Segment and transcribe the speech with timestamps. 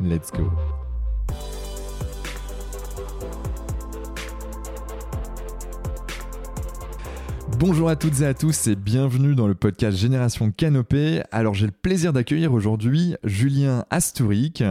[0.00, 0.50] Let's go.
[7.58, 11.22] Bonjour à toutes et à tous et bienvenue dans le podcast Génération Canopée.
[11.30, 14.64] Alors j'ai le plaisir d'accueillir aujourd'hui Julien Astouric.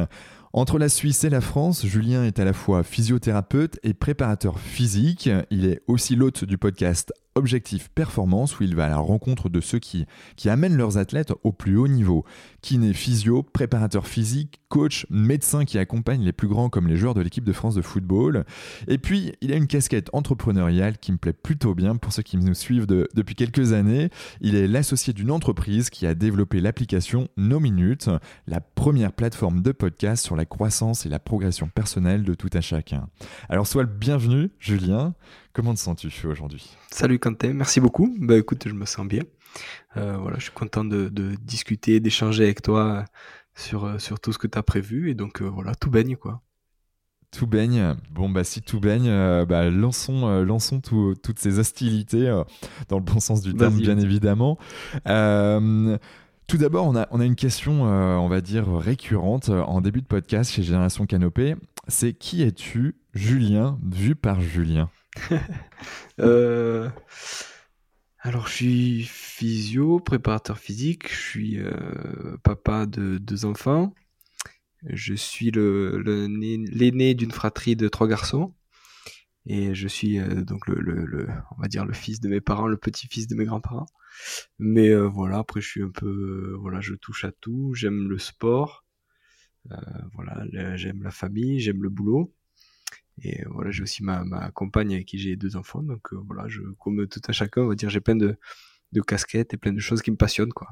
[0.51, 5.29] Entre la Suisse et la France, Julien est à la fois physiothérapeute et préparateur physique.
[5.49, 9.61] Il est aussi l'hôte du podcast Objectif Performance où il va à la rencontre de
[9.61, 12.25] ceux qui, qui amènent leurs athlètes au plus haut niveau.
[12.61, 17.21] Kiné, physio, préparateur physique, coach, médecin qui accompagne les plus grands comme les joueurs de
[17.21, 18.45] l'équipe de France de football.
[18.87, 22.37] Et puis, il a une casquette entrepreneuriale qui me plaît plutôt bien pour ceux qui
[22.37, 24.09] nous suivent depuis quelques années.
[24.41, 28.09] Il est l'associé d'une entreprise qui a développé l'application No Minutes,
[28.47, 32.61] la première plateforme de podcast sur la croissance et la progression personnelle de tout un
[32.61, 33.09] chacun.
[33.49, 35.13] Alors, sois le bienvenu, Julien.
[35.53, 36.75] Comment te sens-tu aujourd'hui?
[36.89, 38.11] Salut Quentin, merci beaucoup.
[38.19, 39.21] Bah écoute, je me sens bien.
[39.97, 41.11] Euh, voilà, je suis content de,
[41.43, 43.05] discuter, d'échanger avec toi
[43.53, 45.11] sur, euh, sur tout ce que tu as prévu.
[45.11, 46.41] Et donc euh, voilà, tout baigne quoi.
[47.29, 47.95] Tout baigne.
[48.09, 49.09] Bon, bah, si tout baigne,
[49.45, 52.25] bah, lançons, lançons toutes ces hostilités,
[52.89, 54.57] dans le bon sens du terme, bien évidemment.
[55.05, 60.07] tout d'abord, on a, on a une question, on va dire, récurrente en début de
[60.07, 61.55] podcast chez Génération Canopée.
[61.87, 64.89] C'est qui es-tu, Julien, vu par Julien?
[66.19, 66.89] Euh,
[68.19, 73.95] alors, je suis physio, préparateur physique, je suis euh, papa de deux enfants.
[74.83, 78.53] Je suis l'aîné d'une fratrie de trois garçons.
[79.47, 83.87] Et je suis euh, donc le fils de mes parents, le petit-fils de mes grands-parents.
[84.59, 87.73] Mais voilà, après je suis un peu, voilà, je touche à tout.
[87.73, 88.85] J'aime le sport,
[90.13, 92.31] voilà, j'aime la famille, j'aime le boulot.
[93.21, 95.83] Et voilà, j'ai aussi ma, ma compagne avec qui j'ai deux enfants.
[95.83, 98.37] Donc euh, voilà, je, comme tout un chacun, on va dire, j'ai plein de,
[98.93, 100.69] de casquettes et plein de choses qui me passionnent, quoi.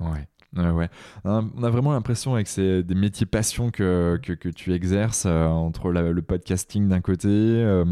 [0.00, 0.26] Ouais.
[0.56, 0.88] Ouais,
[1.22, 5.46] On a vraiment l'impression avec ces des métiers passion que, que, que tu exerces euh,
[5.46, 7.84] entre le podcasting d'un côté euh,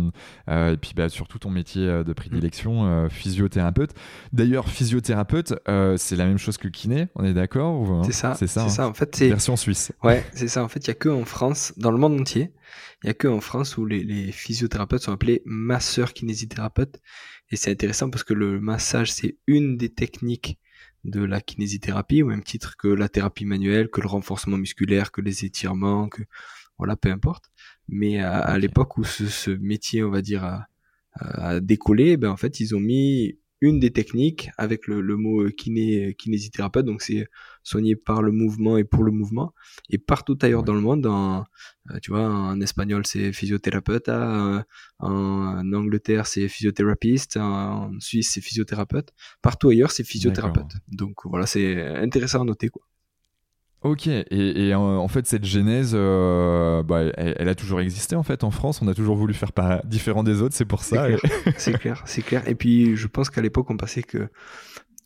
[0.50, 3.10] euh, et puis bah, surtout ton métier de prédilection, mm.
[3.10, 3.94] physiothérapeute.
[4.32, 5.54] D'ailleurs, physiothérapeute,
[5.96, 8.02] c'est la même chose que kiné, on est d'accord hein?
[8.04, 8.34] C'est ça.
[8.34, 8.68] C'est ça.
[8.68, 9.92] ça En fait, c'est version suisse.
[10.02, 10.64] Ouais, c'est ça.
[10.64, 12.52] En fait, il y a que en France, dans le monde entier,
[13.04, 17.00] il y a que en France où les, les physiothérapeutes sont appelés masseurs kinésithérapeutes.
[17.50, 20.58] Et c'est intéressant parce que le massage, c'est une des techniques
[21.08, 25.20] de la kinésithérapie, au même titre que la thérapie manuelle, que le renforcement musculaire, que
[25.20, 26.22] les étirements, que
[26.78, 27.50] voilà, peu importe.
[27.88, 30.44] Mais à, l'époque où ce, métier, on va dire,
[31.14, 36.14] a, décollé, ben en fait, ils ont mis une des techniques avec le, mot kiné,
[36.14, 37.26] kinésithérapeute, donc c'est
[37.68, 39.52] soigné par le mouvement et pour le mouvement.
[39.90, 41.44] Et partout ailleurs dans le monde, en,
[41.90, 44.62] euh, tu vois, en espagnol c'est physiothérapeute, en,
[44.98, 49.12] en Angleterre c'est physiothérapeute, en Suisse c'est physiothérapeute,
[49.42, 50.72] partout ailleurs c'est physiothérapeute.
[50.88, 52.82] Donc voilà, c'est intéressant à noter quoi.
[53.82, 58.50] Ok, et, en, fait cette genèse, euh, bah, elle, a toujours existé en fait en
[58.50, 58.82] France.
[58.82, 61.06] On a toujours voulu faire pas différent des autres, c'est pour ça.
[61.56, 64.28] C'est clair, c'est clair, Et puis je pense qu'à l'époque on pensait que,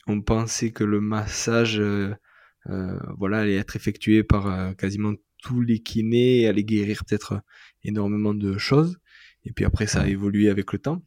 [0.07, 2.15] on pensait que le massage, euh,
[2.67, 7.41] voilà, allait être effectué par quasiment tous les kinés et allait guérir peut-être
[7.83, 8.99] énormément de choses.
[9.45, 11.03] Et puis après ça a évolué avec le temps.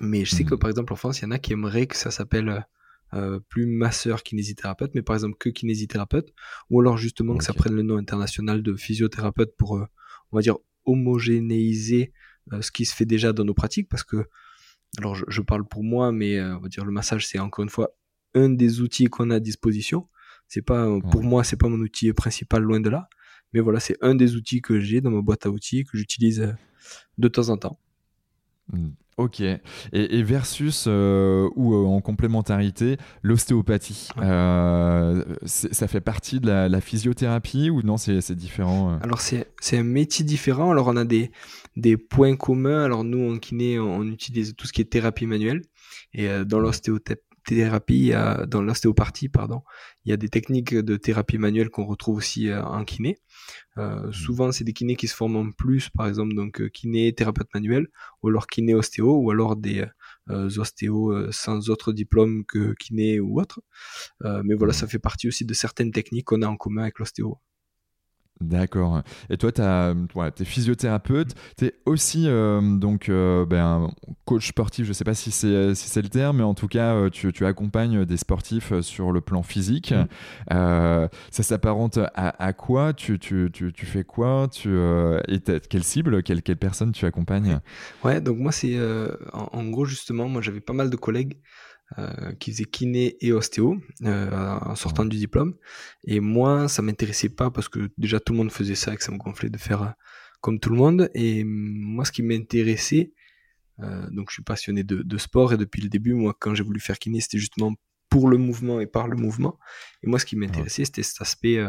[0.00, 0.58] Mais je sais que mmh.
[0.58, 2.66] par exemple en France, il y en a qui aimeraient que ça s'appelle
[3.14, 6.34] euh, plus masseur kinésithérapeute, mais par exemple que kinésithérapeute,
[6.68, 9.86] ou alors justement que ça prenne le nom international de physiothérapeute pour, euh,
[10.32, 12.12] on va dire, homogénéiser
[12.52, 14.26] euh, ce qui se fait déjà dans nos pratiques, parce que,
[14.98, 17.96] alors je, parle pour moi, mais on va dire le massage, c'est encore une fois
[18.34, 20.08] un des outils qu'on a à disposition.
[20.48, 23.08] C'est pas, pour moi, c'est pas mon outil principal, loin de là.
[23.52, 26.54] Mais voilà, c'est un des outils que j'ai dans ma boîte à outils que j'utilise
[27.18, 27.78] de temps en temps.
[28.72, 28.90] Hmm.
[29.16, 29.40] Ok.
[29.92, 34.08] Et, versus euh, ou euh, en complémentarité, l'ostéopathie.
[34.18, 40.24] Euh, ça fait partie de la, physiothérapie ou non C'est différent Alors c'est un métier
[40.24, 40.72] différent.
[40.72, 41.30] Alors on a des,
[41.76, 42.82] des points communs.
[42.82, 45.62] Alors nous en kiné, on, utilise tout ce qui est thérapie manuelle.
[46.12, 46.60] Et dans
[47.50, 48.12] l'ostéothérapie,
[48.48, 49.62] dans l'ostéopathie, pardon,
[50.04, 53.18] il y a des techniques de thérapie manuelle qu'on retrouve aussi en kiné.
[53.78, 54.12] Euh, mmh.
[54.12, 57.48] souvent, c'est des kinés qui se forment en plus, par exemple, donc euh, kiné, thérapeute
[57.54, 57.88] manuel,
[58.22, 59.84] ou alors kiné ostéo, ou alors des
[60.30, 63.60] euh, ostéos sans autre diplôme que kiné ou autre.
[64.22, 64.76] mais voilà, mmh.
[64.76, 67.38] ça fait partie aussi de certaines techniques qu'on a en commun avec l'ostéo.
[68.40, 69.02] D'accord.
[69.30, 73.90] Et toi, tu es physiothérapeute, tu es aussi euh, donc, euh, ben,
[74.24, 76.94] coach sportif, je ne sais pas si c'est si le terme, mais en tout cas,
[76.94, 79.92] euh, tu, tu, accompagnes des sportifs sur le plan physique.
[79.92, 81.08] Mm.
[81.30, 82.92] ça s'apparente à, à, quoi?
[82.92, 84.48] Tu, tu, tu, fais quoi?
[84.50, 84.76] Tu,
[85.28, 85.40] et
[85.70, 86.22] Quelle cible?
[86.22, 87.60] Quelle, quelle personne tu accompagnes?
[88.02, 88.78] Ouais, donc moi, c'est
[89.32, 91.38] en, en, gros, justement, moi j'avais pas mal de collègues
[91.98, 95.54] euh, qui faisait kiné et ostéo euh, en sortant du diplôme.
[96.04, 99.04] Et moi, ça m'intéressait pas parce que déjà tout le monde faisait ça et que
[99.04, 99.90] ça me gonflait de faire euh,
[100.40, 101.10] comme tout le monde.
[101.14, 103.12] Et moi, ce qui m'intéressait,
[103.78, 106.98] donc je suis passionné de, sport et depuis le début, moi, quand j'ai voulu faire
[106.98, 107.74] kiné, c'était justement
[108.08, 109.58] pour le mouvement et par le mouvement.
[110.02, 111.64] Et moi, ce qui m'intéressait, c'était cet aspect,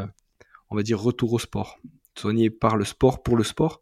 [0.69, 1.77] on va dire, retour au sport.
[2.17, 3.81] Soigner par le sport, pour le sport,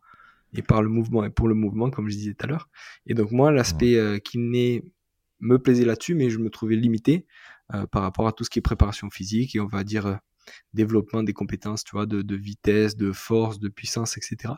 [0.54, 2.70] et par le mouvement et pour le mouvement, comme je disais tout à l'heure.
[3.06, 4.84] Et donc moi, l'aspect kiné
[5.44, 7.28] me plaisait là-dessus, mais je me trouvais limité
[7.74, 10.16] euh, par rapport à tout ce qui est préparation physique et on va dire euh,
[10.74, 14.56] développement des compétences, tu vois, de, vitesse, de force, de puissance, etc.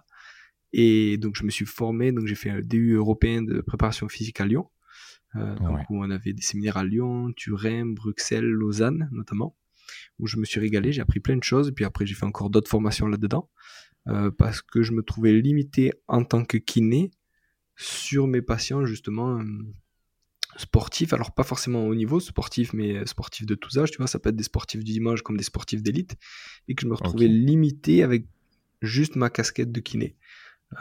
[0.74, 4.40] Et donc je me suis formé, donc j'ai fait un DU européen de préparation physique
[4.42, 4.70] à Lyon,
[5.36, 5.56] euh,
[5.90, 9.56] où on avait des séminaires à Lyon, Turin, Bruxelles, Lausanne notamment,
[10.20, 12.26] où je me suis régalé, j'ai appris plein de choses, et puis après j'ai fait
[12.26, 13.50] encore d'autres formations là-dedans,
[14.38, 17.12] parce que je me trouvais limité en tant que kiné
[17.76, 19.40] sur mes patients justement
[20.58, 24.20] sportif, alors pas forcément au niveau sportif, mais sportif de tous âges, tu vois, ça
[24.20, 26.16] peut être des sportifs du dimanche comme des sportifs d'élite,
[26.68, 28.26] et que je me retrouvais limité avec
[28.82, 30.16] juste ma casquette de kiné.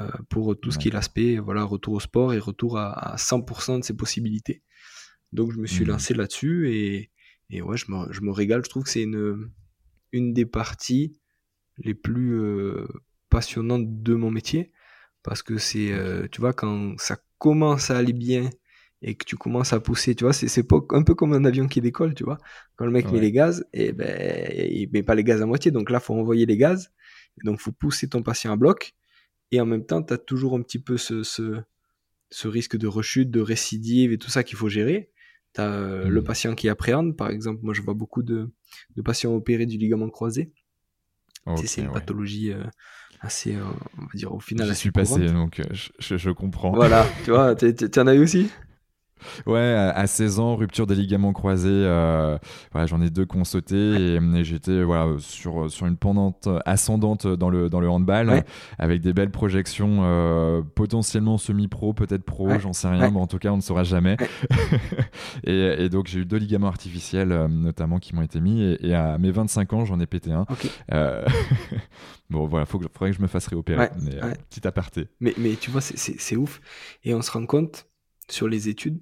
[0.00, 3.80] Euh, pour tout ce qui est l'aspect voilà retour au sport et retour à, 100%
[3.80, 4.62] de ses possibilités
[5.34, 5.88] donc je me suis mmh.
[5.88, 7.10] lancé là-dessus et,
[7.50, 9.50] et ouais je me, je me, régale je trouve que c'est une,
[10.12, 11.20] une des parties
[11.76, 12.86] les plus euh,
[13.28, 14.72] passionnantes de mon métier
[15.22, 18.48] parce que c'est euh, tu vois quand ça commence à aller bien
[19.06, 21.82] et que tu commences à pousser, tu vois, c'est un peu comme un avion qui
[21.82, 22.38] décolle, tu vois.
[22.76, 25.46] Quand le mec met les gaz, et eh ben, il met pas les gaz à
[25.46, 26.90] moitié, donc là, faut envoyer les gaz,
[27.44, 28.94] donc faut pousser ton patient à bloc,
[29.52, 31.60] et en même temps, tu as toujours un petit peu ce, ce,
[32.30, 35.10] ce, risque de rechute, de récidive et tout ça qu'il faut gérer.
[35.54, 36.24] Tu as euh, le mmh.
[36.24, 38.50] patient qui appréhende, par exemple, moi je vois beaucoup de,
[38.96, 40.50] de patients opérés du ligament croisé.
[41.62, 42.64] c'est une pathologie euh,
[43.20, 43.64] assez, euh,
[43.98, 44.66] on va dire, au final.
[44.66, 46.72] Je suis passé, donc je, je, comprends.
[46.72, 48.48] Voilà, tu vois, tu en as eu aussi?
[49.46, 51.68] Ouais, à 16 ans, rupture des ligaments croisés.
[51.70, 52.38] Euh,
[52.86, 57.68] j'en ai deux qu'on sauté et, j'étais voilà, sur, sur une pendante ascendante dans le,
[57.70, 58.44] dans le handball
[58.78, 63.38] avec des belles projections euh, potentiellement semi-pro, peut-être pro, j'en sais rien, mais en tout
[63.38, 64.16] cas, on ne saura jamais.
[65.44, 69.18] et, donc, j'ai eu deux ligaments artificiels euh, notamment qui m'ont été mis et, à
[69.18, 70.46] mes 25 ans, j'en ai pété un.
[72.30, 73.88] bon, voilà, il faudrait que je me fasse réopérer.
[74.02, 75.08] mais, petit aparté.
[75.20, 76.60] Mais, mais tu vois, c'est ouf.
[77.04, 77.86] Et on se rend compte
[78.28, 79.00] sur les études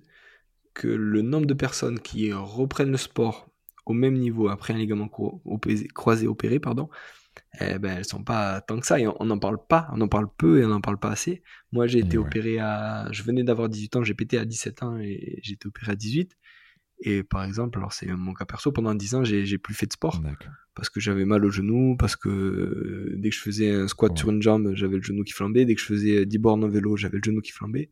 [0.75, 3.49] que le nombre de personnes qui reprennent le sport
[3.85, 5.09] au même niveau après un ligament
[5.95, 6.89] croisé opéré, pardon,
[7.61, 9.01] eh ben, elles sont pas tant que ça.
[9.01, 11.43] Et on n'en parle pas, on en parle peu et on n'en parle pas assez.
[11.73, 13.09] Moi, j'ai été opéré à.
[13.11, 15.97] Je venais d'avoir 18 ans, j'ai pété à 17 ans et j'ai été opéré à
[15.97, 16.37] 18.
[17.05, 19.93] Et par exemple, alors c'est mon cas perso, pendant 10 ans, j'ai plus fait de
[19.93, 20.23] sport.
[20.75, 24.31] Parce que j'avais mal au genou, parce que dès que je faisais un squat sur
[24.31, 25.65] une jambe, j'avais le genou qui flambait.
[25.65, 27.91] Dès que je faisais 10 bornes en vélo, j'avais le genou qui flambait.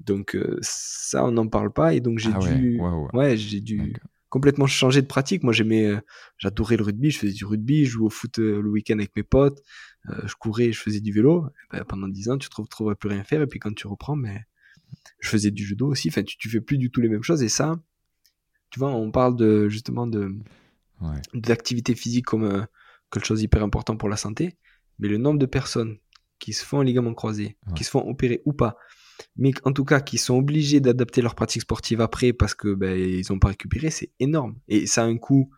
[0.00, 1.94] Donc euh, ça, on n'en parle pas.
[1.94, 2.80] Et donc j'ai ah dû,
[3.12, 3.94] ouais, j'ai dû
[4.28, 5.42] complètement changer de pratique.
[5.42, 6.00] Moi, j'aimais, euh,
[6.38, 7.10] j'adorais le rugby.
[7.10, 9.62] Je faisais du rugby, je jouais au foot euh, le week-end avec mes potes.
[10.06, 11.46] je courais, je faisais du vélo.
[11.70, 13.42] Ben, pendant 10 ans, tu te retrouves plus rien faire.
[13.42, 14.42] Et puis quand tu reprends, mais
[15.20, 16.08] je faisais du judo aussi.
[16.08, 17.42] Enfin, tu, tu fais plus du tout les mêmes choses.
[17.42, 17.76] Et ça,
[18.70, 20.34] tu vois, on parle de justement de
[21.34, 22.66] d'activité physique comme
[23.10, 24.56] quelque chose d'hyper important pour la santé.
[24.98, 25.98] Mais le nombre de personnes
[26.38, 28.76] qui se font un ligament croisé, qui se font opérer ou pas,
[29.36, 32.96] mais en tout cas qui sont obligés d'adapter leur pratique sportive après parce que ben,
[32.98, 34.56] ils n'ont pas récupéré, c'est énorme.
[34.68, 35.50] Et ça a un coût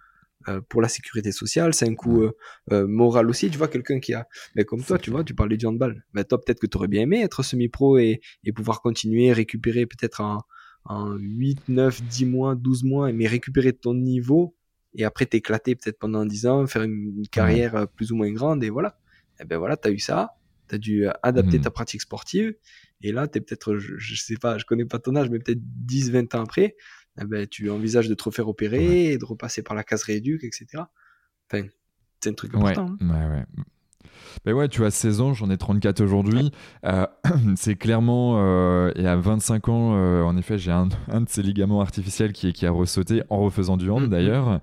[0.48, 2.36] euh, pour la sécurité sociale, c'est un coût euh,
[2.72, 3.50] euh, moral aussi.
[3.50, 6.04] Tu vois, quelqu'un qui a, mais ben, comme toi, tu vois, tu parlais du handball.
[6.14, 9.86] Ben, toi, peut-être que tu aurais bien aimé être semi-pro et, et, pouvoir continuer, récupérer
[9.86, 10.42] peut-être en,
[10.84, 14.54] en 8, 9, 10 mois, 12 mois, mais récupérer ton niveau
[14.94, 18.70] et après t'éclater peut-être pendant 10 ans, faire une, carrière plus ou moins grande et
[18.70, 18.98] voilà.
[19.40, 20.36] Et ben voilà, tu as eu ça,
[20.68, 21.62] tu as dû adapter mmh.
[21.62, 22.54] ta pratique sportive
[23.02, 25.60] Et là, tu es peut-être, je, sais pas, je connais pas ton âge, mais peut-être
[25.62, 26.76] 10, 20 ans après,
[27.20, 30.44] eh ben, tu envisages de te refaire opérer et de repasser par la case rééduque,
[30.44, 30.84] etc.
[31.50, 31.66] Enfin,
[32.20, 32.86] c'est un truc important.
[32.86, 33.30] Ouais, hein.
[33.30, 33.64] ouais, ouais.
[34.44, 36.50] Ben ouais, tu as 16 ans, j'en ai 34 aujourd'hui.
[36.84, 37.06] Euh,
[37.56, 41.42] c'est clairement, euh, et à 25 ans, euh, en effet, j'ai un, un, de ces
[41.42, 44.08] ligaments artificiels qui, qui a ressauté en refaisant du hand mm-hmm.
[44.08, 44.60] d'ailleurs.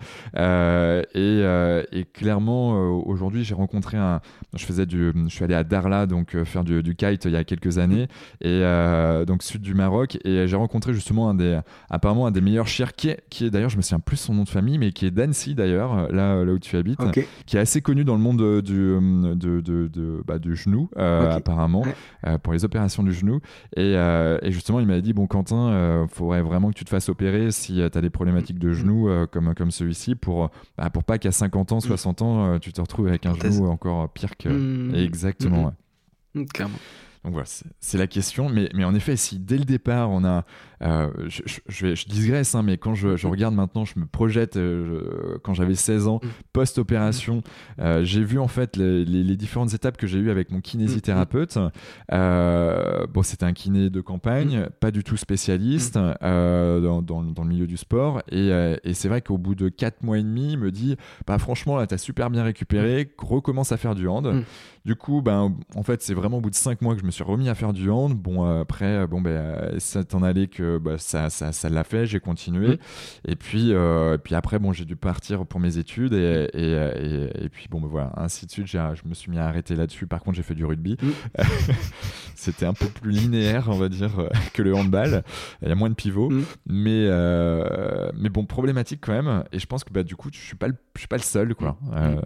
[1.16, 4.22] Et, et, clairement, aujourd'hui, j'ai rencontré un.
[4.54, 5.12] Je faisais du.
[5.28, 8.08] Je suis allé à Darla, donc faire du, du, kite il y a quelques années,
[8.42, 8.62] et
[9.28, 10.18] donc sud du Maroc.
[10.24, 11.60] Et j'ai rencontré justement un des.
[11.90, 14.34] Apparemment, un des meilleurs chiens qui est, qui est d'ailleurs, je me souviens plus son
[14.34, 17.00] nom de famille, mais qui est d'Annecy d'ailleurs, là, là où tu habites,
[17.46, 18.96] qui est assez connu dans le monde du.
[19.44, 21.84] De de, de, bah, du genou, euh, apparemment,
[22.26, 23.40] euh, pour les opérations du genou.
[23.76, 26.90] Et, euh, et justement, il m'avait dit Bon, Quentin, il faudrait vraiment que tu te
[26.90, 31.04] fasses opérer si tu as des problématiques de genou comme, comme celui-ci, pour, bah, pour
[31.04, 32.24] pas qu'à 50 ans, 60 mm.
[32.26, 34.50] ans, tu te retrouves avec un genou encore pire que.
[34.50, 34.96] Mm.
[34.96, 35.74] Exactement.
[36.36, 36.80] Mm, Clairement.
[37.24, 37.48] Donc voilà,
[37.80, 38.50] c'est la question.
[38.50, 40.46] Mais, mais en effet, si dès le départ, on a.
[40.82, 45.38] Euh, je, je, je, digresse, hein, mais quand je, regarde maintenant, je me projette euh,
[45.42, 46.28] quand j'avais 16 ans, mm.
[46.52, 47.42] post-opération,
[47.80, 51.56] euh, j'ai vu en fait les, les, différentes étapes que j'ai eues avec mon kinésithérapeute.
[51.56, 51.70] Mm.
[53.14, 54.70] bon, c'était un kiné de campagne, mm.
[54.82, 58.22] pas du tout spécialiste dans, dans, dans, le milieu du sport.
[58.30, 58.50] Et,
[58.84, 61.78] et c'est vrai qu'au bout de 4 mois et demi, il me dit bah, Franchement,
[61.78, 64.44] là, tu as super bien récupéré, recommence à faire du hand.
[64.86, 67.12] Du coup, ben, en fait, c'est vraiment au bout de 5 mois que je me
[67.14, 68.14] suis remis à faire du hand.
[68.14, 72.20] Bon, après, bon, ben, ça t'en allait que bah, ça, ça, ça l'a fait, j'ai
[72.20, 72.68] continué.
[72.68, 72.78] Mm.
[73.26, 77.50] Et puis, euh, puis après, bon, j'ai dû partir pour mes études et, et, et,
[77.50, 78.68] puis bon, bah, voilà, ainsi de suite.
[78.68, 80.08] Je me suis mis à arrêter là-dessus.
[80.08, 80.98] Par contre, j'ai fait du rugby.
[81.02, 81.42] Mm.
[82.36, 84.12] C'était un peu plus linéaire, on va dire,
[84.54, 85.24] que le handball.
[85.62, 86.44] Il y a moins de pivots, mm.
[86.68, 89.44] mais euh, mais bon, problématique quand même.
[89.52, 91.24] Et je pense que bah, du coup, je suis pas le, je suis pas le
[91.24, 91.78] seul, quoi.
[91.94, 92.22] Euh,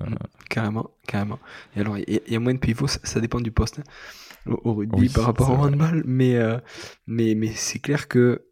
[0.50, 1.40] carrément, carrément.
[1.76, 3.80] Et alors, il y, a moins de pivots, ça, dépend du poste.
[3.80, 3.84] Hein
[4.64, 6.58] au, rugby par rapport au handball, mais, euh,
[7.06, 8.46] mais, mais c'est clair que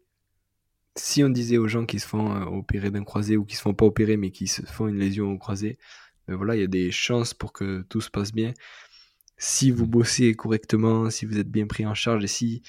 [0.96, 3.62] si on disait aux gens qui se font euh, opérer d'un croisé ou qui se
[3.62, 5.78] font pas opérer mais qui se font une lésion au croisé,
[6.26, 8.52] ben voilà, il y a des chances pour que tout se passe bien.
[9.38, 12.62] Si vous bossez correctement, si vous êtes bien pris en charge et si,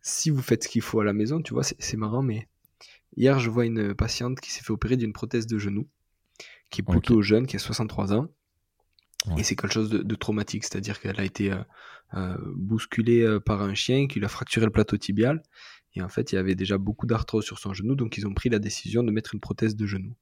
[0.00, 2.48] si vous faites ce qu'il faut à la maison, tu vois, c'est marrant, mais
[3.16, 5.86] hier je vois une patiente qui s'est fait opérer d'une prothèse de genou,
[6.70, 8.28] qui est plutôt jeune, qui a 63 ans.
[9.36, 11.62] Et c'est quelque chose de, traumatique, c'est-à-dire qu'elle a été euh,
[12.14, 15.42] euh, bousculée euh, par un chien qui lui a fracturé le plateau tibial.
[15.94, 18.34] Et en fait, il y avait déjà beaucoup d'arthrose sur son genou, donc ils ont
[18.34, 20.14] pris la décision de mettre une prothèse de genou.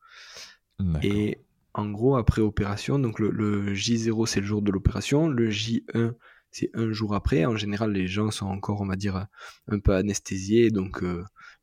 [1.03, 1.39] Et
[1.75, 6.13] en gros, après opération, donc le, J0 c'est le jour de l'opération, le J1
[6.51, 7.45] c'est un jour après.
[7.45, 9.27] En général, les gens sont encore, on va dire,
[9.69, 11.03] un peu anesthésiés, donc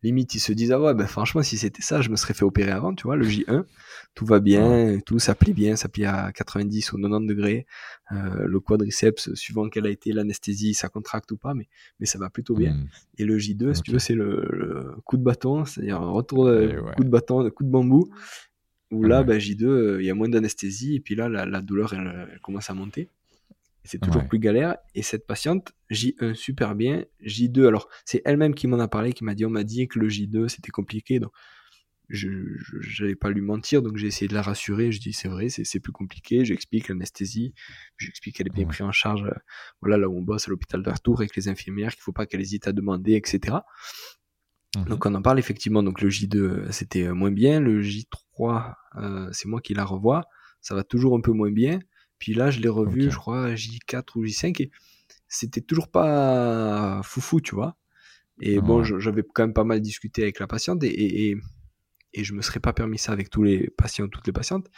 [0.04, 2.44] limite ils se disent ah ouais ben franchement si c'était ça je me serais fait
[2.44, 3.64] opérer avant tu vois le J1
[4.14, 7.66] tout va bien tout ça plie bien ça plie à 90 ou 90 degrés.
[8.12, 11.68] Euh, le quadriceps suivant quelle a été l'anesthésie ça contracte ou pas mais
[12.00, 12.74] mais ça va plutôt bien.
[12.74, 12.88] Hmm.
[13.18, 16.74] et le J2 si tu veux c'est le, coup de bâton c'est-à-dire un retour de
[16.74, 18.10] eh coup de bâton de coup de bambou
[18.92, 21.94] où là ben, J2 euh, il y a moins d'anesthésie et puis là la, douleur
[21.94, 23.10] elle commence à monter
[23.84, 24.78] c'est toujours plus galère.
[24.96, 29.24] Et cette patiente, J1 super bien, J2, alors c'est elle-même qui m'en a parlé, qui
[29.24, 31.32] m'a dit, on m'a dit que le J2 c'était compliqué, donc
[32.10, 32.30] je
[33.02, 34.92] n'allais pas lui mentir, donc j'ai essayé de la rassurer.
[34.92, 36.46] Je dis c'est vrai, c'est plus compliqué.
[36.46, 37.54] J'explique l'anesthésie,
[37.98, 39.24] j'explique qu'elle est bien prise en charge.
[39.24, 39.34] Euh,
[39.82, 42.42] voilà là où on bosse à l'hôpital d'Artour avec les infirmières, qu'il faut pas qu'elle
[42.42, 43.58] hésite à demander, etc.
[44.76, 44.86] Mhm.
[44.86, 45.82] Donc on en parle effectivement.
[45.82, 50.26] Donc le J2 c'était moins bien, le J3 euh, c'est moi qui la revois,
[50.62, 51.80] ça va toujours un peu moins bien.
[52.24, 54.72] Puis là, je l'ai revu, je crois, J4 ou J5, et
[55.28, 57.76] c'était toujours pas foufou, tu vois.
[58.40, 61.38] Et bon, j'avais quand même pas mal discuté avec la patiente, et, et,
[62.14, 64.70] et, je me serais pas permis ça avec tous les patients, toutes les patientes.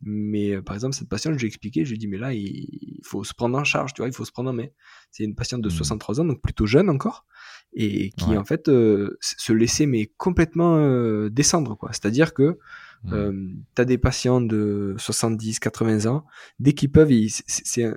[0.00, 2.16] Mais euh, par exemple, cette patiente, je lui ai expliqué, je lui ai dit, mais
[2.16, 4.68] là, il, faut se prendre en charge, tu vois, il faut se prendre en main.
[5.10, 6.20] C'est une patiente de 63 mmh.
[6.20, 7.26] ans, donc plutôt jeune encore,
[7.74, 11.90] et qui en fait euh, se laissait mais complètement euh, descendre, quoi.
[11.92, 12.58] C'est-à-dire que
[13.04, 13.12] Mmh.
[13.12, 16.24] Euh, tu as des patients de 70, 80 ans,
[16.58, 17.92] dès qu'ils peuvent, c'est,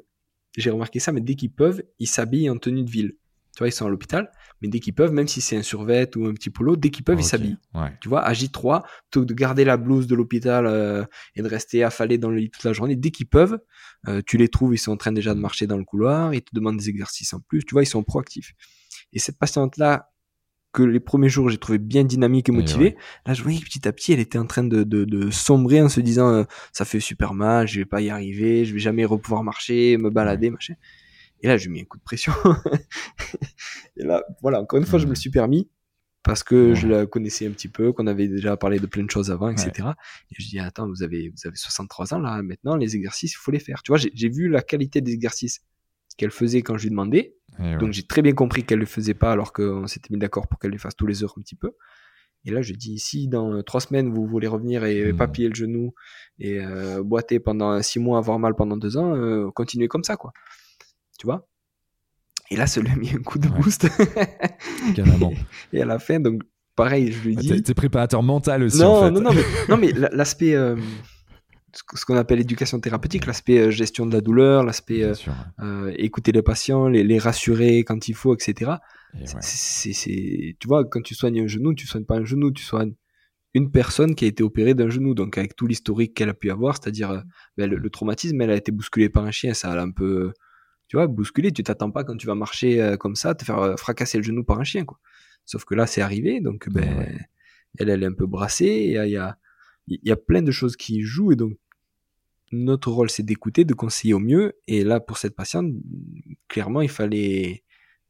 [0.58, 3.16] j'ai remarqué ça, mais dès qu'ils peuvent, ils s'habillent en tenue de ville.
[3.56, 6.16] Tu vois, ils sont à l'hôpital, mais dès qu'ils peuvent, même si c'est un survêt
[6.16, 7.58] ou un petit polo, dès qu'ils peuvent, ils s'habillent.
[8.02, 11.04] Tu vois, à J3, plutôt que de garder la blouse de l'hôpital euh,
[11.36, 13.58] et de rester affalé dans le lit toute la journée, dès qu'ils peuvent,
[14.08, 16.44] euh, tu les trouves, ils sont en train déjà de marcher dans le couloir, ils
[16.44, 18.54] te demandent des exercices en plus, tu vois, ils sont proactifs.
[19.12, 20.12] Et cette patiente-là,
[20.74, 22.96] que les premiers jours j'ai trouvé bien dynamique et motivée.
[23.26, 25.82] Là, je voyais que petit à petit, elle était en train de, de, de sombrer
[25.82, 28.80] en se disant euh, ça fait super mal, je vais pas y arriver, je vais
[28.80, 30.76] jamais pouvoir marcher, me balader, machin.
[31.42, 32.34] Et là, je lui ai mis un coup de pression.
[33.98, 35.70] et là, voilà, encore une fois, je me le suis permis
[36.28, 39.10] parce que je la connaissais un petit peu, qu'on avait déjà parlé de plein de
[39.10, 39.90] choses avant, etc.
[40.30, 43.38] Et je dis attends, vous avez vous avez 63 ans là, maintenant les exercices, il
[43.38, 43.82] faut les faire.
[43.82, 45.62] Tu vois, j'ai vu la qualité des exercices
[46.18, 47.37] qu'elle faisait quand je lui demandais.
[47.60, 50.60] Donc j'ai très bien compris qu'elle le faisait pas alors qu'on s'était mis d'accord pour
[50.60, 51.72] qu'elle le fasse tous les heures un petit peu.
[52.46, 55.32] Et là, je dis, si dans euh, trois semaines, vous voulez revenir et pas hmm.
[55.32, 55.94] piller le genou
[56.40, 60.16] et euh, boiter pendant six mois, avoir mal pendant deux ans, euh, continuez comme ça,
[60.16, 60.32] quoi.
[61.20, 61.48] Tu vois?
[62.50, 63.90] Et là, ça lui a mis un coup de boost.
[64.96, 65.34] Carrément.
[65.74, 66.44] Et à la fin, donc,
[66.76, 67.64] pareil, je lui ah, dis...
[67.64, 69.12] T'es préparateur mental aussi, non, en fait.
[69.12, 70.56] Non, non, mais, non, mais l'aspect...
[71.96, 75.12] ce qu'on appelle éducation thérapeutique, l'aspect gestion de la douleur, l'aspect
[75.98, 78.78] écouter les patients, les, les, rassurer quand il faut, etc
[79.42, 82.94] c'est, tu vois, quand tu soignes un genou, tu soignes pas un genou, tu soignes
[83.54, 86.52] une personne qui a été opérée d'un genou, donc avec tout l'historique qu'elle a pu
[86.52, 87.22] avoir, c'est-à-dire euh,
[87.58, 90.34] ben, le, traumatisme, elle a été bousculée par un chien, ça a un peu,
[90.88, 91.52] tu vois, bousculé.
[91.52, 94.24] Tu t'attends pas quand tu vas marcher euh, comme ça, te faire euh, fracasser le
[94.24, 95.00] genou par un chien, quoi.
[95.46, 97.08] Sauf que là, c'est arrivé, donc ben,
[97.80, 98.84] elle, elle est un peu brassée.
[98.86, 99.38] Il y a, y, a,
[99.88, 101.58] y a plein de choses qui jouent, et donc
[102.52, 104.54] notre rôle, c'est d'écouter, de conseiller au mieux.
[104.68, 105.72] Et là, pour cette patiente,
[106.48, 107.64] clairement, il fallait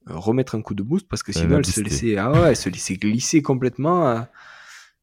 [0.06, 2.70] remettre un coup de boost parce que sinon elle, se laissait, ah ouais, elle se
[2.70, 4.08] laissait glisser complètement.
[4.08, 4.22] Euh.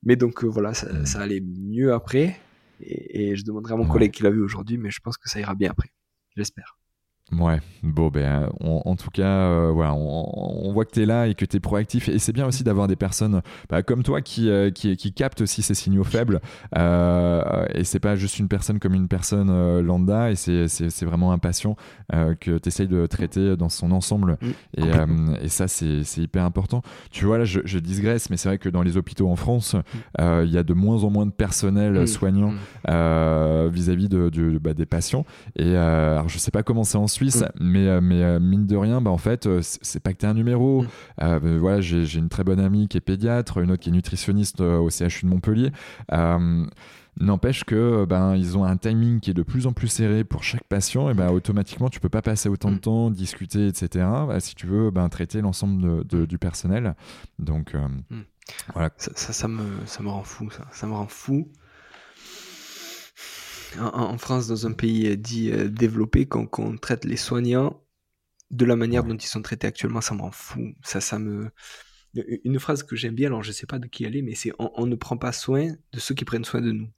[0.02, 2.38] Mais donc euh, voilà, ça, allait mieux après.
[2.80, 5.40] Et, je demanderai à mon collègue qui l'a vu aujourd'hui, mais je pense que ça
[5.40, 5.90] ira bien après.
[6.36, 6.78] J'espère.
[7.32, 11.34] Ouais, bon, ben, en tout cas, euh, voilà, on, voit que tu es là et
[11.34, 12.08] que tu es proactif.
[12.08, 13.40] Et c'est bien aussi d'avoir des personnes
[13.70, 16.40] bah, comme toi qui, euh, qui, qui, captent aussi ces signaux faibles.
[16.76, 21.32] Euh, et c'est pas juste une personne comme une personne euh, lambda, et c'est vraiment
[21.32, 21.76] un patient
[22.12, 24.36] que tu essayes de traiter dans son ensemble.
[24.40, 26.82] Mm, et, et, ça, c'est hyper important.
[27.10, 29.74] Tu vois, là, je, je digresse, mais c'est vrai que dans les hôpitaux en France,
[29.74, 30.44] mm.
[30.44, 32.52] il y a de moins en moins de personnel mm, soignant
[33.70, 35.24] vis-à-vis de, de bah, des patients.
[35.56, 37.46] Et alors, je sais pas comment c'est en Suisse, mm.
[37.60, 40.26] mais, euh, mais euh, mine de rien, bah, en fait, euh, c'est pas que tu
[40.26, 40.82] un numéro.
[41.20, 41.58] Mm.
[41.58, 44.90] voilà, j'ai une très bonne amie qui est pédiatre, une autre qui est nutritionniste au
[44.90, 45.70] CHU de Montpellier.
[47.20, 50.42] N'empêche que ben ils ont un timing qui est de plus en plus serré pour
[50.42, 52.80] chaque patient et ben automatiquement tu peux pas passer autant de mm.
[52.80, 54.04] temps discuter etc.
[54.26, 56.96] Bah, si tu veux ben, traiter l'ensemble de, du personnel.
[57.38, 57.76] Donc
[58.72, 58.90] voilà.
[58.96, 60.64] Ça, ça, ça, me ça me rend fou ça.
[60.72, 61.48] Ça me rend fou
[63.80, 67.82] en, France, dans un pays euh, dit euh, développé, qu'on traite les soignants
[68.50, 70.74] de la manière dont ils sont traités actuellement, ça me rend fou.
[70.82, 71.50] Ça, ça me...
[72.44, 74.52] Une phrase que j'aime bien, alors je sais pas de qui elle est, mais c'est
[74.58, 76.88] on, ne prend pas soin de ceux qui prennent soin de nous.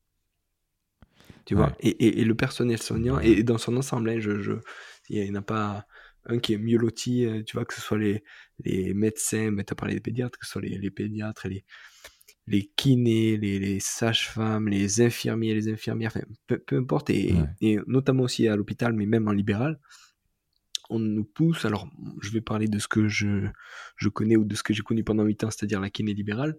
[1.47, 1.75] Tu vois?
[1.81, 4.53] Et, le personnel soignant, et, dans son ensemble, hein, je, je,
[5.09, 5.87] il n'y en a pas
[6.27, 8.25] un qui est mieux loti, euh, tu vois, que ce soit les,
[8.65, 11.49] les médecins, mais tu as parlé des pédiatres, que ce soit les, les pédiatres et
[11.49, 11.65] les,
[12.47, 17.35] les kinés, les, sages-femmes, les infirmiers, les infirmières, enfin, peu, importe, et,
[17.87, 19.81] notamment aussi à l'hôpital, mais même en libéral,
[20.89, 21.89] on nous pousse, alors
[22.21, 23.49] je vais parler de ce que je,
[23.97, 26.57] je connais ou de ce que j'ai connu pendant 8 ans, c'est-à-dire la kiné libérale.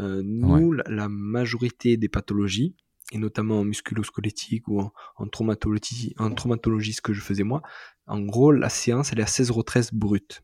[0.00, 2.74] Euh, nous, la, majorité des pathologies,
[3.12, 7.62] et notamment en musculo-squelettique ou en, traumatologie, en traumatologie, ce que je faisais moi,
[8.06, 10.42] en gros, la séance, elle est à 16h13 brut.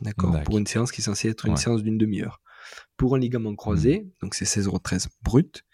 [0.00, 0.42] D'accord?
[0.42, 2.40] Pour une séance qui est censée être une séance d'une demi-heure.
[2.96, 4.10] Pour un ligament croisé, mmh.
[4.22, 5.64] donc c'est 16,13€ brut,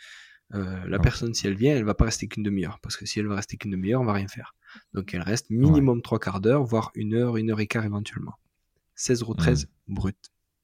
[0.54, 2.78] euh, la personne, si elle vient, elle va pas rester qu'une demi-heure.
[2.80, 4.54] Parce que si elle va rester qu'une demi-heure, on va rien faire.
[4.94, 8.34] Donc elle reste minimum trois quarts d'heure, voire une heure, une heure et quart éventuellement.
[8.96, 9.94] 16,13€ mmh.
[9.94, 10.16] brut.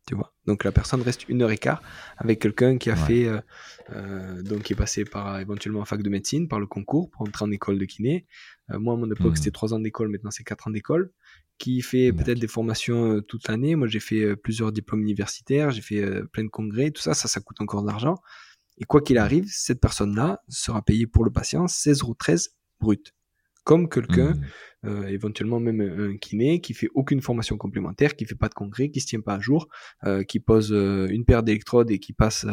[0.07, 0.35] Tu vois.
[0.45, 1.83] Donc la personne reste une heure et quart
[2.19, 3.41] avec quelqu'un qui a fait, euh,
[3.91, 7.23] euh, donc qui est passé par éventuellement en fac de médecine, par le concours pour
[7.23, 8.27] entrer en école de kiné.
[8.69, 9.37] moi, à mon époque, mmh.
[9.37, 11.11] c'était trois ans d'école, maintenant c'est quatre ans d'école
[11.59, 13.77] qui fait peut-être des formations euh, toute l'année.
[13.77, 17.15] Moi, j'ai fait euh, plusieurs diplômes universitaires, j'ai fait euh, plein de congrès, tout ça,
[17.15, 18.17] ça, ça coûte encore de l'argent.
[18.79, 23.15] Et quoi qu'il arrive, cette personne-là sera payée pour le patient 16,13 brut.
[23.63, 24.35] Comme quelqu'un,
[24.83, 25.05] mmh.
[25.07, 29.01] éventuellement même un kiné, qui fait aucune formation complémentaire, qui fait pas de congrès, qui
[29.01, 29.69] se tient pas à jour,
[30.29, 32.45] qui pose une paire d'électrodes et qui passe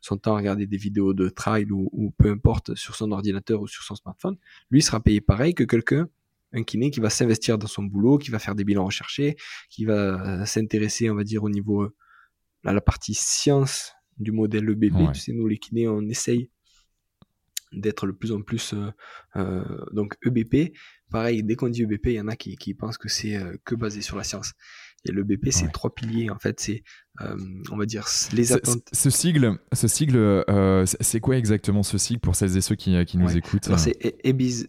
[0.00, 3.60] son temps à regarder des vidéos de trail ou, ou, peu importe sur son ordinateur
[3.60, 4.38] ou sur son smartphone,
[4.72, 6.08] lui sera payé pareil que quelqu'un
[6.56, 9.36] un kiné qui va s'investir dans son boulot, qui va faire des bilans recherchés,
[9.70, 11.94] qui va euh, s'intéresser, on va dire, au niveau, euh,
[12.64, 15.12] à la partie science du modèle EBP.
[15.12, 16.50] Tu sais, nous, les kinés, on essaye
[17.72, 18.74] d'être le plus en plus
[19.36, 20.72] euh, donc EBP.
[21.10, 23.74] Pareil, dès qu'on dit EBP, il y en a qui, qui pensent que c'est que
[23.74, 24.54] basé sur la science.
[25.08, 26.30] Et le BP, c'est trois piliers.
[26.30, 26.82] En fait, c'est,
[27.20, 27.36] euh,
[27.70, 28.88] on va dire, les attentes.
[28.92, 33.04] Ce sigle, ce sigle euh, c'est quoi exactement ce sigle pour celles et ceux qui,
[33.04, 33.98] qui nous écoutent C'est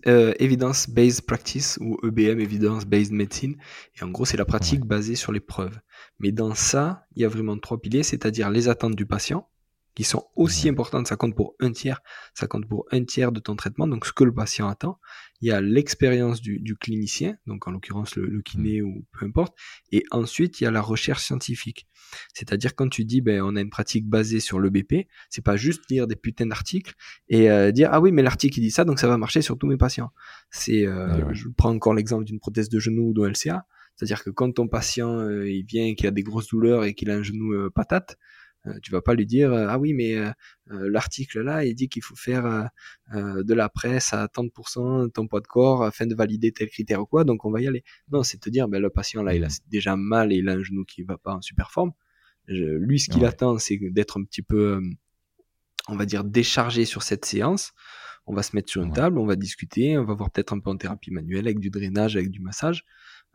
[0.07, 3.57] euh, Evidence Based Practice ou EBM, Evidence Based Medicine.
[3.99, 5.79] Et en gros, c'est la pratique basée sur les preuves.
[6.19, 9.47] Mais dans ça, il y a vraiment trois piliers, c'est-à-dire les attentes du patient,
[9.95, 11.07] qui sont aussi importantes.
[11.07, 12.01] Ça compte pour un tiers.
[12.35, 13.87] Ça compte pour un tiers de ton traitement.
[13.87, 14.99] Donc, ce que le patient attend.
[15.41, 19.25] Il y a l'expérience du, du, clinicien, donc en l'occurrence le, le, kiné ou peu
[19.25, 19.55] importe.
[19.91, 21.87] Et ensuite, il y a la recherche scientifique.
[22.33, 25.57] C'est-à-dire quand tu dis, ben, on a une pratique basée sur le BP, c'est pas
[25.57, 26.93] juste lire des putains d'articles
[27.29, 29.57] et euh, dire ah oui, mais l'article il dit ça, donc ça va marcher sur
[29.57, 30.11] tous mes patients.
[30.49, 34.29] C'est, euh, je prends encore l'exemple d'une prothèse de genou ou d'un LCA C'est-à-dire que
[34.29, 37.15] quand ton patient euh, il vient et qu'il a des grosses douleurs et qu'il a
[37.15, 38.17] un genou euh, patate,
[38.81, 40.15] tu vas pas lui dire ah oui mais
[40.67, 42.69] l'article là il dit qu'il faut faire
[43.13, 47.05] de la presse à 30% ton poids de corps afin de valider tel critère ou
[47.05, 47.83] quoi donc on va y aller.
[48.11, 49.69] Non, c'est te dire ben le patient là il a mmh.
[49.69, 51.91] déjà mal et il a un genou qui va pas en super forme.
[52.47, 54.81] lui ce qu'il attend c'est d'être un petit peu
[55.87, 57.73] on va dire déchargé sur cette séance.
[58.25, 60.59] On va se mettre sur une table, on va discuter, on va voir peut-être un
[60.59, 62.83] peu en thérapie manuelle avec du drainage, avec du massage.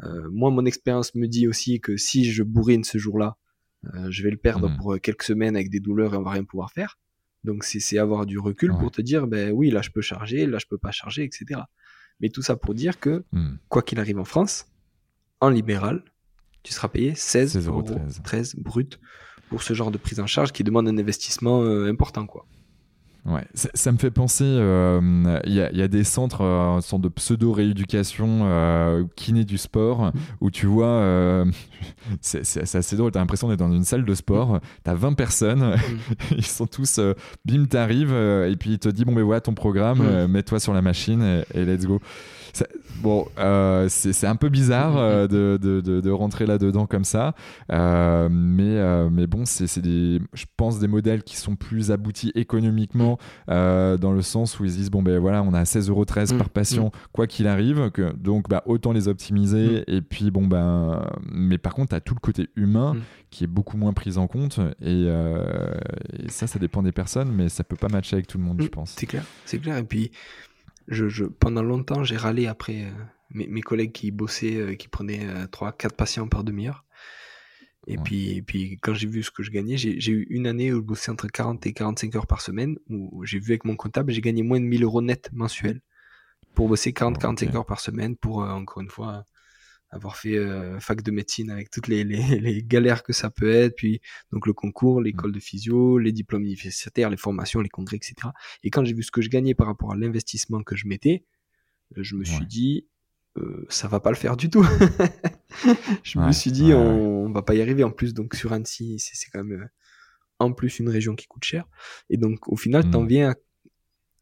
[0.03, 3.39] Euh, moi, mon expérience me dit aussi que si je bourrine ce jour-là,
[3.95, 4.77] euh, je vais le perdre mmh.
[4.77, 6.99] pour euh, quelques semaines avec des douleurs et on va rien pouvoir faire.
[7.45, 10.59] Donc c'est avoir du recul pour te dire, ben oui, là je peux charger, là
[10.59, 11.61] je peux pas charger, etc.
[12.21, 13.55] Mais tout ça pour dire que, mmh.
[13.69, 14.67] quoi qu'il arrive en France,
[15.41, 16.05] en libéral,
[16.63, 17.85] tu seras payé 16, euros
[18.23, 19.01] 13 brut
[19.49, 22.47] pour ce genre de prise en charge qui demande un investissement important, quoi.
[23.25, 28.41] Ouais, ça, me fait penser, euh, il y, a des centres, euh, centre de pseudo-rééducation
[28.43, 30.13] euh, kiné du sport, mmh.
[30.41, 31.45] où tu vois, euh,
[32.21, 36.19] c'est assez drôle, t'as l'impression d'être dans une salle de sport, t'as 20 personnes, mmh.
[36.37, 36.99] ils sont tous,
[37.45, 40.27] bim, t'arrives, et puis il te dit, bon, mais voilà ton programme, mmh.
[40.27, 42.01] mets-toi sur la machine et let's go
[43.03, 47.35] bon, euh, c'est un peu bizarre euh, de, de, de, rentrer là-dedans comme ça,
[47.71, 53.19] euh, mais, mais bon, c'est des, je pense, des modèles qui sont plus aboutis économiquement,
[53.49, 56.87] dans le sens où ils disent, bon, ben voilà, on a 16,13€ par mm, patient,
[56.87, 56.91] mm.
[57.13, 59.85] quoi qu'il arrive, que, donc bah, autant les optimiser, mm.
[59.89, 62.97] et puis bon, ben, mais par contre, tu as tout le côté humain
[63.31, 67.49] qui est beaucoup moins pris en compte, et, et, ça, ça dépend des personnes, mais
[67.49, 68.95] ça peut pas matcher avec tout le monde, je pense.
[68.97, 70.11] C'est clair, c'est clair, et puis
[70.89, 72.91] je, pendant longtemps, j'ai râlé après euh,
[73.31, 76.85] mes, collègues qui bossaient, euh, qui prenaient 3, euh, 4 patients par demi-heure.
[77.89, 80.77] Et, puis, puis, quand j'ai vu ce que je gagnais, j'ai eu une année où
[80.77, 84.13] je bossais entre 40 et 45 heures par semaine, où j'ai vu avec mon comptable,
[84.13, 85.81] j'ai gagné moins de 1000 euros net mensuels
[86.55, 89.25] pour bosser 40-45 heures par semaine pour, encore une fois,
[89.93, 93.51] avoir fait euh, fac de médecine avec toutes les, les, les, galères que ça peut
[93.51, 94.01] être, puis
[94.33, 95.05] donc le concours, mmh.
[95.05, 98.15] l'école de physio, les diplômes universitaires, les formations, les congrès, etc.
[98.65, 101.25] Et quand j'ai vu ce que je gagnais par rapport à l'investissement que je mettais,
[101.97, 102.87] euh, je me suis dit,
[103.39, 104.65] euh, ça va pas le faire du tout.
[106.03, 108.15] je me suis dit, on, va pas y arriver en plus.
[108.15, 109.67] Donc sur Annecy, c'est quand même euh,
[110.39, 111.67] en plus une région qui coûte cher.
[112.09, 113.09] Et donc au final, t'en mmh.
[113.09, 113.35] viens à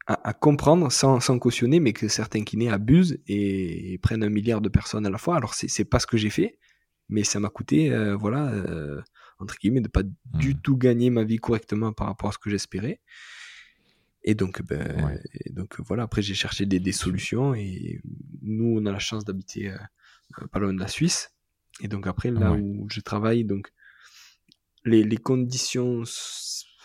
[0.07, 4.69] à, comprendre sans, sans, cautionner, mais que certains kinés abusent et, prennent un milliard de
[4.69, 5.37] personnes à la fois.
[5.37, 6.59] Alors c'est pas ce que j'ai fait,
[7.09, 9.01] mais ça m'a coûté, euh, voilà, euh,
[9.39, 10.61] entre guillemets, de pas du mmh.
[10.63, 13.01] tout gagner ma vie correctement par rapport à ce que j'espérais.
[14.23, 15.19] Et donc, ben,
[15.51, 16.03] donc voilà.
[16.03, 18.01] Après, j'ai cherché des, des, solutions et
[18.43, 21.33] nous, on a la chance d'habiter euh, pas loin de la Suisse.
[21.81, 23.73] Et donc après, là où je travaille, donc
[24.85, 26.03] les, les conditions.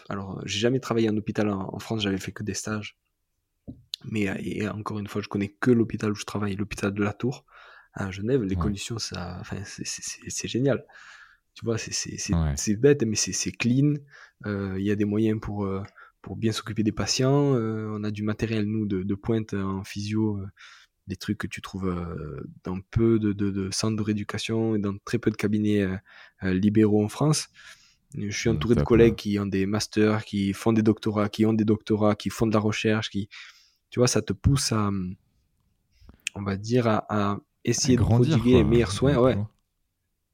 [0.07, 2.03] Alors, j'ai jamais travaillé en hôpital en, en France.
[2.03, 2.95] J'avais fait que des stages.
[4.09, 7.13] Mais et encore une fois, je connais que l'hôpital où je travaille, l'hôpital de la
[7.13, 7.45] Tour
[7.95, 8.43] à Genève.
[8.43, 10.85] Les conditions, ça, enfin, c'est génial.
[11.53, 13.95] Tu vois, c'est bête, mais c'est clean.
[14.45, 15.81] Euh, il y a des moyens pour, euh,
[16.21, 17.55] pour bien s'occuper des patients.
[17.55, 20.41] Euh, on a du matériel, nous, de, de pointe en physio,
[21.07, 21.93] des trucs que tu trouves
[22.63, 25.87] dans peu de, de, de, centres de rééducation et dans très peu de cabinets
[26.41, 27.47] libéraux en France.
[28.17, 31.53] Je suis entouré de collègues qui ont des masters, qui font des doctorats, qui ont
[31.53, 33.29] des doctorats, qui font de la recherche, qui,
[33.95, 34.89] tu vois, ça te pousse à,
[36.35, 39.15] on va dire, à, essayer de prodiguer les meilleurs soins.
[39.15, 39.37] Ouais.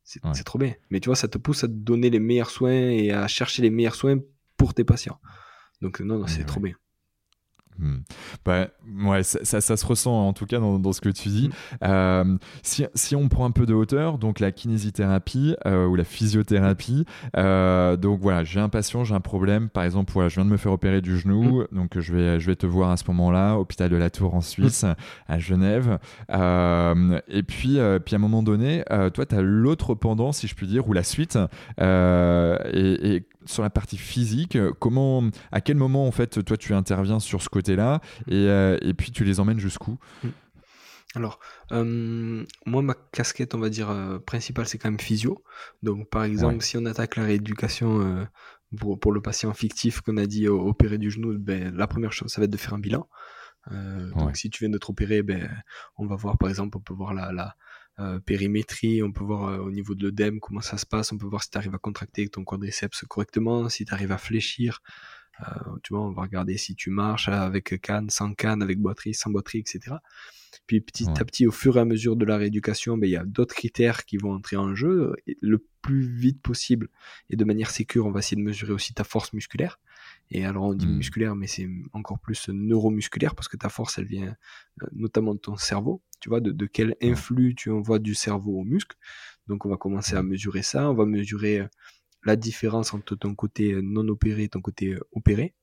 [0.03, 0.73] C'est trop bien.
[0.89, 3.61] Mais tu vois, ça te pousse à te donner les meilleurs soins et à chercher
[3.61, 4.17] les meilleurs soins
[4.57, 5.19] pour tes patients.
[5.79, 6.73] Donc, non, non, c'est trop bien.
[7.81, 8.01] Hmm.
[8.45, 8.67] Bah,
[9.05, 11.47] ouais, ça, ça, se ressent en tout cas dans, dans ce que tu dis.
[11.47, 11.85] Hmm.
[11.85, 16.03] Euh, si, si, on prend un peu de hauteur, donc la kinésithérapie euh, ou la
[16.03, 17.05] physiothérapie,
[17.37, 20.51] euh, donc voilà, j'ai un patient, j'ai un problème, par exemple, voilà, je viens de
[20.51, 21.75] me faire opérer du genou, hmm.
[21.75, 24.41] donc je vais, je vais te voir à ce moment-là, hôpital de la Tour en
[24.41, 24.85] Suisse,
[25.27, 25.97] à Genève.
[26.29, 30.67] et puis, puis à un moment donné, toi, tu as l'autre pendant, si je puis
[30.67, 31.39] dire, ou la suite.
[31.79, 37.19] et, et sur la partie physique, comment, à quel moment en fait toi tu interviens
[37.19, 39.97] sur ce côté-là et, euh, et puis tu les emmènes jusqu'où?
[40.23, 40.29] Mm.
[41.15, 41.39] alors,
[41.71, 45.43] euh, moi, ma casquette, on va dire, euh, principale, c'est quand même physio.
[45.83, 48.27] Donc, par exemple, si on attaque la rééducation
[48.77, 52.31] pour, pour, le patient fictif qu'on a dit opérer du genou, ben, la première chose,
[52.31, 53.07] ça va être de faire un bilan.
[53.69, 55.49] Donc, si tu viens de te opérer, ben,
[55.97, 57.55] on va voir, par exemple, on peut voir la, la,
[57.99, 61.17] euh, périmétrie, on peut voir euh, au niveau de l'œdème comment ça se passe, on
[61.17, 64.81] peut voir si tu arrives à contracter ton quadriceps correctement, si tu arrives à fléchir.
[65.41, 65.45] Euh,
[65.83, 69.31] tu vois, on va regarder si tu marches avec canne, sans canne, avec boiterie, sans
[69.31, 69.95] boiterie, etc.
[70.67, 73.17] Puis petit à petit, au fur et à mesure de la rééducation, ben, il y
[73.17, 75.13] a d'autres critères qui vont entrer en jeu.
[75.41, 76.89] le plus vite possible
[77.31, 79.79] et de manière sécure, on va essayer de mesurer aussi ta force musculaire.
[80.29, 80.97] Et alors on dit hmm.
[80.97, 84.35] musculaire, mais c'est encore plus neuromusculaire parce que ta force, elle vient
[84.91, 88.63] notamment de ton cerveau tu vois, de, de quel influx tu envoies du cerveau au
[88.63, 88.95] muscle.
[89.47, 91.67] Donc on va commencer à mesurer ça, on va mesurer
[92.23, 95.55] la différence entre ton côté non opéré et ton côté opéré.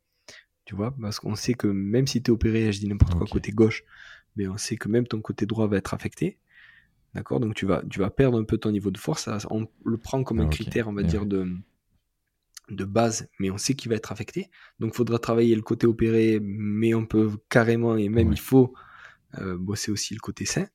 [0.64, 3.26] Tu vois, parce qu'on sait que même si tu es opéré, je dis n'importe quoi,
[3.26, 3.84] côté gauche,
[4.36, 6.38] mais on sait que même ton côté droit va être affecté.
[7.14, 7.40] D'accord?
[7.40, 9.28] Donc tu vas, tu vas perdre un peu ton niveau de force.
[9.50, 11.56] on le prend comme un critère, on va dire, de,
[12.68, 14.50] de base, mais on sait qu'il va être affecté.
[14.78, 18.74] Donc il faudra travailler le côté opéré, mais on peut carrément, et même il faut
[18.74, 18.80] euh,
[19.58, 20.66] bosser aussi le côté sain.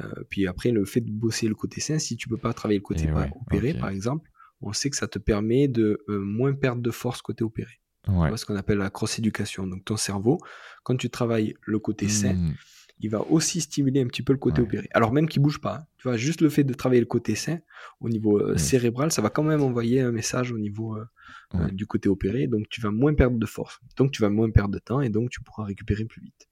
[0.00, 2.78] Euh, puis après, le fait de bosser le côté sain, si tu peux pas travailler
[2.78, 3.08] le côté
[3.46, 7.22] opéré, par exemple, on sait que ça te permet de euh, moins perdre de force
[7.22, 7.80] côté opéré.
[8.06, 8.36] Ouais.
[8.36, 9.66] ce qu'on appelle la cross-éducation.
[9.66, 10.38] Donc ton cerveau,
[10.82, 12.54] quand tu travailles le côté sain, mmh.
[13.00, 14.90] il va aussi stimuler un petit peu le côté opéré.
[14.92, 15.86] Alors même qu'il bouge pas, hein.
[15.96, 17.60] tu vois, juste le fait de travailler le côté sain
[18.00, 21.06] au niveau euh, cérébral, ça va quand même envoyer un message au niveau euh,
[21.54, 22.46] euh, du côté opéré.
[22.46, 25.08] Donc tu vas moins perdre de force, donc tu vas moins perdre de temps et
[25.08, 26.46] donc tu pourras récupérer plus vite.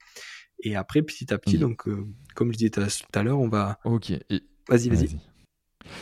[0.62, 1.88] Et après, petit à petit, donc
[2.34, 2.82] comme je disais tout
[3.14, 3.78] à l'heure, on va.
[3.84, 4.12] Ok.
[4.68, 5.18] Vas-y, vas-y.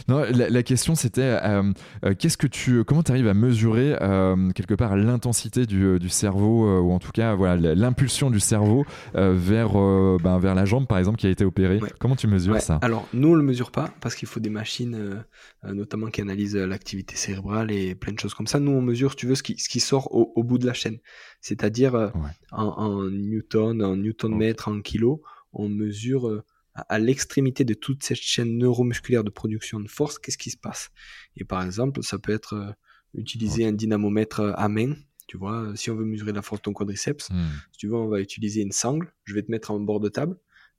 [0.09, 1.73] Non, la, question c'était euh,
[2.05, 6.09] euh, qu'est-ce que tu, comment tu arrives à mesurer euh, quelque part l'intensité du, du,
[6.09, 10.99] cerveau ou en tout cas voilà l'impulsion du cerveau vers ben, vers la jambe par
[10.99, 11.81] exemple qui a été opérée.
[11.99, 12.79] Comment tu mesures ça?
[12.83, 15.23] Alors nous on le mesure pas parce qu'il faut des machines
[15.65, 18.61] notamment qui analysent l'activité cérébrale et plein de choses comme ça.
[18.61, 20.75] Nous on mesure, si tu veux, ce qui, ce qui sort au, bout de la
[20.75, 20.99] chaîne,
[21.41, 22.13] c'est-à-dire
[22.53, 26.43] en, newton, en newton mètre, en kilo, on mesure
[26.75, 30.91] à, l'extrémité de toute cette chaîne neuromusculaire de production de force, qu'est-ce qui se passe?
[31.37, 32.73] Et par exemple, ça peut être euh,
[33.15, 34.95] utiliser un dynamomètre euh, à main.
[35.27, 37.47] Tu vois, euh, si on veut mesurer la force de ton quadriceps, hmm.
[37.73, 39.13] si tu veux, on va utiliser une sangle.
[39.25, 40.37] Je vais te mettre en bord de table,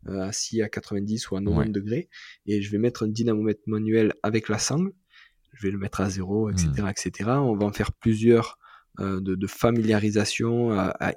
[0.08, 2.10] assis à 90 ou à 90 degrés,
[2.48, 4.92] et je vais mettre un dynamomètre manuel avec la sangle.
[5.54, 6.88] Je vais le mettre à zéro, etc., hmm.
[6.88, 7.30] etc.
[7.36, 8.58] On va en faire plusieurs
[9.00, 10.72] de, de, familiarisation.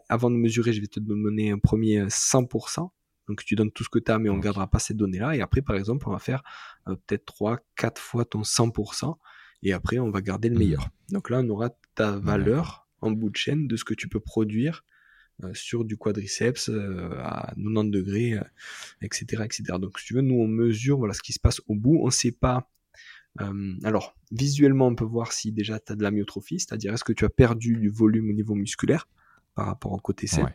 [0.08, 2.90] avant de mesurer, je vais te donner un premier 100%.
[3.28, 5.36] Donc tu donnes tout ce que tu as, mais on ne gardera pas ces données-là.
[5.36, 6.42] Et après, par exemple, on va faire
[6.88, 9.16] euh, peut-être 3, 4 fois ton 100%.
[9.62, 10.84] Et après, on va garder le meilleur.
[10.84, 11.12] Mmh.
[11.14, 14.20] Donc là, on aura ta valeur en bout de chaîne de ce que tu peux
[14.20, 14.84] produire
[15.42, 18.38] euh, sur du quadriceps euh, à 90 degrés,
[19.00, 19.64] etc., etc.
[19.80, 21.98] Donc si tu veux, nous, on mesure voilà, ce qui se passe au bout.
[22.02, 22.70] On ne sait pas...
[23.84, 27.14] alors, visuellement, on peut voir si déjà tu as de la myotrophie, c'est-à-dire est-ce que
[27.14, 29.08] tu as perdu du volume au niveau musculaire
[29.54, 30.52] par rapport au côté sain.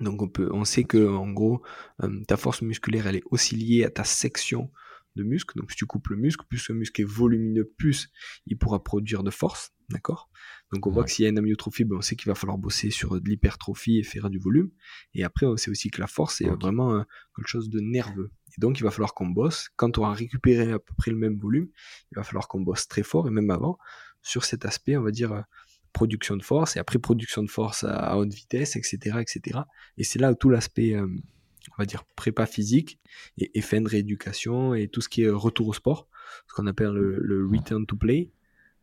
[0.00, 1.62] Donc on, peut, on sait que en gros,
[2.02, 4.70] euh, ta force musculaire, elle est aussi liée à ta section
[5.16, 5.58] de muscle.
[5.58, 8.10] Donc si tu coupes le muscle, plus le muscle est volumineux, plus
[8.46, 9.72] il pourra produire de force.
[9.88, 10.30] D'accord?
[10.72, 12.58] Donc on voit que s'il y a une amyotrophie, ben, on sait qu'il va falloir
[12.58, 14.70] bosser sur de l'hypertrophie et faire du volume.
[15.14, 17.02] Et après, on sait aussi que la force est vraiment euh,
[17.34, 18.30] quelque chose de nerveux.
[18.56, 19.68] Et donc il va falloir qu'on bosse.
[19.74, 21.68] Quand on aura récupéré à peu près le même volume,
[22.12, 23.78] il va falloir qu'on bosse très fort, et même avant,
[24.22, 25.42] sur cet aspect, on va dire, euh,
[25.92, 29.18] production de force, et après production de force à, haute vitesse, etc.
[29.20, 29.60] etc.
[29.98, 32.98] Et c'est là où tout l'aspect, euh, on va dire, prépa physique
[33.38, 36.08] et, et, fin de rééducation et tout ce qui est retour au sport,
[36.48, 38.30] ce qu'on appelle le, return to play,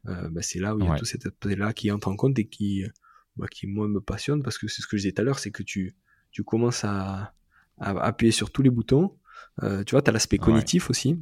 [0.08, 2.38] euh, bah, c'est là où il y a tout cet aspect-là qui entre en compte
[2.40, 2.90] et qui, euh,
[3.36, 5.40] bah, qui moi me passionne parce que c'est ce que je disais tout à l'heure,
[5.40, 5.96] c'est que tu,
[6.32, 7.34] tu commences à,
[7.80, 9.18] à, appuyer sur tous les boutons.
[9.62, 11.18] tu vois, tu as l'aspect cognitif aussi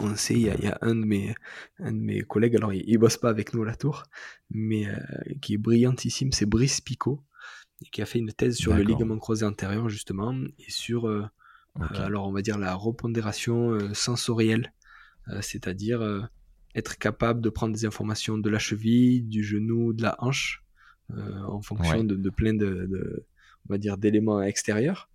[0.00, 1.34] on sait, il y, a, un, de mes,
[1.78, 4.04] un de mes collègues, alors il, ne bosse pas avec nous à la tour,
[4.50, 4.96] mais euh,
[5.40, 7.22] qui est brillantissime, c'est Brice Picot,
[7.92, 11.24] qui a fait une thèse sur le ligament croisé antérieur justement, et sur, euh,
[11.80, 14.72] euh, alors on va dire la repondération sensorielle,
[15.40, 16.28] c'est-à-dire
[16.74, 20.62] être capable de prendre des informations de la cheville, du genou, de la hanche,
[21.10, 23.26] en fonction de, plein de, de,
[23.68, 25.08] on va dire, d'éléments extérieurs.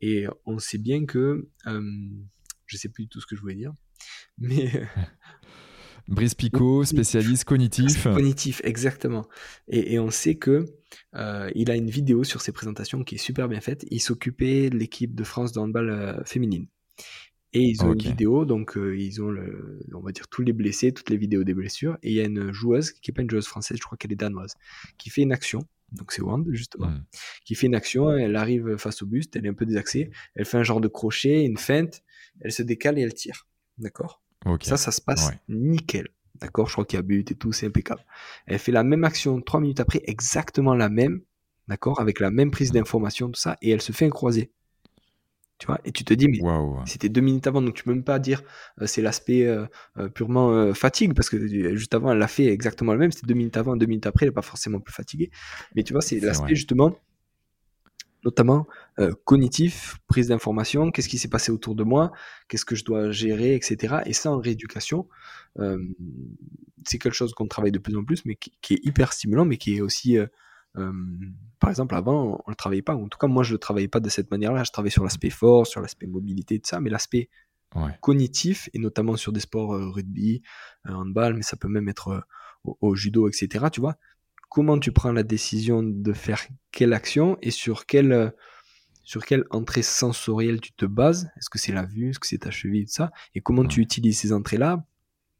[0.00, 3.72] Et on sait bien que, je sais plus du tout ce que je voulais dire,
[4.38, 4.74] mais.
[4.76, 4.84] Euh,
[6.08, 8.02] Brice Picot, spécialiste cognitif.
[8.02, 9.24] Cognitif, exactement.
[9.68, 10.66] Et, on sait que
[11.14, 13.86] euh, il a une vidéo sur ses présentations qui est super bien faite.
[13.90, 16.66] Il s'occupait de l'équipe de France de handball euh, féminine.
[17.54, 20.92] Et ils ont une vidéo, donc ils ont, le, on va dire, tous les blessés,
[20.92, 21.98] toutes les vidéos des blessures.
[22.02, 24.12] Et il y a une joueuse, qui n'est pas une joueuse française, je crois qu'elle
[24.12, 24.54] est danoise,
[24.96, 25.60] qui fait une action.
[25.92, 26.88] Donc c'est Wand, justement.
[26.88, 27.04] Hmm.
[27.44, 30.10] Qui fait une action, elle arrive face au buste, elle est un peu désaxée.
[30.34, 32.02] Elle fait un genre de crochet, une feinte,
[32.40, 33.46] elle se décale et elle tire.
[33.78, 34.22] D'accord?
[34.62, 36.08] Ça, ça se passe nickel.
[36.40, 36.66] D'accord?
[36.66, 38.04] Je crois qu'il y a but et tout, c'est impeccable.
[38.46, 41.20] Elle fait la même action trois minutes après, exactement la même,
[41.68, 42.00] d'accord?
[42.00, 44.50] Avec la même prise d'information, tout ça, et elle se fait un croisé.
[45.58, 45.78] Tu vois?
[45.84, 46.40] Et tu te dis, mais
[46.86, 48.42] c'était deux minutes avant, donc tu peux même pas dire
[48.80, 49.64] euh, c'est l'aspect euh,
[49.96, 53.34] euh, purement fatigue, parce que juste avant, elle l'a fait exactement le même, c'était deux
[53.34, 55.30] minutes avant, deux minutes après, elle n'est pas forcément plus fatiguée.
[55.76, 56.96] Mais tu vois, c'est l'aspect justement
[58.24, 58.66] notamment
[58.98, 62.12] euh, cognitif, prise d'information, qu'est-ce qui s'est passé autour de moi,
[62.48, 63.96] qu'est-ce que je dois gérer, etc.
[64.06, 65.08] Et ça, en rééducation,
[65.58, 65.78] euh,
[66.86, 69.56] c'est quelque chose qu'on travaille de plus en plus, mais qui, est hyper stimulant, mais
[69.56, 70.26] qui est aussi euh,
[71.58, 72.94] par exemple, avant, on ne le travaillait pas.
[72.94, 74.64] En tout cas, moi, je ne le travaillais pas de cette manière-là.
[74.64, 77.28] Je travaillais sur l'aspect force, sur l'aspect mobilité, tout ça, mais l'aspect
[78.02, 80.42] cognitif, et notamment sur des sports rugby,
[80.86, 82.22] handball, mais ça peut même être
[82.64, 83.66] au, judo, etc.
[83.72, 83.96] Tu vois,
[84.52, 88.34] comment tu prends la décision de faire quelle action et sur quelle,
[89.02, 91.30] sur quelle entrée sensorielle tu te bases?
[91.38, 92.10] Est-ce que c'est la vue?
[92.10, 93.12] Est-ce que c'est ta cheville, tout ça.
[93.34, 94.84] Et comment tu utilises ces entrées-là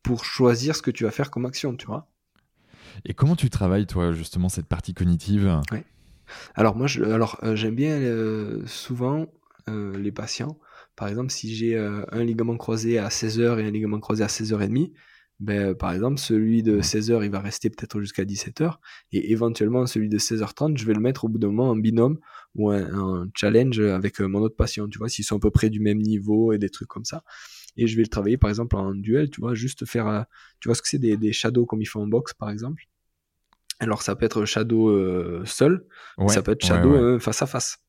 [0.03, 2.09] pour choisir ce que tu vas faire comme action, tu vois?
[3.05, 5.61] Et comment tu travailles, toi, justement, cette partie cognitive?
[6.55, 9.27] Alors, moi, je, alors, euh, j'aime bien euh, souvent
[9.69, 10.59] euh, les patients.
[10.97, 14.93] Par exemple, si j'ai un ligament croisé à 16h et un ligament croisé à 16h30,
[15.43, 18.77] ben, par exemple, celui de 16h, il va rester peut-être jusqu'à 17h,
[19.11, 22.21] et éventuellement celui de 16h30, je vais le mettre au bout d'un moment en binôme
[22.55, 25.81] ou un, challenge avec mon autre patient, tu vois, s'ils sont à peu près du
[25.81, 27.25] même niveau et des trucs comme ça.
[27.77, 30.27] Et je vais le travailler par exemple en duel, tu vois, juste faire,
[30.61, 32.85] tu vois ce que c'est des, des shadows comme ils font en boxe par exemple.
[33.81, 35.85] Alors ça peut être shadow euh, seul,
[36.29, 37.82] ça peut être shadow euh, face à face.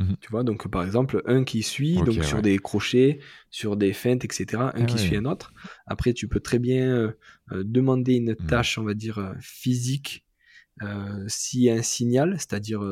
[0.00, 0.16] Mhm.
[0.20, 4.24] Tu vois, donc par exemple, un qui suit, donc sur des crochets, sur des feintes,
[4.24, 5.52] etc., un ah qui suit un autre.
[5.86, 7.14] Après, tu peux très bien
[7.52, 8.46] euh, demander une mhm.
[8.46, 10.24] tâche, on va dire, physique,
[11.28, 12.82] s'il y a un signal, c'est-à-dire,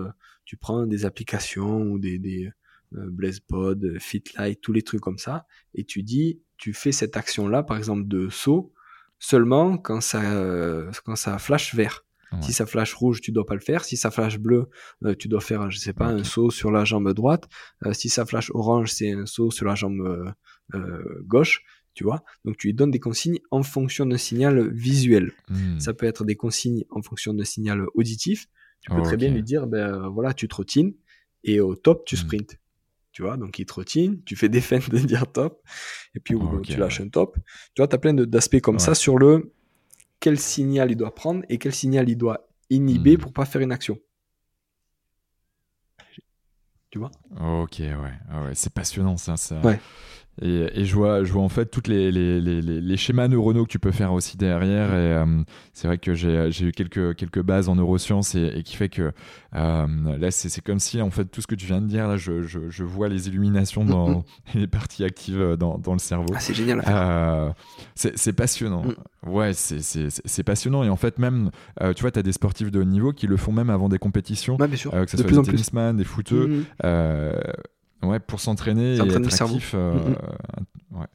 [0.45, 2.51] tu prends des applications ou des, des
[2.93, 7.79] BlazePod, FitLight, tous les trucs comme ça, et tu dis, tu fais cette action-là, par
[7.79, 8.75] exemple, de saut,
[9.19, 12.05] seulement quand ça, euh, quand ça flash vert.
[12.43, 13.85] Si ça flash rouge, tu dois pas le faire.
[13.85, 14.69] Si ça flash bleu,
[15.05, 17.49] euh, tu dois faire, je sais pas, un saut sur la jambe droite.
[17.87, 20.35] Euh, si ça flash orange, c'est un saut sur la jambe
[21.23, 21.63] gauche.
[21.95, 25.33] Tu vois Donc tu lui donnes des consignes en fonction d'un signal visuel.
[25.49, 25.81] Hmm.
[25.81, 28.47] Ça peut être des consignes en fonction d'un signal auditif.
[28.83, 30.95] Tu peux très bien lui dire, ben voilà, tu trottines
[31.43, 32.19] et au top, tu hmm.
[32.19, 32.59] sprintes
[33.19, 35.61] tu vois, donc il trottine, tu fais des feintes de dire top,
[36.15, 37.37] et puis tu lâches un top.
[37.75, 39.53] Tu vois, tu as plein d'aspects comme ça sur le
[40.21, 43.21] quel signal il doit prendre et quel signal il doit inhiber hmm.
[43.21, 43.99] pour pas faire une action.
[46.91, 47.11] Tu vois?
[47.39, 49.37] Ok, ouais, ah ouais c'est passionnant ça.
[49.37, 49.61] ça...
[49.61, 49.79] Ouais.
[50.41, 53.71] Et, je, vois, je vois en fait toutes les, les, les, les, schémas neuronaux que
[53.71, 54.91] tu peux faire aussi derrière.
[54.95, 58.89] Et euh, c'est vrai que j'ai eu quelques, quelques bases en neurosciences et, qui fait
[58.89, 59.13] que
[59.57, 59.87] euh,
[60.19, 62.43] là, c'est comme si en fait tout ce que tu viens de dire, là, je,
[62.43, 64.25] je, je vois les illuminations dans
[64.55, 66.33] les parties actives euh, dans, dans le cerveau.
[66.35, 66.83] Ah, c'est génial.
[67.95, 68.85] c'est passionnant.
[68.85, 69.29] Mm.
[69.29, 70.85] Ouais, c'est passionnant.
[70.85, 71.51] Et en fait, même,
[71.97, 73.99] tu vois, tu as des sportifs de haut niveau qui le font même avant des
[73.99, 74.57] compétitions.
[74.57, 74.93] Ouais, bien sûr.
[74.93, 76.65] que ce soit des tennisman, des footeux.
[76.83, 77.53] Mm-hmm.
[78.03, 79.73] Ouais, pour s'entraîner et être actif.
[79.75, 79.93] Euh,
[80.93, 81.07] ouais,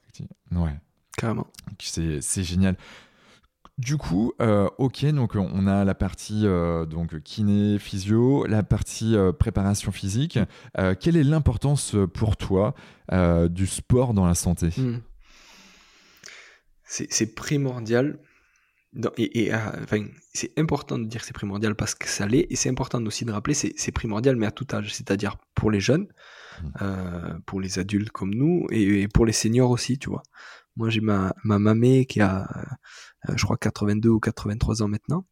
[0.52, 0.76] ouais.
[1.18, 1.48] Carrément.
[1.80, 2.76] C'est génial.
[3.80, 9.16] Du coup, euh, ok, donc on a la partie euh, donc kiné, physio, la partie
[9.40, 10.40] préparation physique.
[11.00, 12.76] quelle est l'importance pour toi
[13.50, 14.70] du sport dans la santé?
[14.78, 15.00] Hmm.
[16.86, 18.20] C'est primordial.
[19.18, 22.70] et, enfin, c'est important de dire que c'est primordial parce que ça l'est, et c'est
[22.70, 26.08] important aussi de rappeler c'est primordial, mais à tout âge, c'est-à-dire pour les jeunes,
[26.82, 30.24] euh, pour les adultes comme nous et, pour les seniors aussi, tu vois.
[30.76, 32.48] Moi, j'ai ma, ma mamée qui a,
[33.30, 35.26] euh, je crois, 82 ou 83 ans maintenant,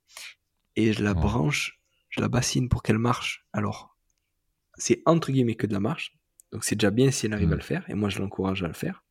[0.76, 1.80] et je la branche,
[2.10, 3.46] je la bassine pour qu'elle marche.
[3.52, 3.98] Alors,
[4.76, 6.14] c'est entre guillemets que de la marche,
[6.52, 7.58] donc c'est déjà bien si elle arrive à mmh.
[7.58, 9.04] le faire, et moi je l'encourage à le faire.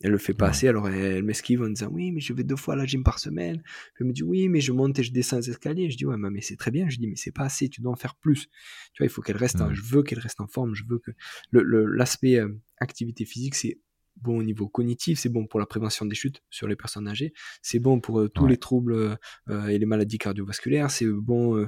[0.00, 2.56] Elle le fait pas assez, alors elle, m'esquive en disant oui, mais je vais deux
[2.56, 3.62] fois à la gym par semaine.
[3.98, 5.90] elle me dit oui, mais je monte et je descends les escaliers.
[5.90, 6.88] Je dis ouais, mais c'est très bien.
[6.88, 8.48] Je dis mais c'est pas assez, tu dois en faire plus.
[8.92, 10.74] Tu vois, il faut qu'elle reste, je veux qu'elle reste en forme.
[10.74, 11.12] Je veux que
[11.52, 13.78] l'aspect le, euh, activité physique, c'est
[14.16, 17.32] bon au niveau cognitif, c'est bon pour la prévention des chutes sur les personnes âgées,
[17.62, 19.16] c'est bon pour euh, tous les troubles
[19.48, 21.66] euh, et les maladies cardiovasculaires, c'est bon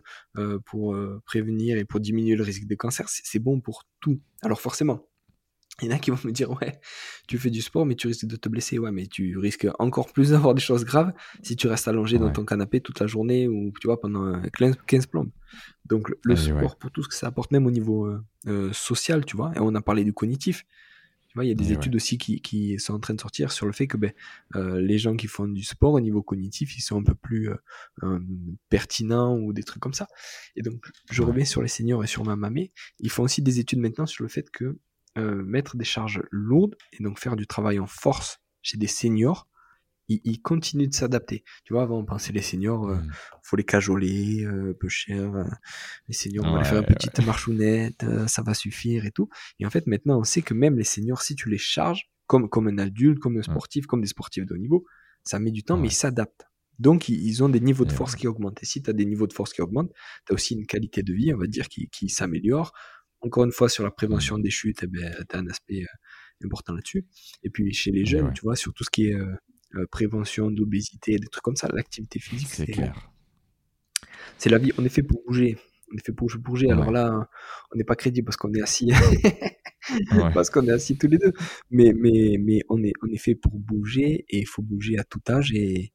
[0.65, 4.21] pour prévenir et pour diminuer le risque de cancer, c'est bon pour tout.
[4.43, 5.09] Alors forcément,
[5.83, 6.81] il y en a qui vont me dire, ouais,
[7.29, 8.79] tu fais du sport, mais tu risques de te blesser.
[8.79, 11.13] Ouais, mais tu risques encore plus d'avoir des choses graves
[11.43, 14.41] si tu restes allongé dans ton canapé toute la journée ou, tu vois, pendant
[14.87, 15.31] 15 plombes.
[15.85, 19.25] Donc, le sport, pour tout ce que ça apporte, même au niveau euh, euh, social,
[19.25, 20.65] tu vois, et on a parlé du cognitif.
[21.29, 23.53] Tu vois, il y a des études aussi qui, qui, sont en train de sortir
[23.53, 24.13] sur le fait que ben,
[24.55, 27.51] euh, les gens qui font du sport au niveau cognitif, ils sont un peu plus
[28.71, 30.09] pertinents ou des trucs comme ça.
[30.57, 32.73] Et donc, je reviens sur les seniors et sur ma mamie.
[33.01, 34.79] Ils font aussi des études maintenant sur le fait que
[35.17, 39.49] euh, mettre des charges lourdes et donc faire du travail en force chez des seniors,
[40.09, 41.43] ils, continuent de s'adapter.
[41.65, 43.13] Tu vois, avant on pensait les seniors, il euh, mm.
[43.43, 45.33] faut les cajoler, euh, peu cher.
[46.07, 49.29] les seniors, on va les faire une petite marchounette, ça va suffire et tout.
[49.59, 52.49] Et en fait, maintenant, on sait que même les seniors, si tu les charges, comme,
[52.49, 54.85] comme un adulte, comme un sportif, comme des sportifs de haut niveau,
[55.25, 56.47] ça met du temps, mais ils s'adaptent.
[56.79, 58.63] Donc, ils ont des niveaux de force qui augmentent.
[58.63, 59.93] Et si tu as des niveaux de force qui augmentent,
[60.27, 62.73] tu as aussi une qualité de vie, on va dire, qui, qui s'améliore
[63.27, 66.45] encore une fois, sur la prévention des chutes, eh ben, tu as un aspect euh,
[66.47, 67.05] important là-dessus.
[67.43, 69.35] Et puis chez les jeunes, tu vois, sur tout ce qui est euh,
[69.75, 73.11] euh, prévention d'obésité, des trucs comme ça, l'activité physique, c'est clair.
[74.39, 74.73] c'est la vie.
[74.79, 75.59] On est fait pour bouger.
[75.93, 76.71] On est fait pour bouger.
[76.71, 77.29] Alors là,
[77.73, 78.91] on n'est pas crédible parce qu'on est assis.
[80.35, 81.33] parce qu'on est assis tous les deux.
[81.71, 85.05] Mais, mais, mais on, est, on est fait pour bouger et il faut bouger à
[85.05, 85.53] tout âge.
[85.53, 85.93] Et,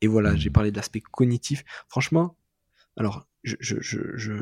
[0.00, 0.52] et voilà, j'ai mmh.
[0.52, 1.64] parlé de l'aspect cognitif.
[1.88, 2.36] Franchement,
[2.96, 4.32] alors, je, je, je,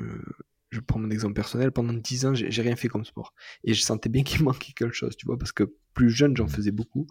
[0.71, 1.73] je, prends mon exemple personnel.
[1.73, 3.35] Pendant 10 ans, j'ai rien fait comme sport.
[3.65, 5.65] Et je sentais bien qu'il manquait quelque chose, tu vois, parce que
[5.95, 7.07] plus jeune, j'en faisais beaucoup.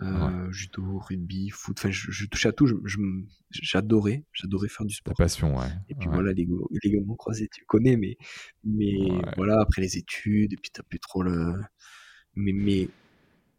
[0.00, 2.66] Euh, judo, rugby, foot, enfin, je, touchais à tout.
[3.50, 5.14] J'adorais, j'adorais faire du sport.
[5.14, 5.68] passion, ouais.
[5.90, 6.48] Et puis voilà, les,
[6.82, 8.16] les gamins croisés, tu connais, mais,
[8.64, 8.96] mais
[9.36, 11.54] voilà, après les études, et puis t'as plus trop le.
[12.34, 12.88] Mais, mais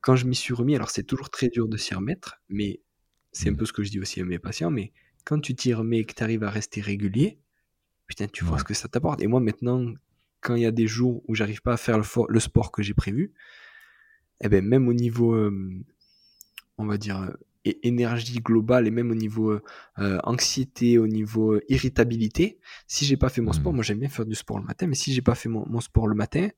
[0.01, 2.82] quand je m'y suis remis, alors c'est toujours très dur de s'y remettre, mais
[3.32, 3.57] c'est un mmh.
[3.57, 4.91] peu ce que je dis aussi à mes patients, mais
[5.26, 7.39] quand tu t'y remets et que tu arrives à rester régulier,
[8.08, 9.22] putain, tu vois ce que ça t'apporte.
[9.22, 9.93] Et moi, maintenant,
[10.41, 12.84] quand il y a des jours où j'arrive pas à faire le, le sport que
[12.84, 13.34] j'ai prévu,
[14.41, 15.36] eh ben, même au niveau,
[16.78, 17.32] on va dire,
[17.66, 19.60] énergie globale et même au niveau
[19.97, 23.76] anxiété, au niveau irritabilité, si j'ai pas fait mon sport, mmh.
[23.76, 26.08] moi j'aime bien faire du sport le matin, mais si j'ai pas fait mon, sport
[26.08, 26.49] le matin,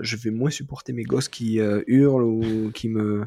[0.00, 3.26] je vais moins supporter mes gosses qui hurlent ou qui me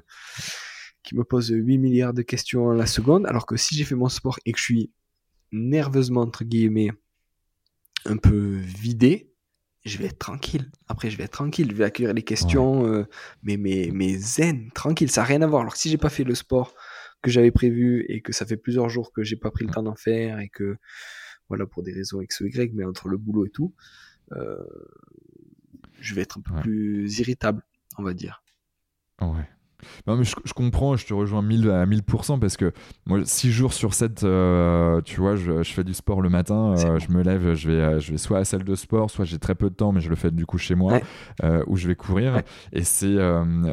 [1.03, 3.93] qui me posent 8 milliards de questions à la seconde, alors que si j'ai fait
[3.93, 4.91] mon sport et que je suis
[5.51, 6.89] nerveusement entre guillemets
[8.05, 9.33] un peu vidé,
[9.85, 10.71] je vais être tranquille.
[10.87, 11.69] Après, je vais être tranquille.
[11.69, 13.05] Je vais accueillir les questions, euh,
[13.43, 15.11] mais, mais, mais zen, tranquille.
[15.11, 15.61] Ça n'a rien à voir.
[15.61, 16.73] Alors que si j'ai pas fait le sport
[17.21, 19.83] que j'avais prévu et que ça fait plusieurs jours que j'ai pas pris le temps
[19.83, 20.77] d'en faire et que,
[21.49, 23.73] voilà, pour des raisons X ou Y, mais entre le boulot et tout,
[24.31, 24.57] euh,
[25.99, 27.63] je vais être un peu plus irritable,
[27.97, 28.43] on va dire.
[29.21, 29.47] Ouais.
[30.07, 32.71] Non, mais je, comprends, je te rejoins 1000 à 1000% parce que
[33.05, 36.99] moi, 6 jours sur 7, euh, tu vois, je, fais du sport le matin, euh,
[36.99, 39.25] je me lève, je vais, euh, je vais soit à la salle de sport, soit
[39.25, 40.99] j'ai très peu de temps, mais je le fais du coup chez moi,
[41.67, 42.41] où je vais courir.
[42.73, 43.17] Et c'est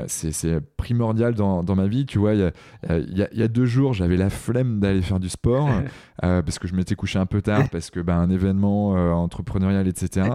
[0.07, 2.35] c'est primordial dans, dans, ma vie, tu vois.
[2.35, 2.53] Il
[2.91, 5.69] y a, y a, deux jours, j'avais la flemme d'aller faire du sport
[6.21, 10.31] parce que je m'étais couché un peu tard, parce que ben, un événement entrepreneurial, etc.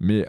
[0.00, 0.28] Mais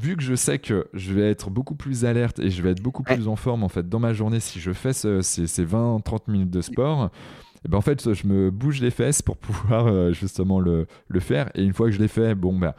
[0.00, 2.82] vu que je sais que je vais être beaucoup plus alerte et je vais être
[2.82, 6.50] beaucoup plus en forme en fait dans ma journée si je fais ces, 20-30 minutes
[6.50, 10.12] de sport, et eh ben en fait je me bouge les fesses pour pouvoir euh,
[10.12, 11.50] justement le, le, faire.
[11.54, 12.76] Et une fois que je l'ai fait, bon bah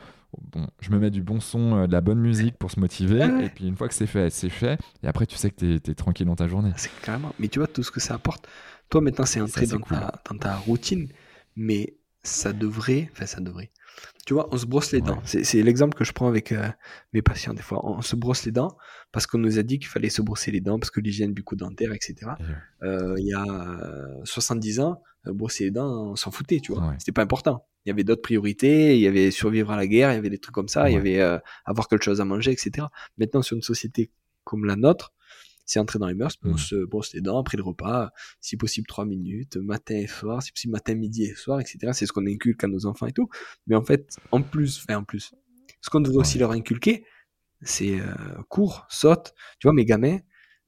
[0.51, 3.23] Bon, je me mets du bon son, euh, de la bonne musique pour se motiver.
[3.43, 4.79] Et puis une fois que c'est fait, c'est fait.
[5.03, 6.71] Et après, tu sais que tu es, tranquille dans ta journée.
[6.75, 6.91] C'est.
[7.39, 8.47] Mais tu vois tout ce que ça apporte.
[8.89, 11.07] Toi, maintenant, c'est entré dans, ta, dans ta routine.
[11.55, 13.09] Mais ça devrait.
[13.13, 13.71] Enfin, ça devrait.
[14.27, 15.21] Tu vois, on se brosse les dents.
[15.23, 16.67] C'est l'exemple que je prends avec euh,
[17.13, 17.79] mes patients des fois.
[17.85, 18.75] On se brosse les dents
[19.13, 21.45] parce qu'on nous a dit qu'il fallait se brosser les dents parce que l'hygiène du
[21.45, 22.31] coup dentaire, etc.
[22.83, 23.45] Euh, il y a
[24.25, 26.93] 70 ans, euh, brosser les dents, on s'en foutait, tu vois.
[26.99, 27.65] C'était pas important.
[27.85, 30.29] Il y avait d'autres priorités, il y avait survivre à la guerre, il y avait
[30.29, 31.21] des trucs comme ça, il y avait
[31.63, 32.87] avoir quelque chose à manger, etc.
[33.17, 34.11] Maintenant, sur une société
[34.43, 35.13] comme la nôtre,
[35.67, 36.57] c'est entrer dans les mœurs, on mmh.
[36.57, 40.51] se brosse les dents après le repas, si possible trois minutes, matin et soir, si
[40.51, 41.91] possible matin, midi et soir, etc.
[41.91, 43.29] C'est ce qu'on inculque à nos enfants et tout.
[43.67, 45.35] Mais en fait, en plus, enfin en plus,
[45.81, 47.03] ce qu'on devrait aussi leur inculquer,
[47.61, 48.13] c'est euh,
[48.47, 49.33] cours, saute.
[49.59, 50.19] Tu vois, mes gamins,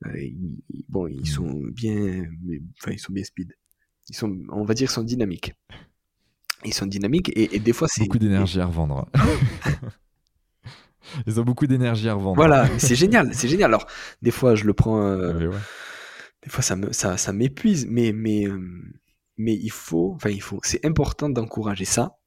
[0.05, 1.25] euh, ils, bon, ils mmh.
[1.25, 2.25] sont bien,
[2.81, 3.55] enfin ils sont bien speed.
[4.09, 5.53] Ils sont, on va dire, ils sont dynamiques.
[6.65, 9.09] Ils sont dynamiques et, et des fois c'est beaucoup d'énergie à revendre.
[11.27, 12.35] Ils ont beaucoup d'énergie à revendre.
[12.35, 13.69] Voilà, c'est génial, c'est génial.
[13.69, 13.87] Alors,
[14.21, 15.01] des fois, je le prends.
[15.01, 15.49] Euh,
[16.43, 18.59] des fois, ça me, ça, ça m'épuise, mais, mais, euh,
[19.37, 20.59] mais il faut, enfin, il faut.
[20.63, 22.17] C'est important d'encourager ça,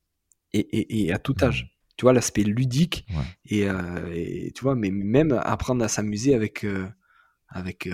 [0.53, 1.77] et, et, et, à tout âge.
[1.97, 3.07] Tu vois, l'aspect ludique,
[3.45, 6.67] et, euh, et, tu vois, mais même apprendre à s'amuser avec.
[7.55, 7.87] avec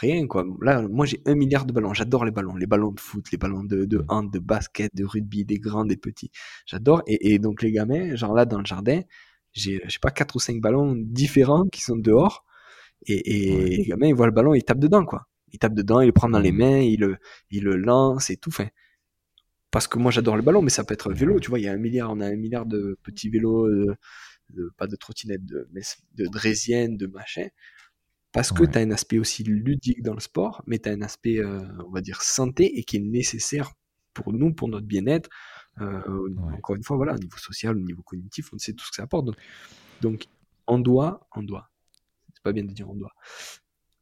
[0.00, 0.42] rien quoi.
[0.62, 1.92] Là, moi j'ai un milliard de ballons.
[1.92, 5.04] J'adore les ballons, les ballons de foot, les ballons de, de hand, de basket, de
[5.04, 6.30] rugby, des grands, des petits.
[6.64, 7.02] J'adore.
[7.06, 9.02] Et, et, donc les gamins, genre là dans le jardin,
[9.52, 12.44] j'ai, je sais pas, quatre ou cinq ballons différents qui sont dehors.
[13.06, 15.26] Et, et les gamins, ils voient le ballon, ils tapent dedans, quoi.
[15.52, 16.56] Ils tapent dedans, ils le prennent dans les mmh.
[16.56, 17.16] mains, ils le,
[17.50, 18.50] ils le lancent et tout.
[18.50, 18.68] Enfin,
[19.70, 21.40] parce que moi, j'adore le ballon, mais ça peut être un vélo.
[21.40, 23.96] Tu vois, il y a un milliard, on a un milliard de petits vélos, euh,
[24.50, 25.68] de, pas de trottinettes, de,
[26.14, 27.48] de draisiennes, de machin.
[28.32, 31.02] Parce que tu as un aspect aussi ludique dans le sport, mais tu as un
[31.02, 33.72] aspect, euh, on va dire, santé et qui est nécessaire
[34.14, 35.28] pour nous, pour notre bien-être,
[35.80, 38.90] euh, encore une fois, voilà, au niveau social, au niveau cognitif, on sait tout ce
[38.90, 39.28] que ça apporte.
[40.00, 40.26] Donc,
[40.66, 41.70] on doit, on doit.
[42.34, 43.12] C'est pas bien de dire on doit.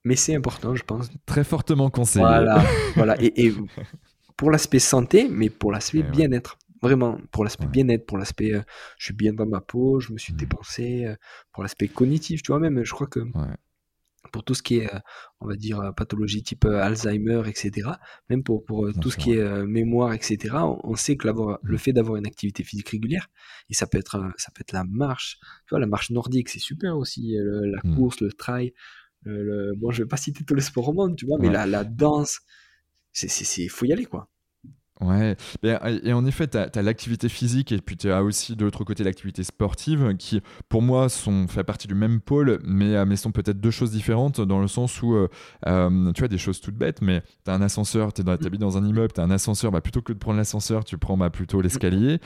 [0.05, 1.11] Mais c'est important, je pense.
[1.27, 2.25] Très fortement conseillé.
[2.25, 2.65] Voilà,
[2.95, 3.17] voilà.
[3.21, 3.53] Et,
[4.37, 6.59] pour l'aspect santé, mais pour l'aspect bien-être.
[6.83, 8.63] Vraiment, pour l'aspect bien-être, pour l'aspect euh,
[8.97, 10.37] je suis bien dans ma peau, je me suis mmh.
[10.37, 11.15] dépensé, euh,
[11.53, 13.21] pour l'aspect cognitif, tu vois, même, je crois que
[14.33, 14.99] pour tout ce qui est, euh,
[15.41, 17.89] on va dire, euh, pathologie type euh, Alzheimer, etc.
[18.29, 20.57] Même pour, pour tout ce qui est mémoire, etc.
[20.85, 21.79] On, sait que le mmh.
[21.79, 23.29] fait d'avoir une activité physique régulière,
[23.69, 26.59] et ça peut être, ça peut être la marche, tu vois, la marche nordique, c'est
[26.59, 27.97] super aussi, la mmh.
[27.97, 28.73] course, le trail.
[29.23, 31.67] Le, bon, je vais pas citer tous les sports au monde, tu vois, mais la,
[31.67, 32.41] la danse,
[33.13, 34.29] c'est, c'est, faut y aller, quoi.
[35.01, 38.85] Ouais, et en effet, tu as, l'activité physique et puis tu as aussi de l'autre
[38.85, 43.17] côté l'activité sportive qui, pour moi, sont, fait partie du même pôle, mais, euh, mais
[43.17, 45.29] sont peut-être deux choses différentes dans le sens où, euh,
[45.67, 48.77] euh, tu as des choses toutes bêtes, mais tu as un ascenseur, tu habites dans
[48.77, 51.31] un immeuble, tu as un ascenseur, bah, plutôt que de prendre l'ascenseur, tu prends bah,
[51.31, 52.19] plutôt l'escalier.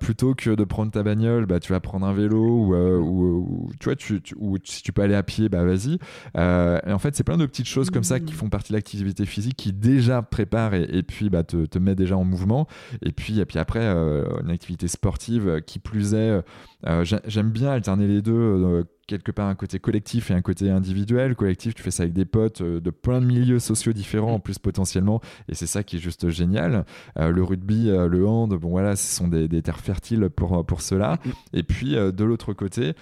[0.00, 3.84] plutôt que de prendre ta bagnole, bah, tu vas prendre un vélo ou, ou, tu
[3.84, 5.98] vois, tu, ou si tu peux aller à pied, bah vas-y.
[6.34, 9.24] et en fait, c'est plein de petites choses comme ça qui font partie de l'activité
[9.24, 12.66] physique qui déjà préparent et, et puis bah, te met déjà en mouvement.
[13.02, 16.42] Et puis, et puis après, euh, une activité sportive qui plus est,
[16.86, 20.70] euh, j'aime bien alterner les deux euh, quelque part un côté collectif et un côté
[20.70, 21.34] individuel.
[21.34, 24.58] Collectif, tu fais ça avec des potes de plein de milieux sociaux différents en plus
[24.58, 26.84] potentiellement, et c'est ça qui est juste génial.
[27.16, 31.18] le rugby, le hand, bon voilà, ce sont des, terres fertiles pour, pour cela.
[31.52, 32.94] Et puis de l'autre côté,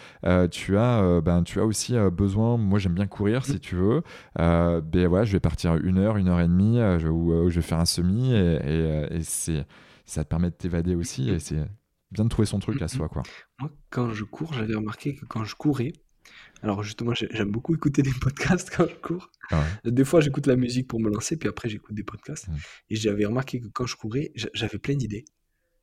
[0.50, 4.02] tu, as, ben, tu as aussi besoin, moi j'aime bien courir si tu veux,
[4.36, 7.80] ben voilà, je vais partir une heure, une heure et demie, où, je vais faire
[7.80, 9.64] un semi, et, et, et c'est
[10.06, 11.64] ça te permet de t'évader aussi, et c'est
[12.14, 13.22] bien de trouver son truc à soi, quoi.
[13.58, 15.92] Moi, quand je cours, j'avais remarqué que quand je courais,
[16.62, 19.30] alors justement, j'aime beaucoup écouter des podcasts quand je cours.
[19.50, 22.48] Ah des fois, j'écoute la musique pour me lancer, puis après, j'écoute des podcasts.
[22.48, 22.56] Mmh.
[22.90, 25.24] Et j'avais remarqué que quand je courais, j'avais plein d'idées.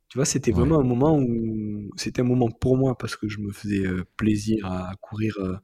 [0.10, 3.40] Tu vois, c'était vraiment un moment où c'était un moment pour moi parce que je
[3.40, 5.56] me faisais euh, plaisir à courir euh,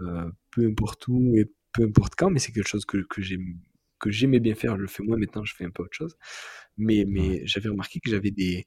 [0.00, 3.20] euh, peu importe où et peu importe quand, mais c'est quelque chose que, que
[4.10, 4.76] j'aimais bien faire.
[4.76, 6.16] Je le fais moi maintenant, je fais un peu autre chose.
[6.78, 8.66] Mais, mais j'avais remarqué que j'avais des,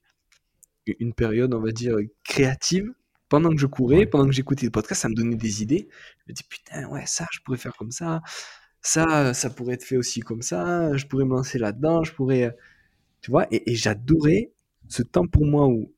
[0.86, 2.92] une période, on va dire, créative.
[3.28, 5.88] Pendant que je courais, pendant que j'écoutais le podcast, ça me donnait des idées.
[6.18, 8.22] Je me dis, putain, ouais, ça, je pourrais faire comme ça.
[8.82, 10.94] Ça, ça pourrait être fait aussi comme ça.
[10.96, 12.04] Je pourrais me lancer là-dedans.
[12.04, 12.54] Je pourrais.
[13.22, 14.52] Tu vois, et, et j'adorais
[14.88, 15.93] ce temps pour moi où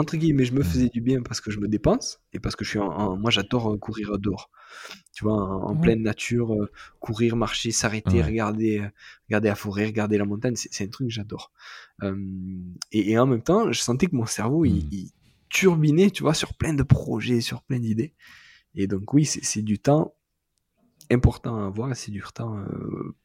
[0.00, 2.64] entre guillemets, je me faisais du bien parce que je me dépense et parce que
[2.64, 4.50] je suis en, moi j'adore euh, courir dehors.
[5.12, 6.70] Tu vois, en, pleine nature, euh,
[7.00, 8.88] courir, marcher, s'arrêter, regarder, euh,
[9.28, 11.52] regarder la forêt, regarder la montagne, c'est un truc que j'adore.
[12.92, 14.88] et, en même temps, je sentais que mon cerveau, il, mmh.
[14.92, 15.10] il,
[15.48, 18.14] turbinait, tu vois, sur plein de projets, sur plein d'idées.
[18.76, 20.14] Et donc oui, c'est du temps
[21.10, 22.64] important à avoir, c'est du temps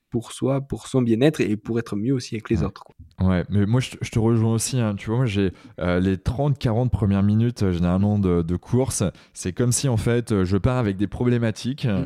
[0.10, 2.84] pour soi, pour son bien-être et pour être mieux aussi avec les autres.
[3.22, 4.80] Ouais, mais moi je, te rejoins aussi.
[4.80, 4.96] Hein.
[4.96, 9.04] Tu vois, moi j'ai euh, les 30-40 premières minutes euh, généralement de, course.
[9.34, 12.06] C'est comme si en fait euh, je pars avec des problématiques mm.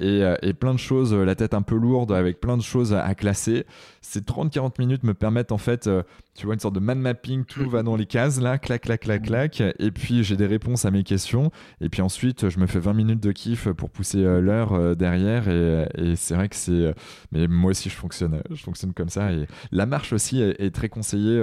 [0.00, 3.66] et, plein de choses, la tête un peu lourde, avec plein de choses à classer.
[4.00, 5.88] Ces 30-40 minutes me permettent en fait
[6.34, 9.00] tu vois, une sorte de man mapping, tout va dans les cases là, clac, clac,
[9.02, 12.66] clac, clac, et puis j'ai des réponses à mes questions, et puis ensuite je me
[12.66, 16.48] fais 20 minutes de kiff pour pousser euh, l'heure euh, derrière, et, et c'est vrai
[16.48, 16.93] que c'est.
[16.94, 17.00] Euh,
[17.32, 20.88] mais moi aussi je fonctionne, je fonctionne comme ça, et la marche aussi est, très
[20.88, 21.40] conseillée.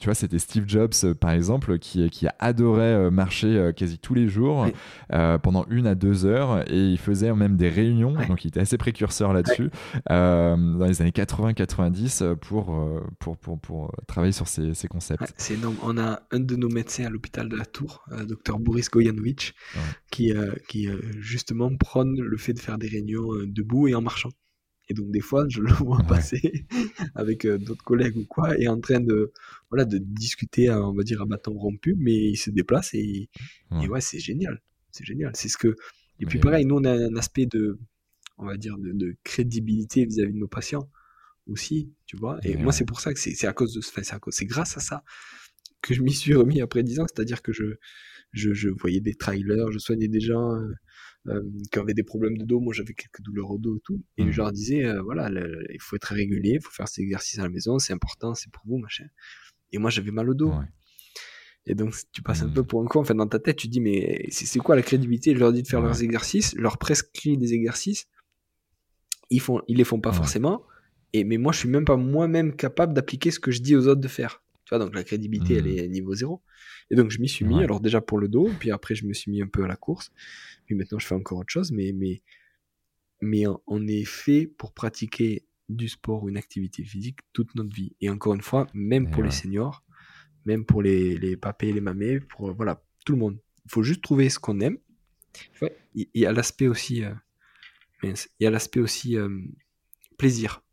[0.00, 4.66] tu vois, c'était Steve Jobs par exemple qui, qui adorait marcher quasi tous les jours
[5.42, 8.78] pendant une à deux heures, et il faisait même des réunions, donc il était assez
[8.78, 9.70] précurseur là-dessus,
[10.08, 12.74] dans les années 80-90 pour,
[13.18, 15.32] pour, pour, pour travailler sur ces, concepts.
[15.36, 15.76] c'est énorme.
[15.82, 19.54] On a un de nos médecins à l'hôpital de la Tour, euh, docteur Boris Gojanovic,
[20.10, 24.02] qui, euh, qui euh, justement prône le fait de faire des réunions debout et en
[24.02, 24.30] marchant.
[24.88, 26.66] Et donc des fois, je le vois passer
[27.14, 29.32] avec d'autres collègues ou quoi, et en train de
[29.70, 33.28] voilà de discuter, on va dire à bâton rompu, mais il se déplace et,
[33.72, 34.60] ouais, c'est génial,
[34.90, 35.32] c'est génial.
[35.34, 35.76] C'est ce que
[36.20, 37.78] et puis pareil, nous on a un aspect de
[38.38, 40.88] on va dire de, de crédibilité vis-à-vis -vis de nos patients
[41.46, 42.38] aussi, tu vois.
[42.42, 43.80] Et, moi, c'est pour ça que c'est à cause de,
[44.30, 45.04] c'est grâce à ça
[45.82, 47.64] que je m'y suis remis après 10 ans, c'est-à-dire que je,
[48.32, 50.58] je, voyais des trailers, je soignais des gens
[51.28, 51.40] euh,
[51.72, 54.24] qui avaient des problèmes de dos, moi j'avais quelques douleurs au dos et tout, et
[54.24, 54.36] je mmh.
[54.36, 57.48] leur disais, euh, voilà, il faut être régulier, il faut faire ces exercices à la
[57.48, 59.06] maison, c'est important, c'est pour vous, machin.
[59.72, 60.52] Et moi j'avais mal au dos.
[61.66, 62.66] Et donc tu passes un peu mmh.
[62.66, 65.40] pour un con, enfin dans ta tête tu dis, mais c'est quoi la crédibilité Je
[65.40, 68.06] leur dis de faire leurs exercices, leur prescrit des exercices,
[69.30, 70.66] ils, font, ils les font pas forcément,
[71.14, 73.86] et, mais moi, je suis même pas moi-même capable d'appliquer ce que je dis aux
[73.86, 74.42] autres de faire.
[74.64, 75.78] Tu vois, donc la crédibilité, elle mmh.
[75.78, 76.42] est niveau zéro.
[76.90, 79.12] Et donc, je m'y suis mis, alors déjà pour le dos, puis après, je me
[79.12, 80.10] suis mis un peu à la course.
[80.66, 82.22] Puis maintenant, je fais encore autre chose, mais, mais,
[83.20, 87.94] mais on est fait pour pratiquer du sport ou une activité physique toute notre vie.
[88.00, 89.82] Et encore une fois, même pour les seniors,
[90.44, 93.38] même pour les, les papés les mamés, pour voilà, tout le monde.
[93.64, 94.78] Il faut juste trouver ce qu'on aime.
[95.94, 97.14] Il y a l'aspect aussi, euh,
[98.02, 99.40] il y a l'aspect aussi euh,
[100.18, 100.63] plaisir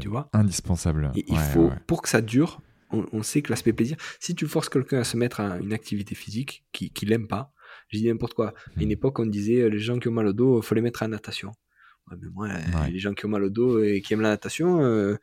[0.00, 1.12] tu vois Indispensable.
[1.14, 2.60] il faut, pour que ça dure,
[2.92, 6.14] on, sait que l'aspect plaisir, si tu forces quelqu'un à se mettre à une activité
[6.14, 7.52] physique qu'il qui n'aime pas,
[7.88, 8.48] je dis n'importe quoi.
[8.76, 8.92] À une hmm.
[8.92, 11.02] époque, on disait euh, les gens qui ont mal au dos, il faut les mettre
[11.02, 11.52] à la natation.
[12.10, 14.80] mais moi, euh, les gens qui ont mal au dos et qui aiment la natation,
[14.80, 15.16] euh,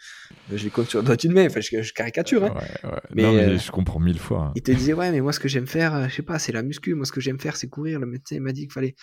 [0.54, 1.48] je les compte sur doigt d'une main.
[1.48, 2.46] Enfin, je, caricature.
[2.46, 2.54] Hein.
[3.14, 4.46] Mais, non, mais je comprends mille fois.
[4.48, 4.54] Hein.
[4.56, 6.64] Il te disait, ouais, mais moi, ce que j'aime faire, je sais pas, c'est la
[6.64, 6.94] muscu.
[6.94, 8.00] Moi, ce que j'aime faire, c'est courir.
[8.00, 8.96] Le médecin m'a dit qu'il fallait.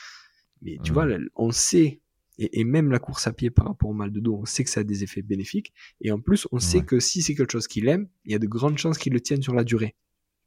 [0.62, 2.00] Mais tu vois, on sait
[2.38, 4.70] Et, même la course à pied par rapport au mal de dos, on sait que
[4.70, 5.72] ça a des effets bénéfiques.
[6.00, 8.38] Et en plus, on sait que si c'est quelque chose qu'il aime, il y a
[8.38, 9.94] de grandes chances qu'il le tienne sur la durée.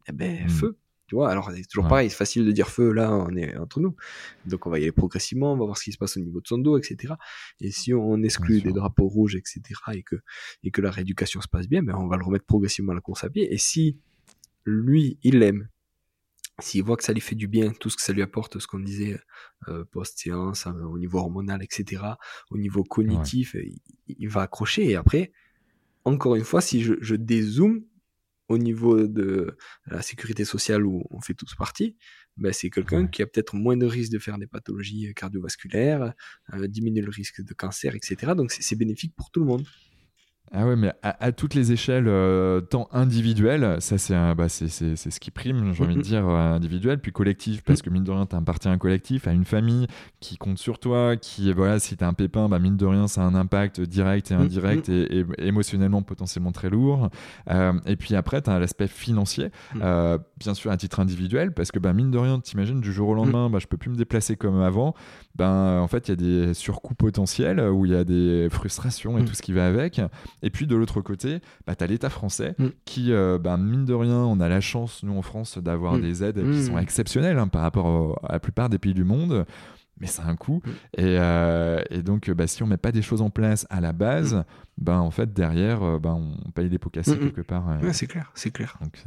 [0.07, 0.49] Eh ben, hmm.
[0.49, 0.77] feu.
[1.07, 3.79] Tu vois, alors c'est toujours pareil, c'est facile de dire feu, là, on est entre
[3.79, 3.95] nous.
[4.45, 6.41] Donc on va y aller progressivement, on va voir ce qui se passe au niveau
[6.41, 7.13] de son dos, etc.
[7.61, 9.61] Et si on exclut des drapeaux rouges, etc.,
[9.93, 10.17] et que,
[10.63, 12.99] et que la rééducation se passe bien, ben on va le remettre progressivement à la
[12.99, 13.53] course à pied.
[13.53, 14.01] Et si
[14.65, 15.69] lui, il l'aime,
[16.59, 18.67] s'il voit que ça lui fait du bien, tout ce que ça lui apporte, ce
[18.67, 19.19] qu'on disait
[19.67, 22.01] euh, post-séance, hein, au niveau hormonal, etc.,
[22.49, 23.55] au niveau cognitif,
[24.07, 24.89] il, va accrocher.
[24.89, 25.31] Et après,
[26.03, 27.83] encore une fois, si je, je dézoome
[28.49, 31.97] au niveau de la sécurité sociale où on fait tous partie,
[32.37, 36.13] ben c'est quelqu'un qui a peut-être moins de risque de faire des pathologies cardiovasculaires,
[36.53, 38.33] euh, diminuer le risque de cancer, etc.
[38.35, 39.65] Donc c'est bénéfique pour tout le monde.
[40.53, 45.29] Ah ouais, mais à, toutes les échelles, euh, tant individuelles, ça c'est bah, ce qui
[45.29, 48.35] prime, j'ai envie de dire, euh, individuel, puis collectif, parce que mine de rien, tu
[48.35, 49.87] appartiens à un collectif, à une famille
[50.21, 53.09] qui compte sur toi, qui, voilà, si tu as un pépin, bah, mine de rien,
[53.09, 57.09] ça a un impact direct et indirect et, émotionnellement potentiellement très lourd.
[57.49, 61.79] Euh, et puis après, tu as l'aspect financier, bien sûr à titre individuel, parce que
[61.79, 64.37] bah, mine de rien, t'imagines, du jour au lendemain, bah, je peux plus me déplacer
[64.37, 64.95] comme avant,
[65.37, 69.17] ben, en fait, il y a des surcoûts potentiels où il y a des frustrations
[69.17, 70.01] et tout ce qui va avec.
[70.41, 72.67] Et puis de l'autre côté, bah, tu as l'État français mm.
[72.85, 76.01] qui, euh, bah, mine de rien, on a la chance, nous en France, d'avoir mm.
[76.01, 76.79] des aides qui sont mm.
[76.79, 79.45] exceptionnelles hein, par rapport à la plupart des pays du monde.
[79.99, 80.61] Mais ça a un coût.
[80.95, 83.93] Et, euh, et, donc, bah, si on met pas des choses en place à la
[83.93, 84.43] base,
[84.77, 87.65] ben, en fait, derrière, euh, ben, on paye des pots cassés quelque part.
[87.93, 88.77] c'est clair, c'est clair.
[88.81, 89.03] Donc,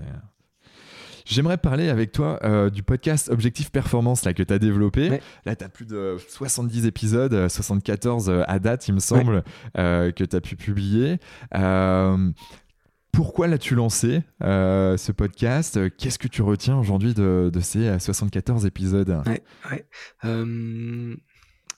[1.24, 5.20] J'aimerais parler avec toi euh, du podcast Objectif Performance là, que tu as développé.
[5.44, 9.42] Là, tu as plus de 70 épisodes, 74 euh, euh, à date, il me semble,
[9.74, 11.18] que tu as pu publier.
[13.12, 15.96] pourquoi l'as-tu lancé, ce podcast?
[15.96, 19.22] Qu'est-ce que tu retiens aujourd'hui de, ces 74 épisodes?
[19.26, 19.86] Ouais,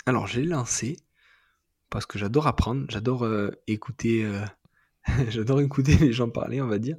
[0.06, 0.96] Alors, j'ai lancé
[1.90, 3.28] parce que j'adore apprendre, j'adore
[3.66, 4.26] écouter,
[5.28, 6.96] j'adore écouter les gens parler, on va dire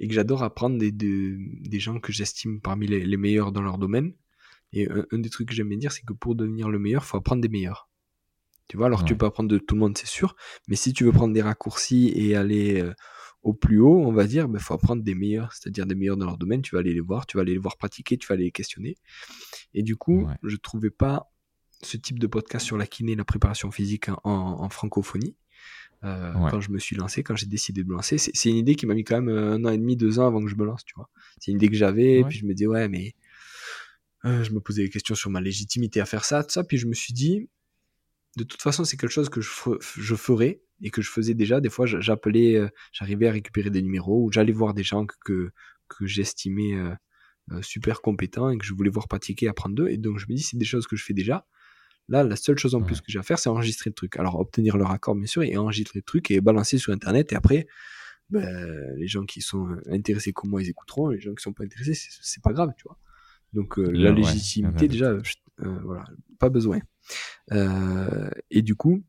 [0.00, 4.14] et que j'adore apprendre des, des, gens que j'estime parmi les, meilleurs dans leur domaine.
[4.72, 7.06] Et un, des trucs que j'aime bien dire, c'est que pour devenir le meilleur, il
[7.06, 7.90] faut apprendre des meilleurs.
[8.66, 10.36] Tu vois, alors tu peux apprendre de tout le monde, c'est sûr,
[10.68, 12.94] mais si tu veux prendre des raccourcis et aller euh,
[13.42, 16.16] au plus haut, on va dire, il ben, faut apprendre des meilleurs, c'est-à-dire des meilleurs
[16.16, 18.26] dans leur domaine, tu vas aller les voir, tu vas aller les voir pratiquer, tu
[18.28, 18.96] vas aller les questionner.
[19.74, 21.30] Et du coup, je trouvais pas
[21.82, 25.36] ce type de podcast sur la kiné, la préparation physique en francophonie.
[26.02, 28.16] Euh, quand je me suis lancé, quand j'ai décidé de me lancer.
[28.16, 30.26] C'est une idée qui m'a mis quand même euh, un an et demi, deux ans
[30.26, 31.10] avant que je me lance, tu vois.
[31.38, 33.14] C'est une idée que j'avais, et puis je me disais, ouais, mais
[34.24, 36.78] euh, je me posais des questions sur ma légitimité à faire ça, tout ça, puis
[36.78, 37.50] je me suis dit,
[38.36, 41.60] de toute façon, c'est quelque chose que je, je ferais et que je faisais déjà.
[41.60, 45.50] Des fois, j'appelais, j'arrivais à récupérer des numéros ou j'allais voir des gens que,
[45.88, 46.78] que, j'estimais
[47.60, 49.88] super compétents et que je voulais voir pratiquer, apprendre d'eux.
[49.88, 51.44] Et donc, je me dis, c'est des choses que je fais déjà.
[52.10, 54.16] Là, la seule chose en plus que j'ai à faire, c'est enregistrer le truc.
[54.18, 57.32] Alors, obtenir leur accord, bien sûr, et enregistrer le truc et balancer sur Internet.
[57.32, 57.68] Et après,
[58.30, 61.08] ben, les gens qui sont euh, intéressés comme moi, ils écouteront.
[61.08, 62.98] Les gens qui sont pas intéressés, c'est pas grave, tu vois.
[63.52, 65.22] Donc, euh, la légitimité, déjà, euh,
[65.84, 66.04] voilà,
[66.40, 66.80] pas besoin.
[68.50, 69.04] et du coup,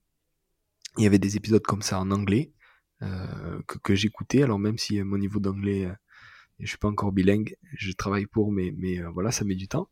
[0.98, 2.54] il y avait des épisodes comme ça en anglais
[3.00, 4.44] que, que j'écoutais.
[4.44, 5.92] Alors, même si mon niveau d'anglais
[6.60, 9.90] je suis pas encore bilingue, je travaille pour, mais, mais voilà, ça met du temps.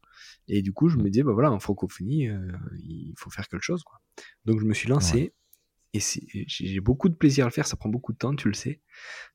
[0.47, 2.51] Et du coup, je me disais, bah voilà, en francophonie, euh,
[2.83, 3.83] il faut faire quelque chose.
[3.83, 3.99] Quoi.
[4.45, 5.33] Donc, je me suis lancé.
[5.93, 5.99] Et
[6.45, 8.79] j'ai beaucoup de plaisir à le faire, ça prend beaucoup de temps, tu le sais,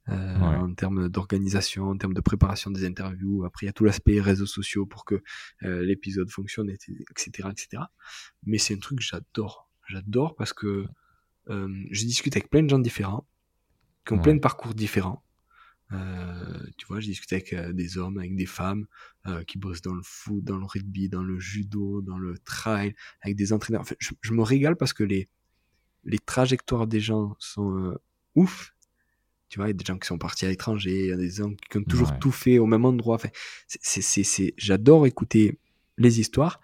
[0.08, 3.44] euh, en termes d'organisation, en termes de préparation des interviews.
[3.44, 5.20] Après, il y a tout l'aspect réseaux sociaux pour que
[5.62, 7.82] l'épisode fonctionne, etc., etc.
[8.44, 9.68] Mais c'est un truc que j'adore.
[9.88, 10.86] J'adore parce que
[11.48, 13.26] je discute avec plein de gens différents,
[14.06, 15.24] qui ont plein de parcours différents.
[15.92, 18.86] Euh, tu vois, j'ai discuté avec euh, des hommes, avec des femmes
[19.26, 22.94] euh, qui bossent dans le foot, dans le rugby, dans le judo, dans le trail,
[23.20, 23.82] avec des entraîneurs.
[23.82, 25.28] En fait, je, me régale parce que les,
[26.04, 27.96] les trajectoires des gens sont
[28.34, 28.74] ouf.
[29.48, 31.16] Tu vois, il y a des gens qui sont partis à l'étranger, il y a
[31.16, 33.16] des gens qui ont toujours tout fait au même endroit.
[33.16, 33.28] Enfin,
[33.68, 35.60] c'est, j'adore écouter
[35.96, 36.60] les histoires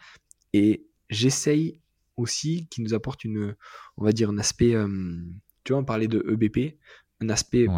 [0.53, 1.81] et j'essaye
[2.16, 3.55] aussi qu'ils nous apportent une,
[3.97, 4.75] on va dire, un aspect,
[5.62, 6.77] tu vois, on parlait de EBP,
[7.21, 7.68] un aspect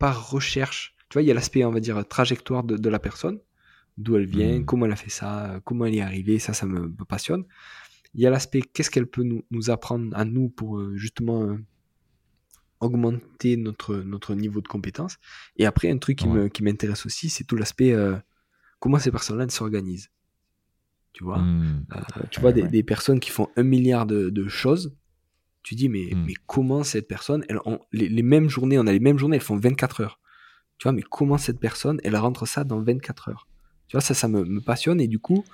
[0.00, 0.96] par recherche.
[1.08, 3.38] Tu vois, il y a l'aspect, on va dire, trajectoire de, la personne,
[3.98, 4.64] d'où elle vient, hmm.
[4.64, 7.44] comment elle a fait ça, comment elle y est arrivée, ça, ça me, passionne.
[8.14, 11.58] Il y a l'aspect, qu'est-ce qu'elle peut nous, apprendre à nous pour euh, justement euh,
[12.80, 15.18] augmenter notre, notre niveau de compétence.
[15.56, 18.16] Et après, un truc qui m'intéresse aussi, c'est tout l'aspect, euh,
[18.80, 20.10] comment ces personnes-là s'organisent.
[21.12, 21.84] Tu vois, hmm.
[22.30, 24.96] tu vois des, personnes qui font un milliard de choses
[25.62, 26.24] tu dis, mais, hmm.
[26.26, 27.60] mais comment cette personne, elle,
[27.92, 30.20] les, mêmes journées, on a les mêmes journées, elles font 24 heures.
[30.78, 33.48] Tu vois, mais comment cette personne, elle rentre ça dans 24 heures?
[33.86, 35.44] Tu vois, ça, ça me, passionne et du coup,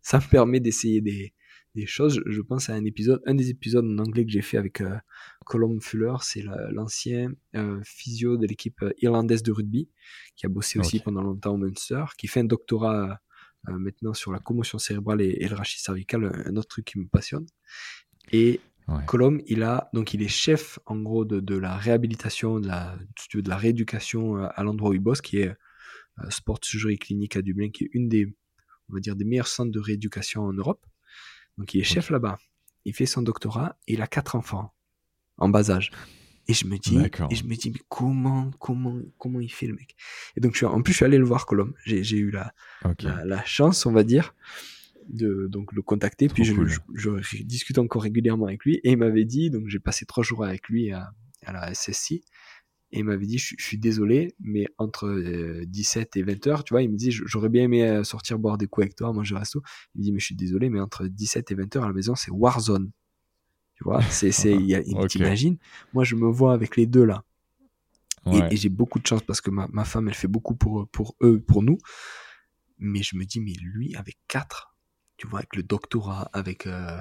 [0.00, 1.32] ça me permet d'essayer des,
[1.74, 2.20] des choses.
[2.26, 4.96] Je pense à un épisode, un des épisodes en anglais que j'ai fait avec euh,
[5.44, 9.88] Colum Fuller, c'est l'ancien euh, physio de l'équipe euh, irlandaise de rugby,
[10.36, 13.20] qui a bossé aussi pendant longtemps au Munster, qui fait un doctorat
[13.68, 17.46] maintenant sur la commotion cérébrale et, le rachis cervical, un autre truc qui me passionne.
[18.32, 18.60] Et
[19.06, 22.96] Colum, il a donc il est chef en gros de, la réhabilitation, de la,
[23.34, 25.54] de la rééducation à l'endroit où il bosse, qui est
[26.28, 28.26] Sport Surgery Clinique à Dublin, qui est une des
[28.88, 30.84] on va dire des meilleurs centres de rééducation en Europe.
[31.58, 32.38] Donc il est chef là-bas.
[32.84, 34.74] Il fait son doctorat et il a quatre enfants
[35.38, 35.90] en bas âge.
[36.48, 36.98] Et je me dis,
[37.30, 39.94] et je me dis, mais comment, comment, comment il fait le mec?
[40.36, 41.72] Et donc, je en plus, je suis allé le voir, Colombe.
[41.84, 42.52] J'ai eu la,
[42.98, 44.34] la, chance, on va dire,
[45.08, 46.28] de donc le contacter.
[46.28, 46.54] puis je,
[46.94, 48.80] je, discute encore régulièrement avec lui.
[48.84, 51.12] Et il m'avait dit, donc j'ai passé trois jours avec lui à,
[51.44, 52.24] à la SSI
[52.92, 55.10] et il m'avait dit je, suis désolé mais entre
[55.66, 58.38] 17 euh, et 20 heures tu vois il me dit j'aurais bien aimé euh, sortir
[58.38, 59.62] boire des coups avec toi manger resto.
[59.94, 61.94] Il me dit mais je suis désolé mais entre 17 et 20 heures à la
[61.94, 62.90] maison c'est Warzone
[63.74, 65.56] tu vois c'est c'est il, t'imagines?
[65.94, 67.24] Moi je me vois avec les deux là.
[68.50, 71.16] Et, j'ai beaucoup de chance parce que ma, ma, femme elle fait beaucoup pour pour
[71.22, 71.78] eux pour nous.
[72.78, 74.71] Mais je me dis mais lui avec quatre
[75.22, 77.00] tu vois avec le doctorat avec euh,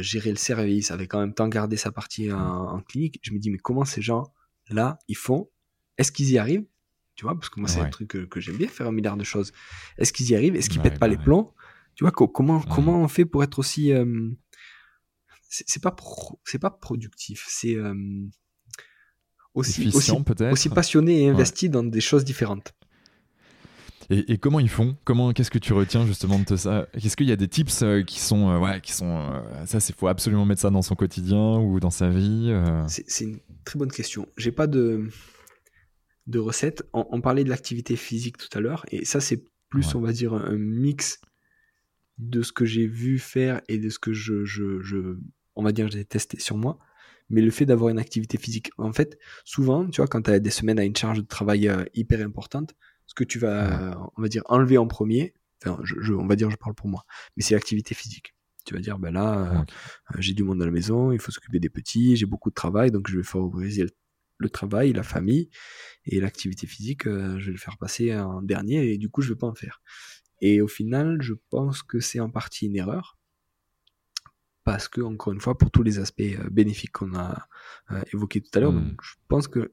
[0.00, 3.38] gérer le service avec en même temps garder sa partie en, en clinique je me
[3.38, 4.32] dis mais comment ces gens
[4.70, 5.50] là, ils font?
[5.98, 6.64] Est-ce qu'ils y arrivent?
[7.14, 9.24] Tu vois, parce que moi, c'est un truc que, j'aime bien, faire un milliard de
[9.24, 9.52] choses.
[9.98, 10.56] Est-ce qu'ils y arrivent?
[10.56, 11.52] Est-ce qu'ils pètent pas bah les plombs?
[11.94, 13.92] Tu vois, comment, comment on fait pour être aussi.
[13.92, 14.30] Euh,
[15.48, 15.94] c'est pas,
[16.44, 17.74] c'est pas productif, c'est.
[17.74, 17.94] Euh,
[19.52, 20.12] aussi, aussi,
[20.52, 22.72] aussi passionné et investi dans des choses différentes.
[24.10, 24.96] Et, comment ils font?
[25.04, 26.88] Comment Qu'est-ce que tu retiens justement de ça?
[26.94, 29.78] Est-ce qu'il y a des tips euh, qui sont, euh, ouais, qui sont, euh, ça,
[29.78, 32.52] c'est faut absolument mettre ça dans son quotidien ou dans sa vie
[32.88, 34.26] C'est une très bonne question.
[34.36, 35.08] J'ai pas de
[36.26, 36.82] de recettes.
[36.92, 40.34] On, parlait de l'activité physique tout à l'heure, et ça c'est plus, on va dire,
[40.34, 41.20] un mix
[42.18, 45.18] de ce que j'ai vu faire et de ce que je, je, je
[45.54, 46.78] on va dire, j'ai testé sur moi
[47.32, 48.72] mais le fait d'avoir une activité physique.
[48.76, 51.70] En fait, souvent, tu vois, quand tu as des semaines à une charge de travail
[51.94, 52.74] hyper importante,
[53.10, 55.34] ce que tu vas, on va dire, enlever en premier,
[55.64, 57.04] enfin, je, on va dire, je parle pour moi,
[57.36, 58.36] mais c'est l'activité physique.
[58.64, 59.64] Tu vas dire, ben là, euh,
[60.18, 62.92] j'ai du monde à la maison, il faut s'occuper des petits, j'ai beaucoup de travail,
[62.92, 63.84] donc je vais favoriser
[64.38, 65.50] le, travail, la famille,
[66.04, 69.30] et l'activité physique, euh, je vais le faire passer en dernier, et du coup, je
[69.30, 69.82] vais pas en faire.
[70.40, 73.18] Et au final, je pense que c'est en partie une erreur,
[74.62, 77.48] parce que, encore une fois, pour tous les aspects euh, bénéfiques qu'on a
[78.12, 78.96] évoqués tout à l'heure, mmh.
[79.02, 79.72] je pense que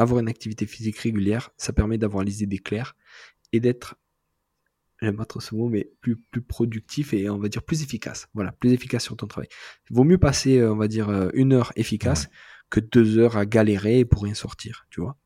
[0.00, 2.96] avoir une activité physique régulière, ça permet d'avoir les idées claires
[3.52, 3.96] et d'être,
[5.02, 8.28] j'aime pas trop ce mot, mais plus, plus productif et on va dire plus efficace.
[8.32, 9.48] Voilà, plus efficace sur ton travail.
[9.90, 12.28] Il vaut mieux passer, euh, on va dire, euh, une heure efficace
[12.70, 15.18] que deux heures à galérer pour rien sortir, tu vois.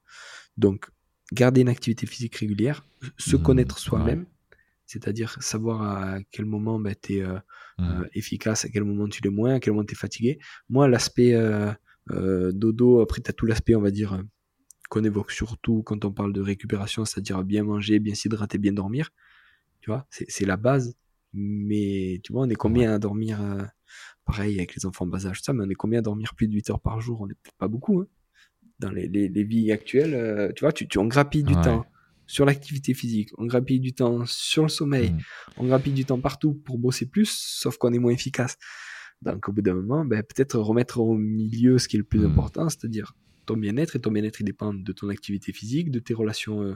[0.57, 0.87] Donc,
[1.33, 2.85] garder une activité physique régulière,
[3.17, 4.27] se mmh, connaître soi-même,
[4.87, 9.31] c'est-à-dire savoir à quel moment ben, tu es euh, efficace, à quel moment tu l'es
[9.31, 10.39] moins, à quel moment tu es fatigué.
[10.69, 11.35] Moi, l'aspect
[12.09, 14.23] dodo, après tu as tout l'aspect, on va dire,
[14.95, 19.11] qu'on évoque surtout quand on parle de récupération, c'est-à-dire bien manger, bien s'hydrater, bien dormir.
[19.81, 20.97] Tu vois, c'est la base.
[21.33, 23.65] Mais tu vois, on est combien à dormir euh,
[24.25, 26.55] Pareil avec les enfants bas âge, ça, mais on est combien à dormir plus de
[26.55, 27.21] 8 heures par jour?
[27.21, 28.01] On n'est pas beaucoup.
[28.01, 28.07] Hein.
[28.79, 31.85] Dans les, les, vies actuelles, euh, tu vois, tu, tu, on grappille du temps
[32.27, 35.19] sur l'activité physique, on grappille du temps sur le sommeil, mmh.
[35.59, 38.57] on grappille du temps partout pour bosser plus, sauf qu'on est moins efficace.
[39.23, 42.21] Donc au bout d'un moment, ben, peut-être remettre au milieu ce qui est le plus
[42.21, 42.31] mmh.
[42.31, 43.13] important, c'est-à-dire
[43.45, 46.75] ton bien-être et ton bien-être il dépend de ton activité physique, de tes relations, euh,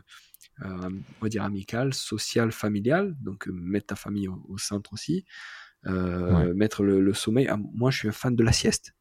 [0.64, 3.16] euh, on va dire amicales, sociales, familiales.
[3.20, 5.24] Donc euh, mettre ta famille au, centre aussi,
[5.84, 7.48] mettre le, sommeil.
[7.48, 8.94] Ah, moi, je suis un fan de la sieste.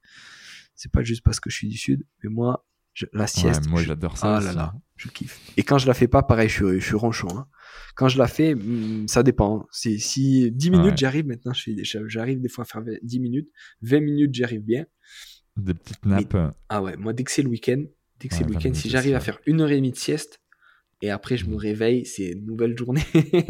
[0.75, 2.67] C'est pas juste parce que je suis du sud, mais moi,
[3.13, 3.67] la sieste.
[3.67, 4.37] moi, j'adore ça.
[4.37, 5.39] Ah là là, je kiffe.
[5.57, 7.27] Et quand je la fais pas, pareil, je suis, je suis ronchon.
[7.35, 7.47] Hein.
[7.95, 9.67] Quand je la fais, hmm, ça dépend.
[9.71, 13.49] Si, si 10 minutes, j'arrive maintenant, j'arrive des fois à faire 10 minutes.
[13.81, 14.85] 20 minutes, j'y arrive bien.
[15.57, 16.37] Des petites nappes.
[16.69, 17.83] ah ouais, moi dès que c'est le week-end,
[18.19, 20.39] dès que c'est le week-end, si j'arrive à faire une heure et demie de sieste,
[21.01, 23.03] et après je me réveille, c'est une nouvelle journée.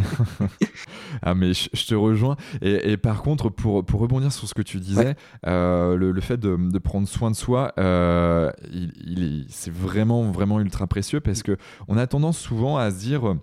[1.21, 2.35] ah mais je, te rejoins.
[2.61, 6.57] Et, par contre, pour, pour rebondir sur ce que tu disais, euh, le, fait de,
[6.57, 11.57] de, prendre soin de soi, euh, il, il c'est vraiment vraiment ultra précieux parce que
[11.87, 13.37] on a tendance souvent à se dire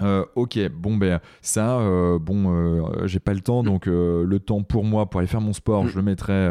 [0.00, 4.62] euh, ok, bon ben ça, euh, bon, euh, j'ai pas le temps, donc le temps
[4.62, 5.88] pour moi pour aller faire mon sport, mm.
[5.88, 6.50] je le mettrai,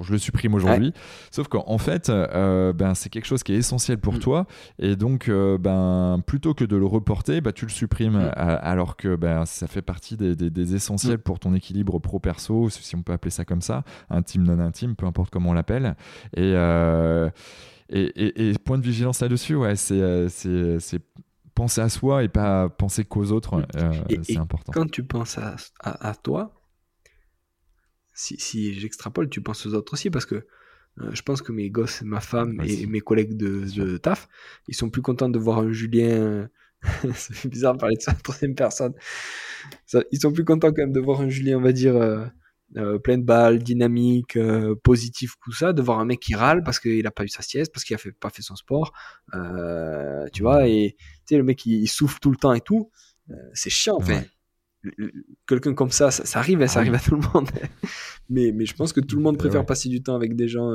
[0.00, 0.92] je le supprime aujourd'hui.
[1.30, 4.18] Sauf qu'en fait, ben c'est quelque chose qui est essentiel pour mm.
[4.18, 4.46] toi,
[4.78, 8.32] et donc ben plutôt que de le reporter, ben, tu le supprimes, mm.
[8.36, 13.02] alors que ben ça fait partie des, des, essentiels pour ton équilibre pro-perso, si on
[13.02, 15.94] peut appeler ça comme ça, intime non intime, peu importe comment on l'appelle,
[16.36, 16.54] et
[17.92, 20.28] et, et, point de vigilance là-dessus, ouais, c'est
[21.60, 23.92] penser à soi et pas penser qu'aux autres, euh,
[24.22, 24.72] c'est important.
[24.72, 26.54] Quand tu penses à, à, toi,
[28.14, 30.46] si, si j'extrapole, tu penses aux autres aussi parce que
[31.12, 34.28] je pense que mes gosses, ma femme et mes collègues de, de, taf,
[34.68, 36.48] ils sont plus contents de voir un Julien.
[37.14, 38.94] ça fait bizarre de parler de ça en troisième personne.
[40.12, 41.94] ils sont plus contents quand même de voir un Julien, on va dire,
[42.76, 46.62] euh, plein de balles, dynamique, euh, positif, tout ça, de voir un mec qui râle
[46.62, 48.92] parce qu'il a pas eu sa sieste, parce qu'il a fait, pas fait son sport,
[49.34, 52.90] euh, tu vois, et tu sais, le mec il, souffle tout le temps et tout,
[53.30, 54.22] euh, c'est chiant, enfin.
[55.46, 57.50] Quelqu'un comme ça, ça, arrive, ça ah arrive à tout le monde.
[58.30, 60.72] mais, mais je pense que tout le monde préfère passer du temps avec des gens,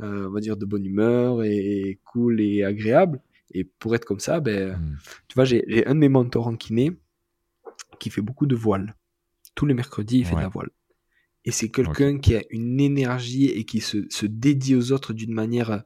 [0.00, 3.20] on va dire, de bonne humeur et, cool et agréable.
[3.52, 4.96] Et pour être comme ça, ben, hmm.
[5.28, 6.90] tu vois, j'ai un de mes mentors en kiné
[8.00, 8.96] qui fait beaucoup de voile.
[9.54, 10.70] Tous les mercredis, il fait de la voile.
[11.44, 15.34] Et c'est quelqu'un qui a une énergie et qui se, se dédie aux autres d'une
[15.34, 15.78] manière euh,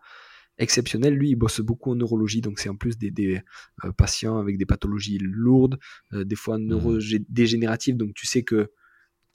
[0.59, 1.15] exceptionnelle.
[1.15, 3.43] Lui, il bosse beaucoup en neurologie, donc c'est en plus des, des
[3.85, 5.79] euh, patients avec des pathologies lourdes,
[6.13, 6.67] euh, des fois mmh.
[6.67, 8.71] neurodégénératives, donc tu sais que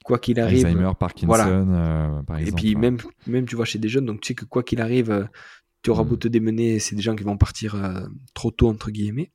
[0.05, 0.65] quoi qu'il arrive.
[0.65, 2.59] Alzheimer, Parkinson, par exemple.
[2.59, 2.97] Et puis même,
[3.27, 5.29] même, tu vois, chez des jeunes, donc tu sais que quoi qu'il arrive,
[5.81, 6.19] tu auras beau mmh.
[6.19, 7.75] te démener, c'est des gens qui vont partir
[8.33, 9.33] trop tôt, entre guillemets.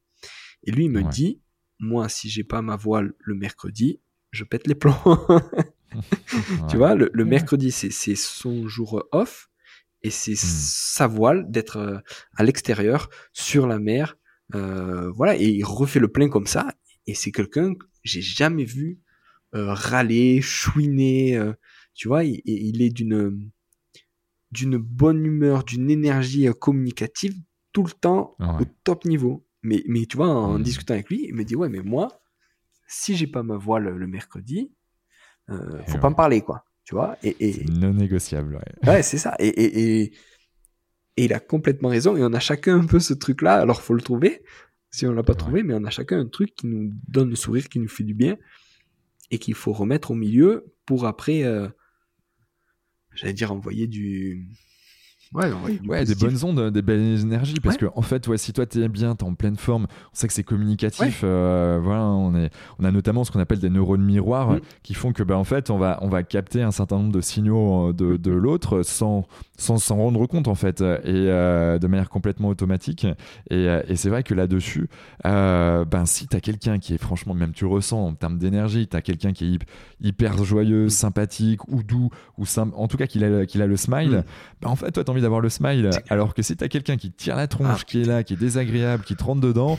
[0.65, 1.43] Et lui, il me dit,
[1.79, 4.95] moi, si j'ai pas ma voile le mercredi, je pète les plombs.
[6.71, 9.49] tu vois, le, mercredi, c'est son jour off
[10.03, 10.37] et c'est hmm.
[10.37, 11.99] sa voile d'être euh,
[12.37, 14.17] à l'extérieur, sur la mer.
[14.55, 16.73] Euh, voilà, et il refait le plein comme ça.
[17.07, 19.01] Et c'est quelqu'un que j'ai jamais vu
[19.55, 21.41] euh, râler, chouiner.
[21.95, 23.51] tu vois, il, il est d'une
[24.51, 27.35] d'une bonne humeur, d'une énergie communicative
[27.73, 29.47] tout le temps au top niveau.
[29.63, 30.63] Mais, mais tu vois, en hmm.
[30.63, 32.23] discutant avec lui, il me dit Ouais, mais moi,
[32.87, 34.73] si j'ai pas ma voile le mercredi,
[35.51, 36.65] euh, faut pas me parler, quoi.
[36.85, 37.65] Tu vois et, et...
[37.65, 38.73] Non négociable, ouais.
[38.91, 39.35] Ouais, c'est ça.
[39.39, 40.13] Et, et, et,
[41.17, 42.17] il a complètement raison.
[42.17, 43.57] Et on a chacun un peu ce truc-là.
[43.57, 44.43] Alors, faut le trouver.
[44.91, 47.37] Si on l'a pas trouvé, mais on a chacun un truc qui nous donne le
[47.37, 48.39] sourire, qui nous fait du bien
[49.31, 51.69] et qu'il faut remettre au milieu pour après, euh,
[53.15, 54.49] j'allais dire, envoyer du,
[55.35, 57.57] Ouais, des bonnes ondes, des belles énergies.
[57.63, 60.27] Parce que, en fait, ouais, si toi t'es bien, t'es en pleine forme, on sait
[60.27, 61.21] que c'est communicatif.
[61.23, 64.61] Euh, voilà, on, est, on a notamment ce qu'on appelle des neurones miroirs mm.
[64.83, 67.21] qui font que, bah, en fait, on va, on va capter un certain nombre de
[67.21, 69.27] signaux euh, de, de l'autre sans
[69.61, 73.09] sans s'en rendre compte, en fait, et euh, de manière complètement automatique.
[73.51, 74.89] Et, et c'est vrai que là-dessus,
[75.25, 79.33] ben, si t'as quelqu'un qui est franchement, même tu ressens en termes d'énergie, t'as quelqu'un
[79.33, 79.59] qui est
[80.01, 80.91] hyper joyeux, mm.
[80.91, 82.09] sympathique ou doux,
[82.39, 84.23] ou en tout cas qu'il a, qu'il a le smile,
[84.63, 85.91] ben, en fait, toi, t'as d'avoir le smile.
[86.09, 87.85] Alors que si t'as quelqu'un qui tire la tronche, ah.
[87.87, 89.79] qui est là, qui est désagréable, qui te rentre dedans,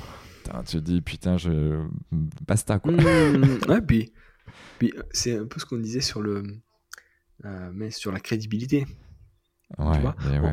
[0.65, 1.85] tu te dis putain, je.
[2.47, 2.91] Basta quoi.
[2.91, 4.11] Mmh, ouais, puis,
[4.79, 6.43] puis c'est un peu ce qu'on disait sur le.
[7.45, 8.85] Euh, mais sur la crédibilité.
[9.77, 9.99] Ouais,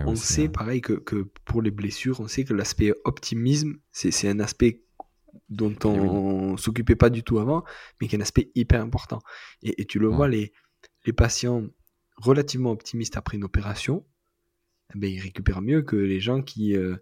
[0.04, 4.40] on, sait pareil que, que, pour les blessures, on sait que l'aspect optimisme, c'est un
[4.40, 4.82] aspect
[5.48, 7.64] dont eh on, s'occupait pas du tout avant,
[7.98, 9.20] mais qui est un aspect hyper important.
[9.62, 10.52] Et, tu le vois, les,
[11.06, 11.62] les patients
[12.18, 14.04] relativement optimistes après une opération,
[14.94, 16.96] ben, ils récupèrent mieux que les gens qui, euh,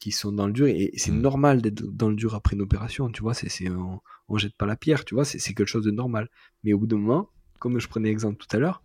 [0.00, 0.66] qui sont dans le dur.
[0.66, 1.20] Et, c'est mm.
[1.20, 3.34] normal d'être dans le dur après une opération, tu vois.
[3.34, 5.24] C'est, on, on jette pas la pierre, tu vois.
[5.24, 6.28] C'est, quelque chose de normal.
[6.62, 8.82] Mais au bout d'un moment, comme je prenais l'exemple tout à l'heure,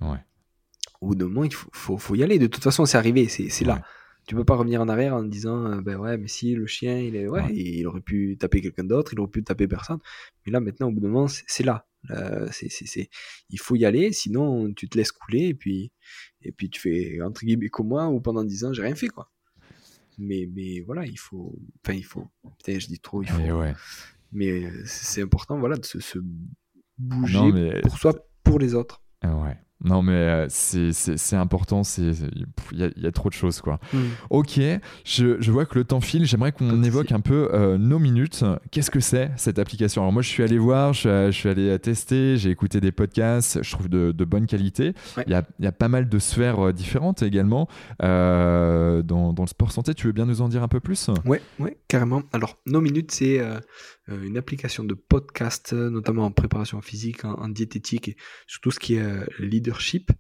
[1.02, 2.40] au bout d'un moment, il faut, faut, faut, y aller.
[2.40, 3.82] De toute façon, c'est arrivé, c'est, c'est là.
[4.28, 7.00] Tu peux pas revenir en arrière en disant, euh, ben ouais, mais si le chien,
[7.00, 9.98] il est, ouais, il aurait pu taper quelqu'un d'autre, il aurait pu taper personne.
[10.46, 11.88] Mais là, maintenant, au bout d'un moment, c'est, là.
[12.52, 13.10] C'est, c'est, c'est,
[13.50, 15.92] il faut y aller, sinon tu te laisses couler et puis,
[16.42, 19.10] et puis tu fais entre guillemets comme moi ou pendant 10 ans j'ai rien fait
[19.10, 19.32] quoi.
[20.18, 22.28] Mais mais voilà il faut enfin il faut
[22.64, 23.64] peut-être je dis trop il faut.
[24.32, 26.20] mais, c'est important voilà de se, se
[26.98, 29.04] bouger pour soi pour les autres.
[29.24, 33.62] Ouais non, mais euh, c'est important, il y, a trop de choses.
[33.62, 33.80] quoi.
[33.94, 33.98] Mm.
[34.30, 34.60] Ok,
[35.06, 38.44] je, je, vois que le temps file, j'aimerais qu'on évoque un peu euh, nos minutes.
[38.72, 40.02] Qu'est-ce que c'est cette application?
[40.02, 43.72] Alors moi, je suis allé voir, je suis, allé tester, j'ai écouté des podcasts, je
[43.72, 44.94] trouve de, de bonne qualité.
[45.26, 47.70] Il y, a, y, a, pas mal de sphères euh, différentes également
[48.00, 49.02] dans,
[49.34, 49.94] dans, le sport santé.
[49.94, 51.10] Tu veux bien nous en dire un peu plus?
[51.26, 52.24] Ouais, ouais, carrément.
[52.34, 53.60] Alors, nos minutes, c'est euh,
[54.12, 58.96] une application de podcast, notamment en préparation physique, en, diététique et sur tout ce qui
[58.96, 60.12] est euh, leadership.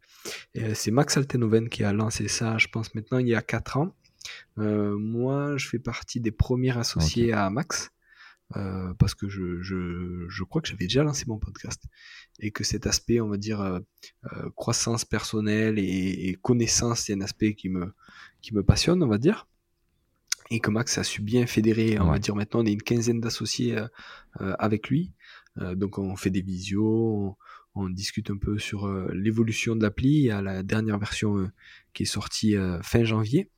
[0.58, 3.78] Euh, c'est Max Altenoven qui a lancé ça, je pense maintenant il y a 4
[3.78, 3.96] ans.
[4.58, 7.92] moi, je fais partie des premiers associés à Max.
[9.00, 11.84] parce que je, je, je crois que j'avais déjà lancé mon podcast
[12.40, 13.80] et que cet aspect, on va dire,
[14.56, 17.94] croissance personnelle et, et connaissance, c'est un aspect qui me,
[18.42, 19.49] qui me passionne, on va dire
[20.52, 23.20] et que Max a su bien fédérer, on va dire maintenant on est une quinzaine
[23.20, 23.88] d'associés euh,
[24.42, 25.14] euh, avec lui.
[25.60, 27.38] Euh, donc on fait des visios,
[27.76, 30.10] on, discute un peu sur l'évolution de l'appli.
[30.10, 31.50] Il y a la dernière version
[31.94, 33.50] qui est sortie fin janvier,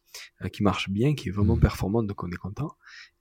[0.53, 1.61] qui marche bien, qui est vraiment mmh.
[1.61, 2.75] performante, donc on est content.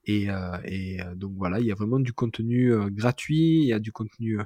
[0.05, 0.27] Et,
[0.65, 4.37] et donc voilà, il y a vraiment du contenu gratuit, il y a du contenu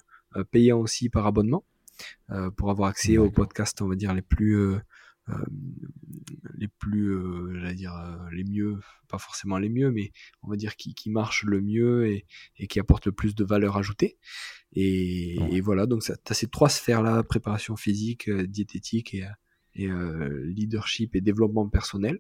[0.52, 1.66] payant aussi par abonnement.
[2.56, 4.80] pour avoir accès aux podcasts, on va dire, les plus euh,
[6.54, 10.12] les plus, euh, j'allais dire, euh, les mieux, pas forcément les mieux, mais
[10.44, 12.26] on va dire qui, qui marchent le mieux et,
[12.58, 14.18] et qui apportent le plus de valeur ajoutée.
[14.74, 19.28] Et, et voilà, donc tu as ces trois sphères-là, préparation physique, diététique et,
[19.74, 19.90] et
[20.44, 22.20] leadership et développement personnel.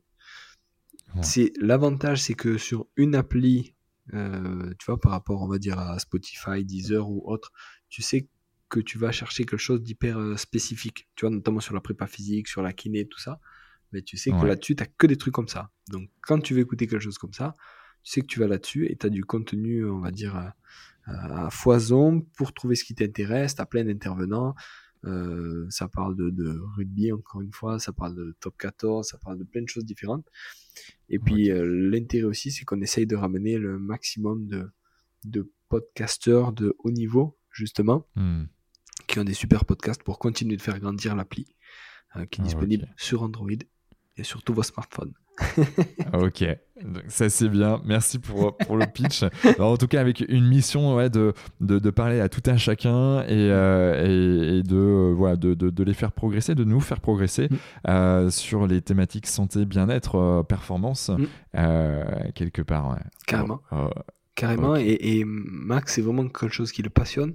[1.21, 3.75] C'est L'avantage, c'est que sur une appli,
[4.13, 7.51] euh, tu vois, par rapport, on va dire, à Spotify, Deezer ou autre,
[7.89, 8.27] tu sais
[8.69, 12.07] que tu vas chercher quelque chose d'hyper euh, spécifique, tu vois, notamment sur la prépa
[12.07, 13.39] physique, sur la kiné, tout ça.
[13.91, 15.71] Mais tu sais que là-dessus, tu n'as que des trucs comme ça.
[15.89, 17.53] Donc, quand tu veux écouter quelque chose comme ça,
[18.03, 20.35] tu sais que tu vas là-dessus et tu as du contenu, on va dire,
[21.05, 23.55] à, foison pour trouver ce qui t'intéresse.
[23.55, 24.55] Tu as plein d'intervenants.
[25.05, 29.37] Euh, ça parle de, rugby, encore une fois, ça parle de top 14, ça parle
[29.37, 30.25] de plein de choses différentes.
[31.09, 34.67] Et puis, euh, l'intérêt aussi, c'est qu'on essaye de ramener le maximum de,
[35.23, 38.07] de podcasteurs de haut niveau, justement.
[38.15, 38.45] Hmm
[39.15, 41.45] qui ont des super podcasts pour continuer de faire grandir l'appli
[42.17, 43.47] euh, qui est ah, disponible sur Android
[44.17, 45.13] et sur tous vos smartphones.
[46.11, 46.45] Ah, ok,
[47.07, 47.81] ça c'est bien.
[47.85, 49.23] Merci pour, pour le pitch.
[49.59, 53.21] en tout cas, avec une mission ouais, de, de, de, parler à tout un chacun
[53.23, 57.49] et, euh, et, de, euh, voilà, de, de, les faire progresser, de nous faire progresser
[57.87, 58.29] mm.
[58.29, 62.31] sur les thématiques santé, bien-être, performance, mm.
[62.33, 62.99] quelque part.
[63.27, 63.61] Carrément.
[63.71, 64.01] Oh, oh,
[64.35, 64.75] Carrément.
[64.75, 67.33] Et, et, Max, c'est vraiment quelque chose qui le passionne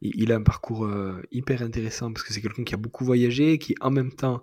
[0.00, 3.58] il a un parcours euh, hyper intéressant parce que c'est quelqu'un qui a beaucoup voyagé,
[3.58, 4.42] qui en même temps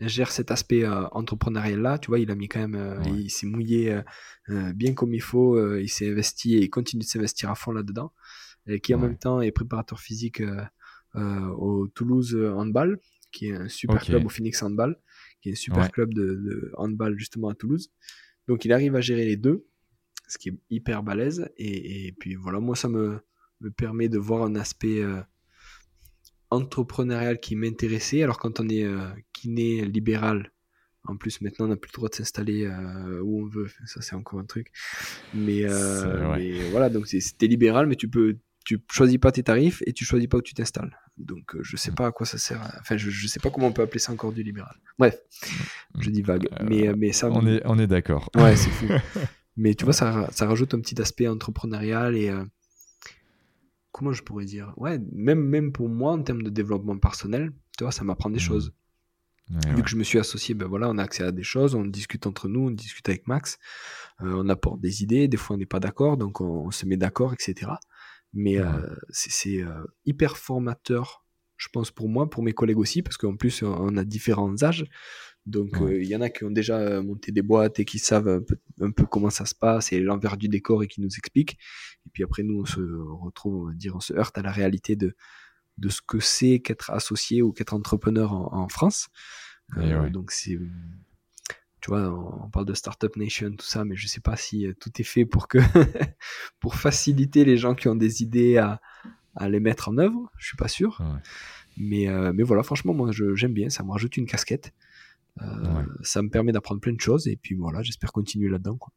[0.00, 1.98] gère cet aspect euh, entrepreneurial là.
[1.98, 4.00] Tu vois, il a mis quand même, euh, il s'est mouillé
[4.48, 8.12] bien comme il faut, il s'est investi et il continue de s'investir à fond là-dedans.
[8.66, 10.42] Et qui en même temps est préparateur physique
[11.14, 12.98] au Toulouse Handball,
[13.30, 14.98] qui est un super club au Phoenix Handball,
[15.42, 17.90] qui est un super club de, handball justement à Toulouse.
[18.48, 19.66] Donc il arrive à gérer les deux,
[20.28, 21.50] ce qui est hyper balèze.
[21.56, 23.20] Et, et puis voilà, moi ça me
[23.64, 25.20] me permet de voir un aspect euh,
[26.50, 28.22] entrepreneurial qui m'intéressait.
[28.22, 30.52] Alors quand on est euh, kiné libéral,
[31.04, 34.02] en plus maintenant on n'a plus le droit de s'installer euh, où on veut, ça
[34.02, 34.70] c'est encore un truc.
[35.32, 35.64] Mais,
[36.70, 40.26] voilà, donc c'était libéral, mais tu peux tu choisis pas tes tarifs et tu choisis
[40.26, 40.98] pas où tu t'installes.
[41.18, 41.96] Donc je sais mm.
[41.96, 42.60] pas à quoi ça sert.
[42.80, 44.74] Enfin je, je sais pas comment on peut appeler ça encore du libéral.
[44.98, 45.18] Bref,
[45.98, 46.48] je dis vague.
[46.62, 47.30] mais mais ça.
[47.30, 48.30] On est on est d'accord.
[48.34, 48.86] Ouais c'est fou.
[49.58, 52.32] mais tu vois ça, ça rajoute un petit aspect entrepreneurial et
[53.94, 57.84] comment je pourrais dire Ouais, même, même pour moi, en termes de développement personnel, tu
[57.84, 58.40] vois, ça m'apprend des mmh.
[58.40, 58.74] choses.
[59.76, 61.84] Vu que je me suis associé, ben voilà, on a accès à des choses, on
[61.84, 63.58] discute entre nous, on discute avec Max,
[64.22, 66.96] euh, on apporte des idées, des fois on n'est pas d'accord, donc on, se met
[66.96, 67.72] d'accord, etc.
[68.32, 68.66] Mais euh,
[69.10, 71.26] c'est euh, hyper formateur,
[71.58, 74.86] je pense pour moi, pour mes collègues aussi, parce qu'en plus on a différents âges.
[75.44, 78.42] Donc il y en a qui ont déjà monté des boîtes et qui savent
[78.80, 81.58] un peu, comment ça se passe et l'envers du décor et qui nous expliquent.
[82.06, 84.52] Et puis après nous on se retrouve, on va dire, on se heurte à la
[84.52, 85.14] réalité de
[85.78, 89.08] de ce que c'est qu'être associé ou qu'être entrepreneur en, France.
[89.76, 90.58] Euh, donc c'est
[91.80, 92.10] tu vois,
[92.44, 95.26] on parle de Startup Nation, tout ça, mais je sais pas si tout est fait
[95.26, 95.58] pour que
[96.60, 98.80] pour faciliter les gens qui ont des idées à,
[99.34, 100.30] à les mettre en œuvre.
[100.38, 101.02] Je suis pas sûr.
[101.76, 103.68] Mais, mais voilà, franchement, moi, j'aime bien.
[103.68, 104.72] Ça me rajoute une casquette.
[105.42, 108.76] Euh, ça me permet d'apprendre plein de choses et puis voilà, j'espère continuer là-dedans.
[108.76, 108.92] Quoi.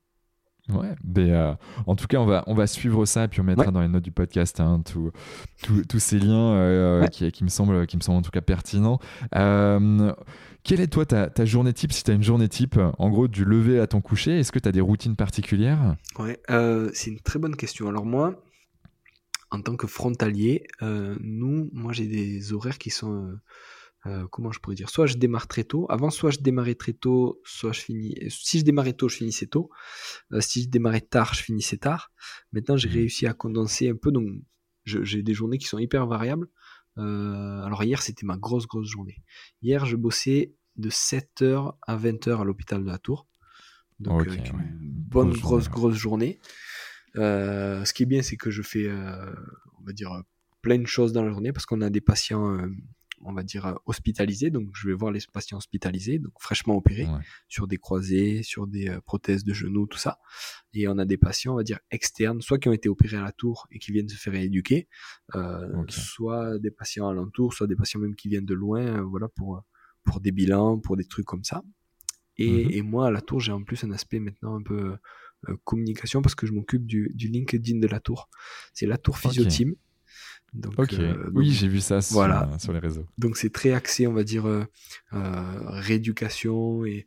[0.70, 1.54] Ouais, mais euh,
[1.86, 3.88] en tout cas, on va, on va suivre ça et puis on mettra dans les
[3.88, 8.20] notes du podcast hein, tous ces liens euh, qui, qui, me semblent, qui me semblent
[8.20, 9.00] en tout cas pertinents.
[9.32, 13.28] quelle est toi ta, ta journée type si tu as une journée type En gros,
[13.30, 15.96] du lever à ton coucher, est-ce que tu as des routines particulières?
[16.20, 16.40] Ouais,
[16.94, 17.88] c'est une très bonne question.
[17.88, 18.44] Alors moi,
[19.52, 23.38] en tant que frontalier, nous, moi j'ai des horaires qui sont
[24.06, 24.90] euh, comment je pourrais dire?
[24.90, 25.86] Soit je démarre très tôt.
[25.90, 28.16] Avant, soit je démarrais très tôt, soit je finis.
[28.30, 29.70] Si je démarrais tôt, je finissais tôt.
[30.32, 32.12] Euh, si je démarrais tard, je finissais tard.
[32.52, 32.94] Maintenant, j'ai mmh.
[32.94, 34.12] réussi à condenser un peu.
[34.12, 34.30] Donc,
[34.86, 36.48] j'ai des journées qui sont hyper variables.
[36.98, 39.24] Euh, alors, hier, c'était ma grosse, grosse journée.
[39.62, 43.28] Hier, je bossais de 7h à 20h à l'hôpital de la Tour.
[44.00, 46.40] Donc, une bonne, grosse, grosse journée.
[47.16, 50.22] ce qui est bien, c'est que je fais, on va dire,
[50.62, 52.58] plein de choses dans la journée parce qu'on a des patients
[53.22, 54.50] on va dire, euh, hospitalisés.
[54.50, 57.08] Donc, je vais voir les patients hospitalisés, donc fraîchement opérés,
[57.48, 60.20] sur des croisés, sur des euh, prothèses de genoux, tout ça.
[60.74, 63.24] Et on a des patients, on va dire, externes, soit qui ont été opérés à
[63.24, 64.88] la tour et qui viennent se faire éduquer,
[65.36, 69.64] euh, soit des patients alentour, soit des patients même qui viennent de loin, voilà, pour,
[70.04, 71.64] pour des bilans, pour des trucs comme ça.
[72.38, 72.72] Et, mhm.
[72.72, 74.96] et moi, à la tour, j'ai en plus un aspect maintenant un peu
[75.64, 78.28] communication parce que je m'occupe du, du, LinkedIn de la tour.
[78.74, 79.76] C'est la tour Physio Team.
[80.58, 83.06] Donc, euh, oui, j'ai vu ça sur, les réseaux.
[83.18, 84.66] Donc c'est très axé, on va dire, euh,
[85.14, 87.06] euh, rééducation et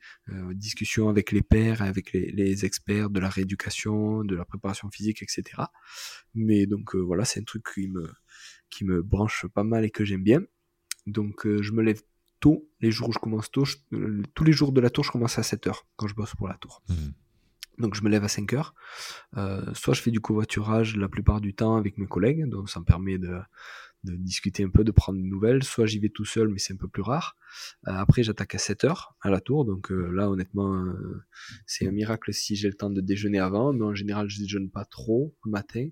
[0.53, 5.63] discussion avec les pairs, avec les, experts de la rééducation, de la préparation physique, etc.
[6.35, 8.09] Mais donc voilà, c'est un truc qui me,
[8.71, 10.41] qui me branche pas mal et que j'aime bien.
[11.07, 12.03] Donc je me lève
[12.39, 13.65] tôt, les jours où je commence tôt,
[14.35, 16.55] tous les jours de la tour, je commence à 7h quand je bosse pour la
[16.55, 16.83] tour.
[16.89, 16.95] Mmh.
[17.81, 18.75] Donc je me lève à 5 heures.
[19.75, 22.85] soit je fais du covoiturage la plupart du temps avec mes collègues, donc ça me
[22.85, 23.39] permet de,
[24.05, 25.63] de discuter un peu, de prendre des nouvelles.
[25.63, 27.37] Soit j'y vais tout seul, mais c'est un peu plus rare.
[27.89, 29.65] Euh, après, j'attaque à 7 heures à la tour.
[29.65, 31.23] Donc euh, là, honnêtement, euh,
[31.67, 33.73] c'est un miracle si j'ai le temps de déjeuner avant.
[33.73, 35.89] Mais en général, je déjeune pas trop le matin.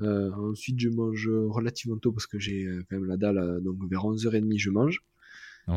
[0.00, 3.60] ensuite, je mange relativement tôt parce que j'ai quand même la dalle.
[3.62, 5.04] donc vers 11h30, je mange.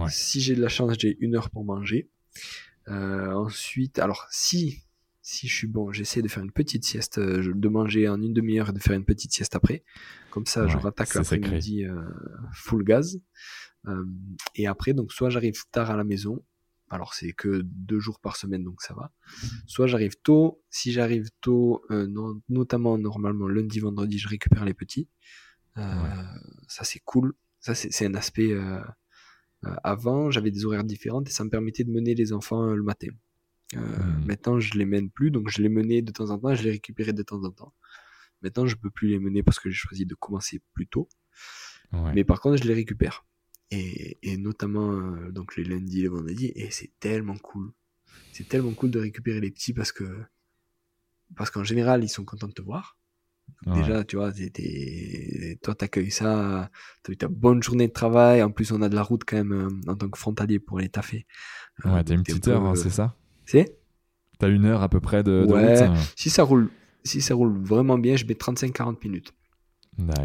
[0.10, 2.10] Si j'ai de la chance, j'ai une heure pour manger.
[2.88, 4.85] ensuite, alors si
[5.26, 8.32] si je suis bon, j'essaie de faire une petite sieste, euh, de manger en une
[8.32, 9.84] demi-heure et de faire une petite sieste après.
[10.30, 12.00] Comme ça, je rattaque l'après-midi euh,
[12.54, 13.20] full gaz.
[13.88, 14.06] Euh,
[14.54, 16.46] et après, donc soit j'arrive tard à la maison,
[16.92, 19.12] alors c'est que deux jours par semaine, donc ça va.
[19.66, 20.62] Soit j'arrive tôt.
[20.70, 21.84] Si j'arrive tôt,
[22.48, 25.10] notamment normalement lundi, vendredi, je récupère les petits.
[25.76, 27.34] Ça c'est cool.
[27.60, 28.56] Ça c'est un aspect.
[29.84, 33.10] avant, j'avais des horaires différents et ça me permettait de mener les enfants le matin.
[33.74, 34.26] Euh, hmm.
[34.26, 36.72] Maintenant, je les mène plus, donc je les menais de temps en temps, je les
[36.72, 37.74] récupérais de temps en temps.
[38.42, 41.10] Maintenant, je peux plus les mener parce que j'ai choisi de commencer plus tôt.
[42.14, 43.26] Mais par contre, je les récupère.
[43.72, 47.72] Et, et notamment euh, donc les lundis, les vendredis, et c'est tellement cool.
[48.34, 50.04] C'est tellement cool de récupérer les petits parce que
[51.36, 52.98] parce qu'en général, ils sont contents de te voir.
[53.68, 56.70] Déjà, tu vois, t'es, toi, t'accueilles ça,
[57.02, 58.44] t'as eu ta bonne journée de travail.
[58.44, 60.80] En plus, on a de la route quand même euh, en tant que frontalier pour
[60.80, 61.26] aller taffer.
[61.84, 63.16] Ouais, t'as une petite heure, hein, c'est ça?
[63.46, 63.78] C'est
[64.40, 66.70] T'as une heure à peu près de, ouais, route Si ça roule,
[67.04, 69.34] si ça roule vraiment bien, je mets 35-40 minutes.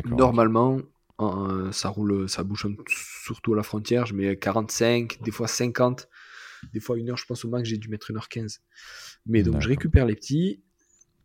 [0.04, 0.78] Normalement,
[1.70, 4.06] ça roule, ça bouge surtout à la frontière.
[4.06, 6.08] Je mets 45, des fois 50,
[6.72, 7.16] des fois une heure.
[7.16, 8.58] Je pense au max, j'ai dû mettre 1h15.
[9.26, 10.62] Mais donc, je récupère les petits.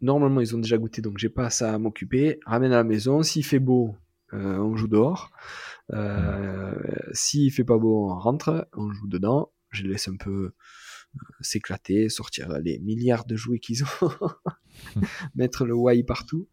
[0.02, 2.40] Normalement, ils ont déjà goûté, donc j'ai pas ça à m'occuper.
[2.46, 3.24] Ramène à la maison.
[3.24, 3.96] S'il fait beau,
[4.34, 5.32] euh, on joue dehors.
[5.94, 6.74] Euh,
[7.14, 9.52] S'il fait pas beau, on rentre, on joue dedans.
[9.72, 10.54] Je les laisse un peu
[11.42, 13.88] s'éclater, sortir les milliards de jouets qu'ils ont,
[15.36, 16.48] mettre le why partout.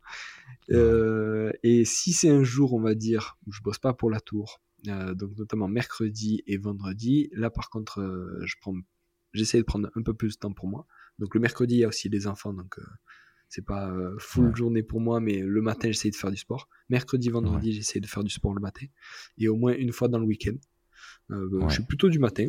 [0.70, 4.20] Euh, et si c'est un jour, on va dire, où je bosse pas pour la
[4.20, 8.74] tour, euh, donc notamment mercredi et vendredi, là par contre, euh, je prends,
[9.32, 10.86] j'essaie de prendre un peu plus de temps pour moi.
[11.18, 12.76] Donc le mercredi, il y a aussi les enfants, donc
[13.48, 16.68] c'est pas full journée pour moi, mais le matin, j'essaie de faire du sport.
[16.88, 18.86] Mercredi, vendredi, j'essaie de faire du sport le matin,
[19.36, 20.56] et au moins une fois dans le week-end.
[21.28, 22.48] Je suis plutôt du matin,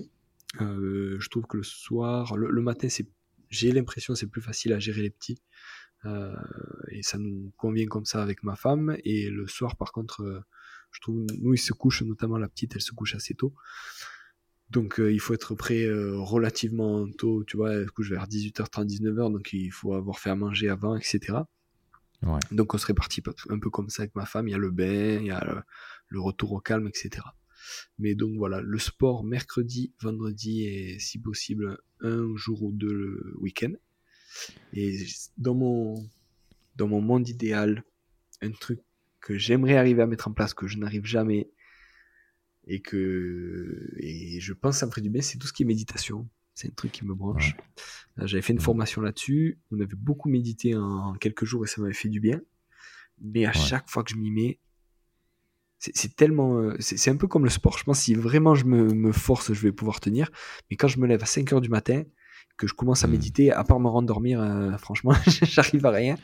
[0.61, 3.07] euh, je trouve que le soir, le, matin, c'est,
[3.49, 5.41] j'ai l'impression c'est plus facile à gérer les petits.
[6.05, 6.35] Euh,
[6.89, 8.97] et ça nous convient comme ça avec ma femme.
[9.03, 10.41] Et le soir, par contre, euh,
[10.91, 13.53] je trouve, nous, ils se couchent, notamment la petite, elle se couche assez tôt.
[14.69, 19.31] Donc il faut être prêt relativement tôt, tu vois, elle se couche vers 18h30, 19h,
[19.31, 21.19] donc il faut avoir fait à manger avant, etc.
[22.23, 22.39] Ouais.
[22.49, 24.71] Donc on se répartit un peu comme ça avec ma femme, il y a le
[24.71, 25.63] bain, il y a
[26.07, 27.23] le retour au calme, etc.
[27.99, 33.35] Mais donc voilà, le sport mercredi, vendredi et si possible un jour ou deux le
[33.39, 33.73] week-end.
[34.73, 35.05] Et
[35.37, 35.95] dans mon,
[36.75, 37.83] dans mon monde idéal,
[38.41, 38.79] un truc
[39.21, 41.49] que j'aimerais arriver à mettre en place, que je n'arrive jamais,
[42.65, 45.63] et que et je pense que ça me ferait du bien, c'est tout ce qui
[45.63, 46.29] est méditation.
[46.55, 47.55] C'est un truc qui me branche.
[48.17, 51.93] J'avais fait une formation là-dessus, on avait beaucoup médité en quelques jours et ça m'avait
[51.93, 52.41] fait du bien.
[53.21, 54.59] Mais à chaque fois que je m'y mets,
[55.93, 56.57] c'est tellement.
[56.59, 57.77] Euh, c'est un peu comme le sport.
[57.77, 60.29] Je pense que si vraiment je me, me, force, je vais pouvoir tenir.
[60.69, 62.03] Mais quand je me lève à 5 heures du matin,
[62.57, 63.11] que je commence à mmh.
[63.11, 66.15] méditer, à part me rendormir, euh, franchement, j'arrive à rien.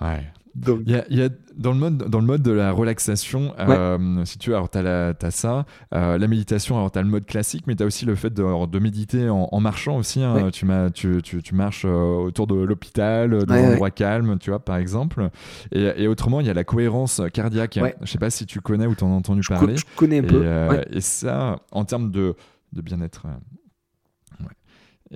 [0.00, 0.24] Ouais.
[0.54, 0.80] Donc...
[0.86, 4.50] Il, y a, dans, le mode, dans le mode de la relaxation, euh, si tu
[4.50, 7.84] veux, alors tu as, ça, la méditation, alors tu as le mode classique, mais tu
[7.84, 10.20] as aussi le fait de, de méditer en, marchant aussi.
[10.22, 10.50] Hein.
[10.52, 14.78] tu, tu, tu, tu, marches autour de l'hôpital, dans un endroit calme, tu vois, par
[14.78, 15.30] exemple.
[15.70, 17.78] Et, et autrement, il y a la cohérence cardiaque.
[18.02, 19.76] Je sais pas si tu connais ou tu en as entendu parler.
[19.76, 20.44] je connais un peu.
[20.90, 22.34] Et ça, en termes de,
[22.72, 23.26] de bien-être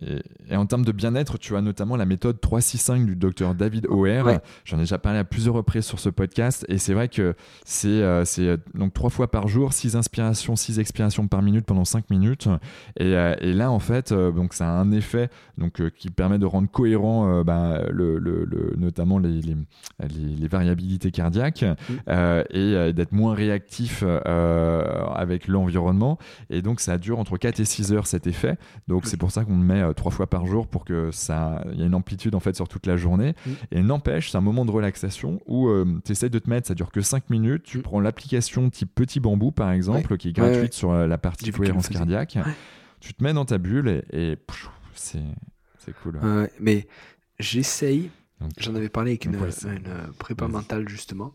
[0.01, 4.41] et, en termes de bien-être, tu as notamment la méthode 365 du docteur David O'Hare.
[4.65, 6.65] J'en ai déjà parlé à plusieurs reprises sur ce podcast.
[6.69, 10.79] Et c'est vrai que c'est euh, euh, donc trois fois par jour, six inspirations, six
[10.79, 12.49] expirations par minute pendant cinq minutes.
[12.97, 15.29] Et, euh, et là, en fait, donc ça a un effet
[15.59, 19.57] donc, qui permet de rendre cohérent bah, le, le, notamment les, les,
[20.01, 22.13] les, variabilités cardiaques mmh.
[22.51, 26.19] et d'être moins réactif avec l'environnement.
[26.51, 28.57] Et donc, ça dure entre 4 et 6 heures cet effet.
[28.89, 31.81] Donc, c'est pour ça qu'on met euh, trois fois par jour pour que ça il
[31.81, 33.35] y ait une amplitude en fait sur toute la journée.
[33.47, 33.51] Mm.
[33.73, 36.75] et n'empêche c'est un moment de relaxation où euh, tu essaies de te mettre ça
[36.75, 37.63] dure que 5 minutes.
[37.65, 37.83] Tu mm.
[37.83, 41.89] prends l'application type petit bambou par exemple qui est gratuite sur euh, la partie cohérence
[41.89, 42.39] cardiaque.
[43.01, 44.37] Tu te mets dans ta bulle et,
[44.95, 45.23] c'est
[45.79, 46.21] c'est cool.
[46.61, 46.87] Mais
[47.39, 48.11] j'essaye
[48.59, 49.39] J'en avais parlé avec une,
[50.19, 51.35] prépa mentale justement.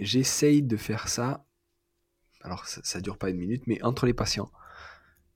[0.00, 1.46] j'essaye de faire ça.
[2.42, 4.50] Alors ça, ça dure pas une minute, mais entre les patients.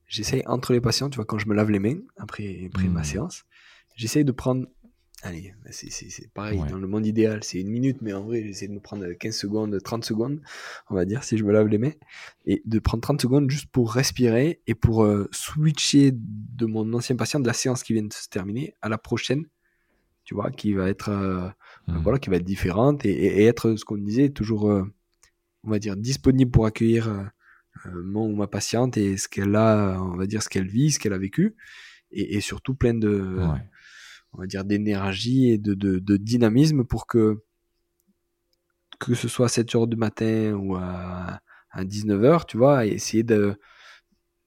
[0.09, 3.01] J'essaye entre les patients, tu vois, quand je me lave les mains après, après ma
[3.01, 3.03] Hmm.
[3.05, 3.45] séance,
[3.95, 4.67] j'essaye de prendre.
[5.21, 6.69] Allez, c'est- pareil, Ouais.
[6.69, 9.35] dans le monde idéal, c'est une minute, mais en vrai, j'essaie de me prendre 15
[9.35, 10.41] secondes, 30 secondes,
[10.89, 11.91] on va dire, si je me lave les mains,
[12.45, 17.15] et de prendre 30 secondes juste pour respirer et pour euh, switcher de mon ancien
[17.17, 19.45] patient, de la séance qui vient de se terminer, à la prochaine,
[20.23, 21.49] tu vois, qui va être, euh,
[21.87, 21.97] Hmm.
[22.01, 24.83] voilà, qui va être différente et, et- et être, ce qu'on disait, toujours, euh,
[25.65, 27.29] on va dire, disponible pour accueillir
[27.85, 30.99] mon ou ma patiente et ce qu'elle a, on va dire, ce qu'elle vit, ce
[30.99, 31.55] qu'elle a vécu,
[32.11, 33.59] et, et surtout plein de, Ouais.
[34.33, 37.41] on va dire, d'énergie et de, de, de dynamisme pour que,
[38.99, 41.39] que ce soit à 7 heures du matin ou à,
[41.71, 43.55] à 19 heures, tu vois, et essayer de,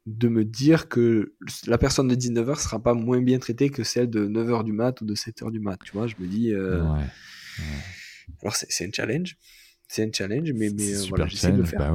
[0.06, 1.34] de me dire que
[1.66, 4.64] la personne de 19 heures sera pas moins bien traitée que celle de 9 heures
[4.64, 7.06] du mat ou de 7 heures du mat, tu vois, je me dis, euh, Ouais.
[8.42, 9.36] alors c'est un challenge,
[9.88, 11.78] c'est un challenge, mais, mais euh, voilà, j'essaie de le faire.
[11.80, 11.92] bah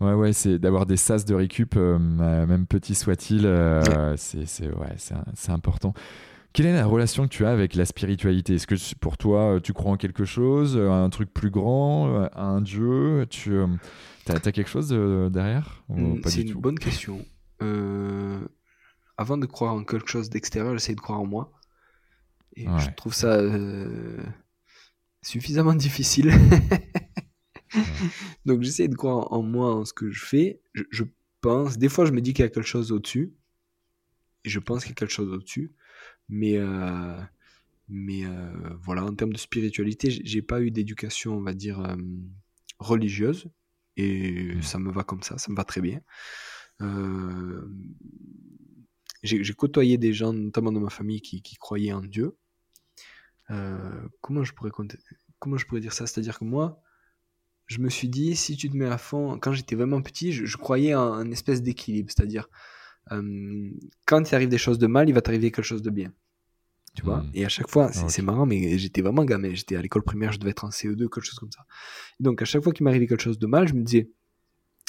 [0.00, 0.12] ouais.
[0.12, 4.96] Ouais, c'est d'avoir des sas de récup, euh, même petit soit-il, euh, c'est ouais,
[5.48, 5.94] important.
[6.52, 8.54] Quelle est la relation que tu as avec la spiritualité?
[8.54, 12.08] Est-ce que pour toi, euh, tu crois en quelque chose, euh, un truc plus grand,
[12.08, 13.24] euh, un dieu?
[13.30, 13.56] Tu
[14.26, 15.84] as, quelque chose euh, derrière?
[16.22, 16.60] Pas C'est une tout?
[16.60, 17.24] bonne question.
[17.62, 18.40] Euh,
[19.16, 21.52] avant de croire en quelque chose d'extérieur, j'essaie de croire en moi.
[22.56, 24.18] Et je trouve ça euh,
[25.22, 26.32] suffisamment difficile.
[28.46, 30.60] Donc j'essaie de croire en moi, en ce que je fais.
[30.74, 31.04] Je, je
[31.40, 33.32] pense, des fois je me dis qu'il y a quelque chose au-dessus.
[34.44, 35.72] Et je pense qu'il y a quelque chose au-dessus.
[36.28, 37.20] Mais, euh,
[37.88, 38.52] mais euh,
[38.82, 41.96] voilà, en termes de spiritualité, j'ai- pas eu d'éducation, on va dire, euh,
[42.78, 43.48] religieuse.
[43.96, 44.62] Et Mm.
[44.62, 46.00] ça me va comme ça, ça me va très bien.
[49.22, 52.36] J'ai côtoyé des gens, notamment dans ma famille, qui, qui croyaient en Dieu.
[54.20, 54.70] Comment je pourrais
[55.38, 56.06] comment je pourrais dire ça?
[56.06, 56.80] C'est-à-dire que moi,
[57.70, 60.44] je me suis dit, si tu te mets à fond, quand j'étais vraiment petit, je,
[60.44, 62.48] je croyais en un espèce d'équilibre, c'est-à-dire
[63.12, 63.70] euh,
[64.06, 66.12] quand il arrive des choses de mal, il va t'arriver quelque chose de bien.
[66.96, 67.18] Tu vois?
[67.18, 67.30] Mm.
[67.34, 69.54] Et à chaque fois, c'est marrant, mais j'étais vraiment gamin.
[69.54, 71.64] J'étais à l'école primaire, je devais être en CE2, quelque chose comme ça.
[72.18, 74.10] Donc à chaque fois qu'il m'arrivait quelque chose de mal, je me disais,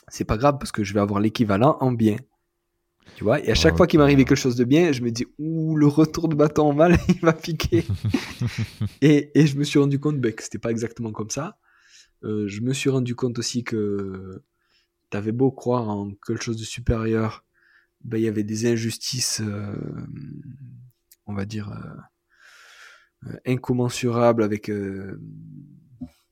[0.08, 2.18] c'est pas grave parce que je vais avoir l'équivalent en bien.
[3.16, 3.40] Tu vois?
[3.46, 5.86] Et à chaque fois qu'il m'arrivait quelque chose de bien, je me dis, ouh, le
[5.86, 7.86] retour de bâton en mal, il va piquer.
[9.04, 11.60] et, et je me suis rendu compte ben, que c'était pas exactement comme ça.
[12.24, 14.44] Euh, je me suis rendu compte aussi que
[15.10, 17.44] t'avais beau croire en quelque chose de supérieur,
[18.04, 19.76] ben, il y avait des injustices, euh,
[21.26, 25.20] on va dire, euh, euh, incommensurables avec, euh,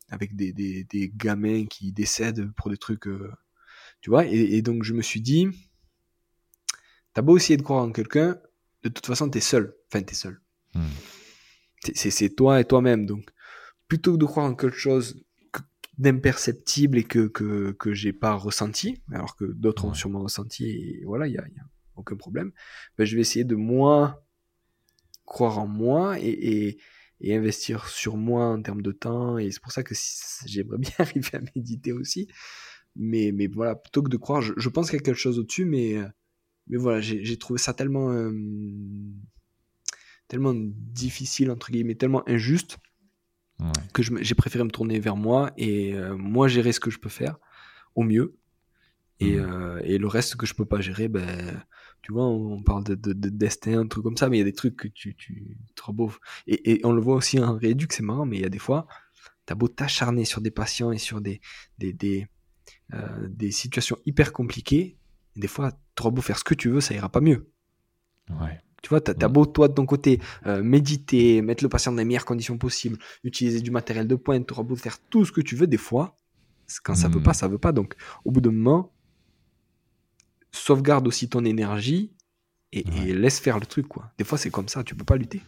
[0.09, 3.07] avec des, des, des gamins qui décèdent pour des trucs.
[4.01, 5.47] tu vois et, et donc je me suis dit,
[7.13, 8.39] t'as beau essayer de croire en quelqu'un,
[8.83, 9.75] de toute façon t'es seul.
[9.87, 10.39] Enfin, t'es seul.
[10.73, 10.85] Mm.
[11.95, 13.05] C'est- toi et toi-même.
[13.05, 13.29] Donc,
[13.87, 15.23] plutôt que de croire en quelque chose
[15.99, 21.03] d'imperceptible et que, que, que j'ai pas ressenti, alors que d'autres ont sûrement ressenti, et
[21.05, 21.65] voilà, il y a, y a
[21.97, 22.51] aucun problème,
[22.97, 24.17] ben, je vais essayer de moins
[25.25, 26.77] croire en moi et, et,
[27.21, 29.37] et investir sur moi en termes de temps.
[29.37, 32.27] Et c'est pour ça que si- j'aimerais bien arriver à méditer aussi.
[32.95, 35.39] Mais, mais voilà, plutôt que de croire, je, je pense qu'il y a quelque chose
[35.39, 35.97] au-dessus, mais,
[36.67, 38.31] mais voilà, j'ai j'ai trouvé ça tellement, euh,
[40.27, 42.77] tellement difficile, entre guillemets, tellement injuste
[43.59, 43.71] Ouais.
[43.93, 47.09] que j'ai préféré me tourner vers moi et euh, moi gérer ce que je peux
[47.09, 47.37] faire
[47.95, 48.37] au mieux.
[49.19, 49.51] Et, Mhm.
[49.51, 51.61] euh, et le reste que je peux pas gérer, ben,
[52.01, 54.43] tu vois, on, parle de, de, de destin, un truc comme ça, mais il y
[54.43, 56.13] a des trucs que tu, tu trop beau.
[56.47, 58.59] Et, et on le voit aussi en rééduc, c'est marrant, mais il y a des
[58.59, 58.87] fois,
[59.45, 61.41] t'as beau t'acharner sur des patients et sur des,
[61.79, 62.27] des, des,
[62.93, 64.95] euh, des situations hyper compliquées,
[65.35, 67.51] des fois, t'auras beau faire ce que tu veux, ça ira pas mieux.
[68.29, 68.61] Ouais.
[68.81, 69.31] Tu vois, t'as, Mm.
[69.31, 72.97] beau, toi, de ton côté, euh, méditer, mettre le patient dans les meilleures conditions possibles,
[73.23, 76.15] utiliser du matériel de pointe, t'auras beau faire tout ce que tu veux, des fois,
[76.83, 77.23] quand ça veut Mm.
[77.23, 77.71] pas, ça veut pas.
[77.71, 77.95] Donc,
[78.25, 78.91] au bout d'un moment,
[80.51, 82.11] sauvegarde aussi ton énergie
[82.71, 84.11] et, et laisse faire le truc, quoi.
[84.17, 85.41] Des fois, c'est comme ça, tu peux pas lutter.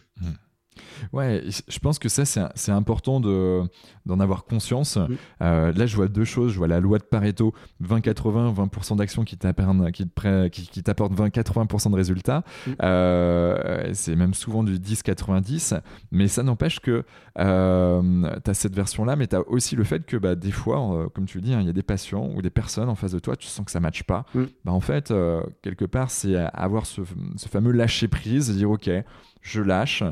[1.12, 2.24] Ouais, je pense que ça,
[2.54, 3.62] c'est important de-
[4.06, 4.98] d'en avoir conscience.
[5.42, 6.52] Euh, là, je vois deux choses.
[6.52, 10.08] Je vois la loi de Pareto 20-80, 20% d'actions qui t'apportent qui,
[10.50, 12.42] qui, qui t'apportent 20-80% de résultats.
[12.82, 15.80] Euh, c'est même souvent du 10-90.
[16.10, 17.04] Mais ça n'empêche que
[17.38, 20.94] euh, tu as cette version-là, mais tu as aussi le fait que bah, des fois,
[20.96, 22.94] euh, comme tu le dis, hein, il y a des patients ou des personnes en
[22.94, 24.24] face de toi, tu sens que ça ne matche pas.
[24.64, 25.12] Bah, en fait,
[25.62, 27.02] quelque part, c'est avoir ce,
[27.36, 28.90] ce fameux lâcher prise, dire OK,
[29.42, 30.02] je lâche.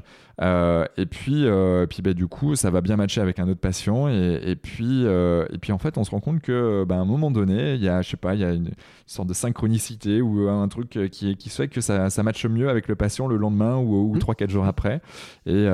[0.43, 3.61] Euh, et puis, euh, puis bah, du coup, ça va bien matcher avec un autre
[3.61, 4.09] patient.
[4.09, 6.99] Et, et puis, euh, et puis, en fait, on se rend compte que, bah, à
[6.99, 8.71] un moment donné, il y a, je sais pas, il y a une
[9.07, 12.89] sorte de synchronicité ou un truc qui, qui fait que ça, ça matche mieux avec
[12.89, 14.51] le patient le lendemain ou, ou 3-4 mmh.
[14.51, 15.03] jours après.
[15.47, 15.67] Et,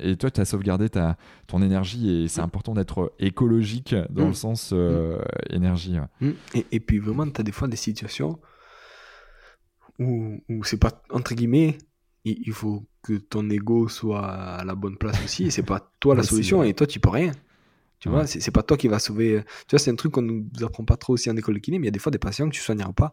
[0.00, 1.16] et toi, tu as sauvegardé ta,
[1.46, 2.44] ton énergie et c'est mmh.
[2.44, 4.34] important d'être écologique dans le mmh.
[4.34, 4.74] sens
[5.50, 5.96] énergie.
[6.54, 8.38] Et, et, puis, vraiment, tu as des fois des situations
[10.00, 11.78] où, où c'est pas, entre guillemets,
[12.24, 15.46] il faut que ton ego soit à la bonne place aussi.
[15.46, 17.32] Et c'est pas toi la solution et toi, tu peux rien.
[18.00, 19.42] Tu vois, c'est pas toi qui va sauver.
[19.66, 21.78] Tu vois, c'est un truc qu'on nous apprend pas trop aussi en école de kiné,
[21.78, 23.12] mais il y a des fois des patients que tu soigneras pas.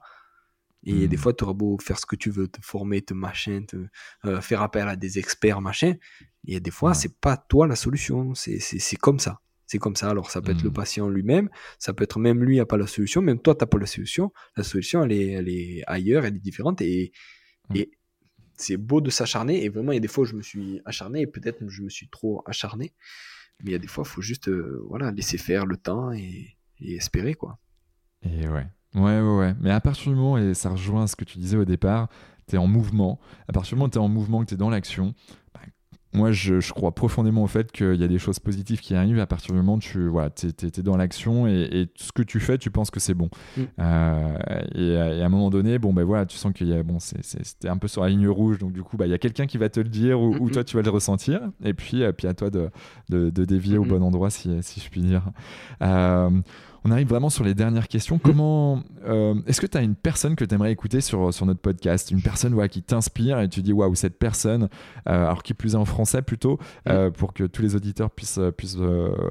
[0.88, 1.20] Et des hmm.
[1.20, 3.88] fois, tu auras beau faire ce que tu veux, te former, te machin, te,
[4.26, 5.96] euh, faire appel à des experts, machin.
[6.46, 8.36] Et des fois, c'est pas toi la solution.
[8.36, 9.42] C'est comme ça.
[9.66, 10.12] C'est comme ça.
[10.12, 10.74] Alors, ça peut être le hmm.
[10.74, 11.50] patient lui-même,
[11.80, 13.88] ça peut être même lui n'a pas la solution, même toi, tu n'as pas la
[13.88, 14.32] solution.
[14.56, 16.82] La solution, elle est, elle est ailleurs, elle est différente.
[16.82, 17.12] Et,
[17.70, 17.78] hmm.
[17.78, 17.92] et
[18.58, 19.64] c'est beau de s'acharner.
[19.64, 21.82] Et vraiment, il y a des fois où je me suis acharné et peut-être je
[21.82, 22.94] me suis trop acharné.
[23.64, 26.12] Mais il y a des fois, il faut juste euh, voilà, laisser faire le temps
[26.12, 27.36] et, espérer.
[27.36, 27.58] quoi.
[28.22, 28.68] Et ouais.
[28.96, 29.56] Ouais, ouais.
[29.60, 32.10] Mais à partir du moment, et ça rejoint ce que tu disais au départ,
[32.48, 33.20] tu es en mouvement.
[33.48, 35.14] À partir du moment où tu es en mouvement, que tu es dans l'action,
[36.16, 39.28] moi, je, crois profondément au fait qu'il y a des choses positives qui arrivent à
[39.28, 42.72] partir du moment où tu voilà, es, dans l'action et, ce que tu fais, tu
[42.72, 43.30] penses que c'est bon.
[43.58, 43.62] Mm.
[43.80, 44.38] Euh,
[44.76, 47.70] et, à un moment donné, bon, ben voilà, tu sens qu'il y a, bon, c'était
[47.70, 49.58] un peu sur la ligne rouge, donc du coup, bah, il y a quelqu'un qui
[49.58, 51.42] va te le dire ou, ou, toi, tu vas le ressentir.
[51.64, 52.70] Et puis, euh, puis à toi de,
[53.10, 55.24] de, dévier au bon endroit, si, si je puis dire.
[55.82, 56.30] Euh,
[56.86, 58.20] on arrive vraiment sur les dernières questions.
[58.20, 61.60] Comment euh, est-ce que tu as une personne que tu aimerais écouter sur, sur notre
[61.60, 64.70] podcast, une personne ouais, qui t'inspire et tu dis waouh cette personne,
[65.10, 68.40] euh, alors qui plus est en français plutôt, euh, pour que tous les auditeurs puissent
[68.56, 68.78] puissent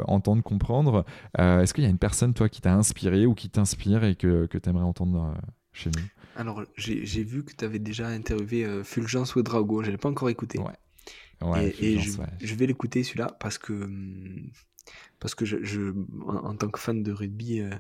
[0.08, 1.04] entendre, comprendre.
[1.38, 4.46] est-ce qu'il y a une personne toi qui t'a inspiré ou qui t'inspire et que,
[4.46, 5.34] que tu aimerais entendre
[5.72, 6.02] chez nous?
[6.36, 10.58] Alors j'ai vu que tu avais déjà interviewé Fulgence Ouedraogo, je l'ai pas encore écouté.
[10.58, 11.72] Ouais.
[11.80, 12.10] et, je,
[12.40, 14.50] je, vais l'écouter celui-là parce que hum,
[15.20, 15.92] parce que je,
[16.26, 17.70] en, tant que fan de rugby, euh,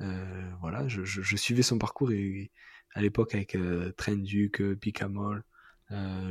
[0.00, 2.50] euh, voilà, je, suivais son parcours et,
[2.94, 5.44] à l'époque avec euh, Trenduc, Picamol,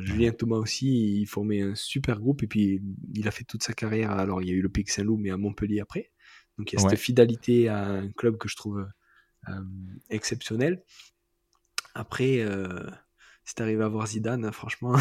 [0.01, 2.81] Julien Thomas aussi, il formait un super groupe et puis
[3.15, 4.11] il a fait toute sa carrière.
[4.11, 6.11] Alors il y a eu le Pic Saint-Loup, mais à Montpellier après.
[6.57, 8.87] Donc il y a cette fidélité à un club que je trouve
[10.09, 10.83] exceptionnel.
[11.95, 12.45] Après,
[13.47, 14.93] si t'arrives à voir Zidane, franchement.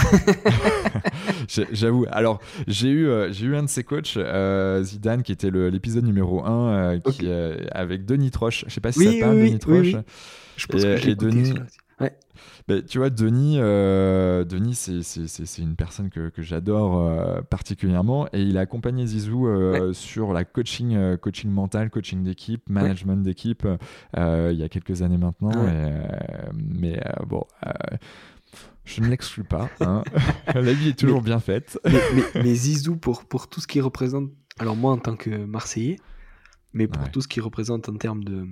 [1.73, 2.06] J'avoue.
[2.12, 6.05] Alors, j'ai eu, euh, j'ai eu un de ses coachs, euh, Zidane, qui était l'épisode
[6.05, 7.28] numéro 1 euh, qui,
[7.73, 8.64] avec Denis Troche.
[8.68, 9.97] Je sais pas si ça parle, Denis Troche.
[10.56, 11.55] Je pense que j'ai Denis.
[11.98, 12.12] Ouais.
[12.68, 18.60] Ben, tu vois, Denis, Denis c'est une personne que, que j'adore particulièrement et il a
[18.60, 19.48] accompagné Zizou
[19.93, 23.66] sur la coaching, coaching mental, coaching d'équipe, management d'équipe
[24.16, 25.52] il y a quelques années maintenant.
[26.55, 27.44] mais bon
[28.87, 29.69] je ne l'exclus pas.
[29.81, 30.03] Hein.
[30.55, 31.79] La vie est toujours bien faite.
[32.35, 35.99] mais, Zizou, pour, pour tout ce qu'il représente, alors moi en tant que Marseillais,
[36.73, 38.47] mais pour tout ce qu'il représente en termes de,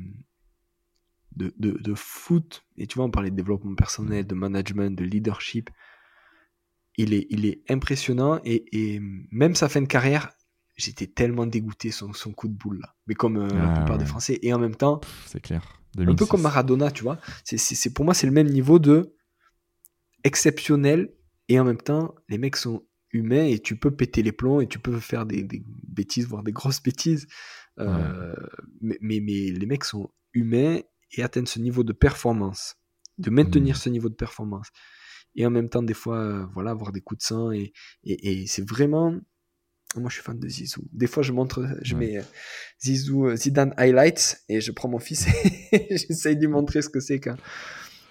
[1.37, 5.71] de, de, foot, et tu vois, on parlait de développement personnel, de management, de leadership,
[6.97, 9.01] il est, il est impressionnant et, et
[9.31, 10.31] même sa fin de carrière,
[10.77, 12.95] j'étais tellement dégoûté son, son coup de boule là.
[13.07, 15.81] Mais comme euh, la ah plupart des Français, et en même temps, c'est clair.
[15.99, 17.19] Un peu comme Maradona, tu vois.
[17.45, 19.15] C'est, pour moi, c'est le même niveau de
[20.25, 21.13] exceptionnel
[21.49, 22.83] et en même temps, les mecs sont
[23.13, 25.47] humains et tu peux péter les plombs et tu peux faire des,
[25.87, 27.27] bêtises, voire des grosses bêtises.
[27.79, 28.35] Euh,
[28.81, 30.81] mais, mais, les mecs sont humains
[31.13, 32.77] et atteignent ce niveau de performance,
[33.19, 33.79] de maintenir mmh.
[33.79, 34.69] ce niveau de performance.
[35.37, 37.73] Et en même temps, des fois, euh, voilà, avoir des coups de sang et,
[38.05, 39.15] et, c'est vraiment.
[39.97, 40.83] Moi, je suis fan de Zizou.
[40.93, 42.23] Des fois, je montre, je mets euh,
[42.83, 45.29] Zizou, Zidane highlights et je prends mon fils
[45.73, 47.37] et j'essaye de lui montrer ce que c'est qu'un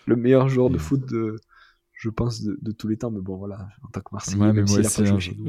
[0.06, 1.36] le meilleur joueur de foot de,
[2.04, 3.12] je pense, de, tous les temps.
[3.12, 5.48] Mais bon, voilà, en tant que Marseillais, ouais, même s'il a pas joué chez nous,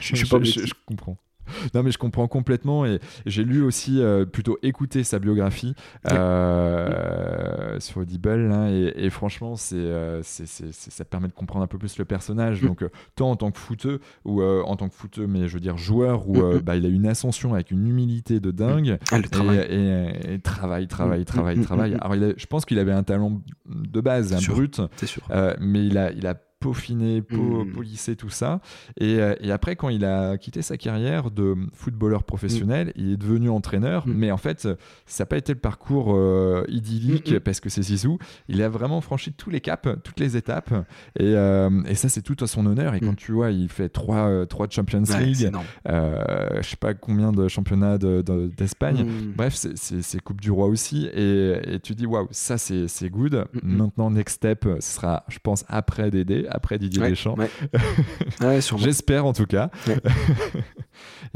[0.00, 1.18] je, je, pas je, je comprends.
[1.74, 5.74] Non, mais je comprends complètement et j'ai lu aussi euh, plutôt écouter sa biographie
[6.10, 11.98] euh, sur Audible hein, et, franchement, euh, c'est, ça permet de comprendre un peu plus
[11.98, 12.62] le personnage.
[12.62, 12.66] Mm.
[12.66, 12.84] Donc,
[13.14, 16.28] tant en tant que footeux ou en tant que footeux, mais je veux dire joueur,
[16.28, 16.58] où mm, mm.
[16.60, 19.58] bah, il a une ascension avec une humilité de dingue ah, le travail.
[19.58, 21.96] Et, travail, travail, travail, travail.
[22.00, 25.22] Alors, je pense qu'il avait un talent de base, un brut, sûr.
[25.60, 27.72] mais il a, il a peaufiner, po mmh.
[27.72, 28.60] polisser tout ça.
[28.98, 32.92] Et, euh, et, après, quand il a quitté sa carrière de footballeur professionnel, mmh.
[32.96, 34.06] il est devenu entraîneur.
[34.06, 34.12] Mmh.
[34.12, 34.68] Mais en fait,
[35.06, 38.18] ça n'a pas été le parcours euh, idyllique parce que c'est Zizou.
[38.48, 40.72] Il a vraiment franchi tous les caps, toutes les étapes.
[41.18, 42.94] Et, euh, et ça, c'est tout à son honneur.
[42.94, 45.50] Et quand tu vois, il fait trois, trois Champions League,
[45.86, 49.06] je sais pas combien de championnats d'Espagne.
[49.36, 51.06] Bref, c'est Coupe du Roi aussi.
[51.14, 53.44] Et, et tu dis, waouh, ça, c'est good.
[53.62, 56.47] Maintenant, next step, ce sera, je pense, après Dédé.
[56.50, 57.34] Après Didier Ouais, Deschamps.
[57.36, 57.50] ouais.
[58.40, 58.82] Ouais, sûrement.
[58.84, 59.70] J'espère en tout cas.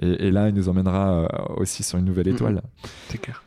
[0.01, 1.27] Et, et là, il nous emmènera euh,
[1.57, 2.63] aussi sur une nouvelle étoile.
[3.09, 3.45] C'est clair.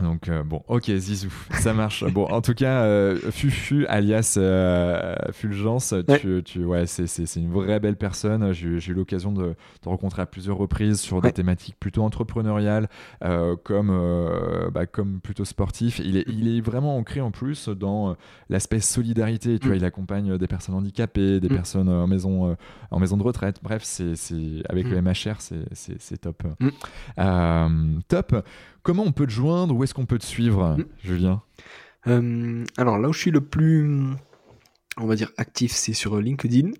[0.00, 2.04] Donc euh, bon, ok Zizou, ça marche.
[2.04, 7.06] bon, en tout cas, euh, Fufu alias euh, Fulgence, tu, tu- ouais, c'est,
[7.36, 8.52] une vraie belle personne.
[8.52, 12.88] J'ai, eu l'occasion de te rencontrer à plusieurs reprises sur des thématiques plutôt entrepreneuriales,
[13.64, 15.98] comme, bah, comme plutôt sportif.
[15.98, 18.16] Il est, il est vraiment ancré en plus dans
[18.48, 19.58] l'aspect solidarité.
[19.58, 19.68] Tu Mm.
[19.70, 21.54] vois, il accompagne des personnes handicapées, des Mm.
[21.54, 22.56] personnes en maison,
[22.90, 23.58] en maison de retraite.
[23.62, 24.14] Bref, c'est,
[24.68, 24.90] avec Mm.
[24.90, 26.42] le MHR, c'est, top.
[26.60, 28.00] Mm.
[28.08, 28.46] Top.
[28.82, 30.84] Comment on peut te joindre Où est-ce qu'on peut te suivre, Mm.
[31.04, 31.42] Julien?
[32.06, 33.86] Euh, alors là où je suis le plus,
[34.96, 36.70] on va dire, actif, c'est sur LinkedIn.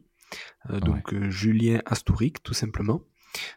[0.70, 3.02] Euh, donc euh, Julien Astouric, tout simplement.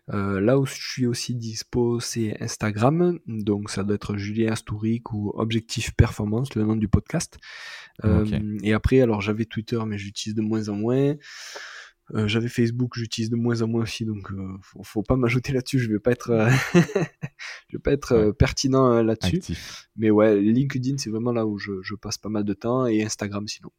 [0.07, 3.17] Là où je suis aussi dispo, c'est Instagram.
[3.25, 7.37] Donc ça doit être Julien Astouric ou Objectif Performance, le nom du podcast.
[8.61, 11.15] Et après, alors j'avais Twitter, mais j'utilise de moins en moins.
[12.13, 15.53] Euh, j'avais Facebook, j'utilise de moins en moins aussi, donc euh, faut, faut pas m'ajouter
[15.53, 15.79] là-dessus.
[15.79, 16.49] Je vais pas être, euh,
[17.69, 19.39] je vais pas être euh, pertinent là-dessus.
[19.95, 23.03] Mais ouais, LinkedIn, c'est vraiment là où je, je passe pas mal de temps et
[23.03, 23.71] Instagram sinon.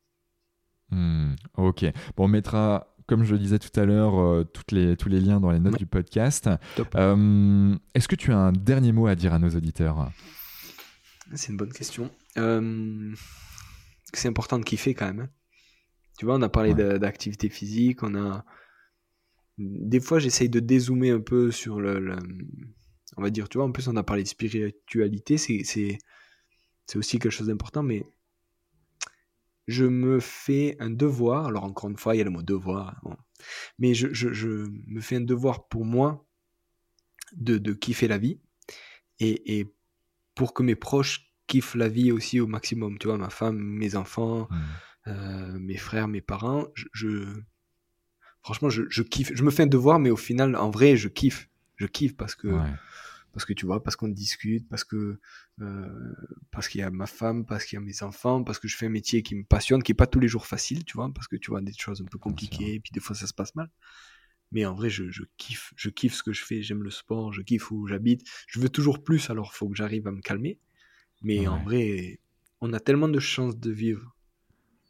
[0.91, 1.85] Hmm, ok.
[2.17, 5.39] Bon, on mettra, comme je le disais tout à l'heure, toutes les, tous les liens
[5.41, 5.79] dans les notes Ouais.
[5.79, 6.49] du podcast.
[6.95, 10.11] Est-ce que tu as un dernier mot à dire à nos auditeurs?
[11.35, 12.11] C'est une bonne question.
[14.13, 15.21] C'est important de kiffer quand même.
[15.21, 15.29] hein.
[16.19, 16.99] Tu vois, on a parlé Ouais.
[16.99, 18.45] d'activité physique, on a.
[19.59, 22.16] Des fois, j'essaye de dézoomer un peu sur le, le-
[23.16, 25.62] On va dire, tu vois, en plus, on a parlé de spiritualité, c'est,
[26.97, 28.05] aussi quelque chose d'important, mais
[29.66, 31.47] je me fais un devoir.
[31.47, 32.99] Alors, encore une fois, il y a le mot devoir.
[33.03, 33.16] bon.
[33.78, 34.49] Mais je, je- je
[34.86, 36.27] me fais un devoir pour moi
[37.36, 38.41] de, de kiffer la vie
[39.20, 39.74] et, et
[40.35, 42.99] pour que mes proches kiffent la vie aussi au maximum.
[42.99, 44.57] Tu vois, ma femme, mes enfants, Hmm.
[45.07, 46.67] Euh, mes frères, mes parents.
[46.75, 47.41] Je, je-
[48.43, 49.33] franchement, je, je kiffe.
[49.35, 51.49] Je me fais un devoir, mais au final, en vrai, je kiffe.
[51.77, 52.71] Je kiffe parce que, Ouais.
[53.33, 55.19] parce que tu vois, parce qu'on discute, parce que,
[55.61, 56.15] euh,
[56.53, 58.77] parce qu'il y a ma femme, parce qu'il y a mes enfants, parce que je
[58.77, 61.13] fais un métier qui me passionne, qui est pas tous les jours facile, tu vois,
[61.13, 63.35] parce que tu vois des choses un peu compliquées, et puis des fois ça se
[63.35, 63.71] passe mal.
[64.53, 66.63] Mais en vrai, je, je kiffe, je kiffe ce que je fais.
[66.63, 68.23] J'aime le sport, je kiffe où j'habite.
[68.47, 70.61] Je veux toujours plus, alors faut que j'arrive à me calmer.
[71.23, 72.21] Mais en vrai,
[72.61, 74.15] on a tellement de chances de vivre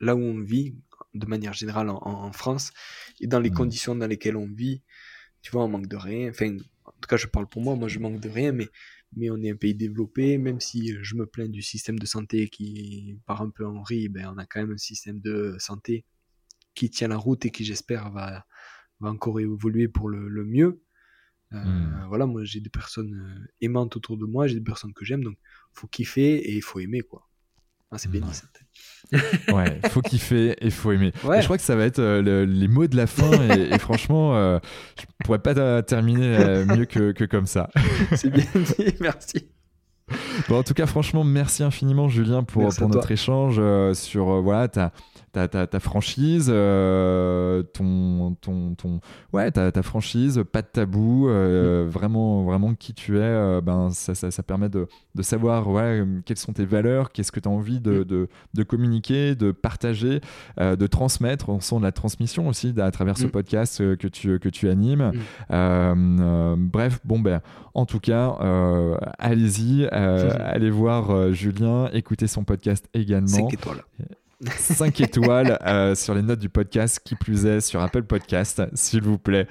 [0.05, 0.75] là où on vit,
[1.15, 2.73] de manière générale en, France,
[3.21, 3.57] et dans les Mhm.
[3.57, 4.83] conditions dans lesquelles on vit,
[5.43, 6.31] tu vois, on manque de rien.
[6.31, 8.69] Enfin, en tout cas, je parle pour moi, moi je manque de rien, mais,
[9.17, 12.49] mais on est un pays développé, même si je me plains du système de santé
[12.49, 16.05] qui part un peu en vrille, ben, on a quand même un système de santé
[16.75, 18.47] qui tient la route et qui, j'espère, va,
[19.01, 20.83] va encore évoluer pour le, le mieux.
[21.53, 22.07] Euh, Mhm.
[22.09, 25.25] Voilà, moi j'ai des personnes euh, aimantes autour de moi, j'ai des personnes que j'aime,
[25.25, 25.39] donc
[25.73, 27.29] faut kiffer et il faut aimer, quoi.
[27.95, 28.33] Ah, c'est béni Ouais.
[28.35, 28.45] ça.
[29.55, 31.13] Ouais, faut kiffer et faut aimer.
[31.25, 31.39] Ouais.
[31.39, 33.73] Et je crois que ça va être euh, le- les mots de la fin et,
[33.75, 34.59] et franchement, euh,
[34.99, 37.69] je pourrais pas terminer euh, mieux que, que comme ça.
[38.17, 39.47] c'est bien dit, merci.
[40.49, 42.89] Bon, en tout cas, franchement, merci infiniment, Julien, pour, pour toi.
[42.89, 44.93] notre échange euh, sur voilà, ta,
[45.35, 49.01] ta, ta, ta franchise, euh, ton, ton, ton,
[49.33, 51.31] ouais, ta, ta franchise, pas de tabou, Mm.
[51.31, 53.21] euh, vraiment, vraiment qui tu es.
[53.21, 57.33] euh, ben, ça, ça, ça permet de, de savoir ouais, quelles sont tes valeurs, qu'est-ce
[57.33, 58.05] que tu as envie de, Mm.
[58.05, 60.21] de, de communiquer, de partager,
[60.59, 61.49] de transmettre.
[61.49, 63.31] On sent de la transmission aussi à travers ce Mm.
[63.31, 65.13] podcast que, tu, que tu animes.
[65.51, 66.69] Mm.
[66.71, 67.41] Bref, bon, ben,
[67.75, 68.37] en tout cas,
[69.19, 73.27] allez-y, allez voir Julien, écoutez son podcast également.
[73.27, 73.83] 5 étoiles.
[74.59, 79.03] 5 étoiles euh, sur les notes du podcast, qui plus est sur Apple Podcast, s'il
[79.03, 79.47] vous plaît.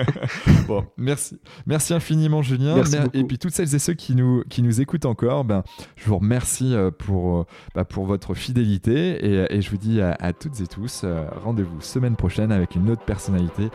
[0.66, 1.38] bon, merci.
[1.66, 2.74] Merci infiniment, Julien.
[2.74, 3.16] Merci Mer- beaucoup.
[3.18, 5.62] et puis, toutes celles et ceux qui nous, qui nous écoutent encore, ben,
[5.96, 7.44] je vous remercie euh, pour, euh,
[7.74, 11.24] bah, pour votre fidélité et, et je vous dis à, à toutes et tous, euh,
[11.44, 13.68] rendez-vous semaine prochaine avec une autre personnalité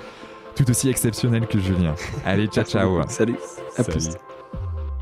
[0.56, 1.94] tout aussi exceptionnelle que Julien.
[2.26, 3.02] Allez, ciao, ciao.
[3.08, 3.36] Salut.
[3.78, 4.10] À plus.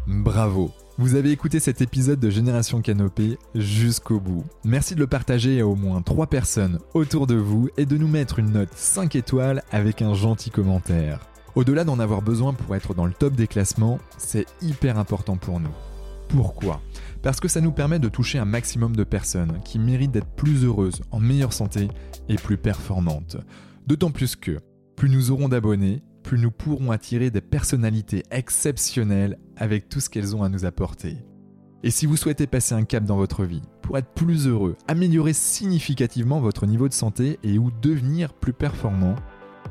[0.05, 0.84] Bravo.
[0.97, 4.45] Vous avez écouté cet épisode de Génération Canopée jusqu'au bout.
[4.63, 8.07] Merci de le partager à au moins 3 personnes autour de vous et de nous
[8.07, 11.19] mettre une note 5 étoiles avec un gentil commentaire.
[11.55, 15.59] Au-delà d'en avoir besoin pour être dans le top des classements, c'est hyper important pour
[15.59, 15.75] nous.
[16.29, 16.79] Pourquoi?
[17.21, 20.63] Parce que ça nous permet de toucher un maximum de personnes qui méritent d'être plus
[20.63, 21.89] heureuses, en meilleure santé
[22.29, 23.35] et plus performantes.
[23.85, 24.59] D'autant plus que,
[24.95, 30.35] plus nous aurons d'abonnés, plus nous pourrons attirer des personnalités exceptionnelles avec tout ce qu'elles
[30.35, 31.17] ont à nous apporter.
[31.83, 35.33] Et si vous souhaitez passer un cap dans votre vie, pour être plus heureux, améliorer
[35.33, 39.15] significativement votre niveau de santé et ou devenir plus performant,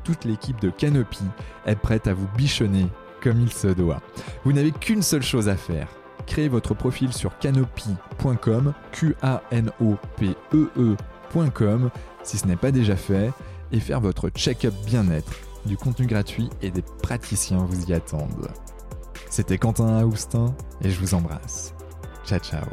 [0.05, 1.23] toute l'équipe de Canopy
[1.65, 2.87] est prête à vous bichonner
[3.21, 4.01] comme il se doit.
[4.45, 5.89] Vous n'avez qu'une seule chose à faire.
[6.25, 10.95] Créez votre profil sur canopy.com, q a n o p e
[11.35, 11.89] canopé.com
[12.23, 13.31] si ce n'est pas déjà fait
[13.71, 15.33] et faire votre check-up bien-être.
[15.65, 18.49] Du contenu gratuit et des praticiens vous y attendent.
[19.29, 21.73] C'était Quentin Aoustin et je vous embrasse.
[22.25, 22.65] Ciao ciao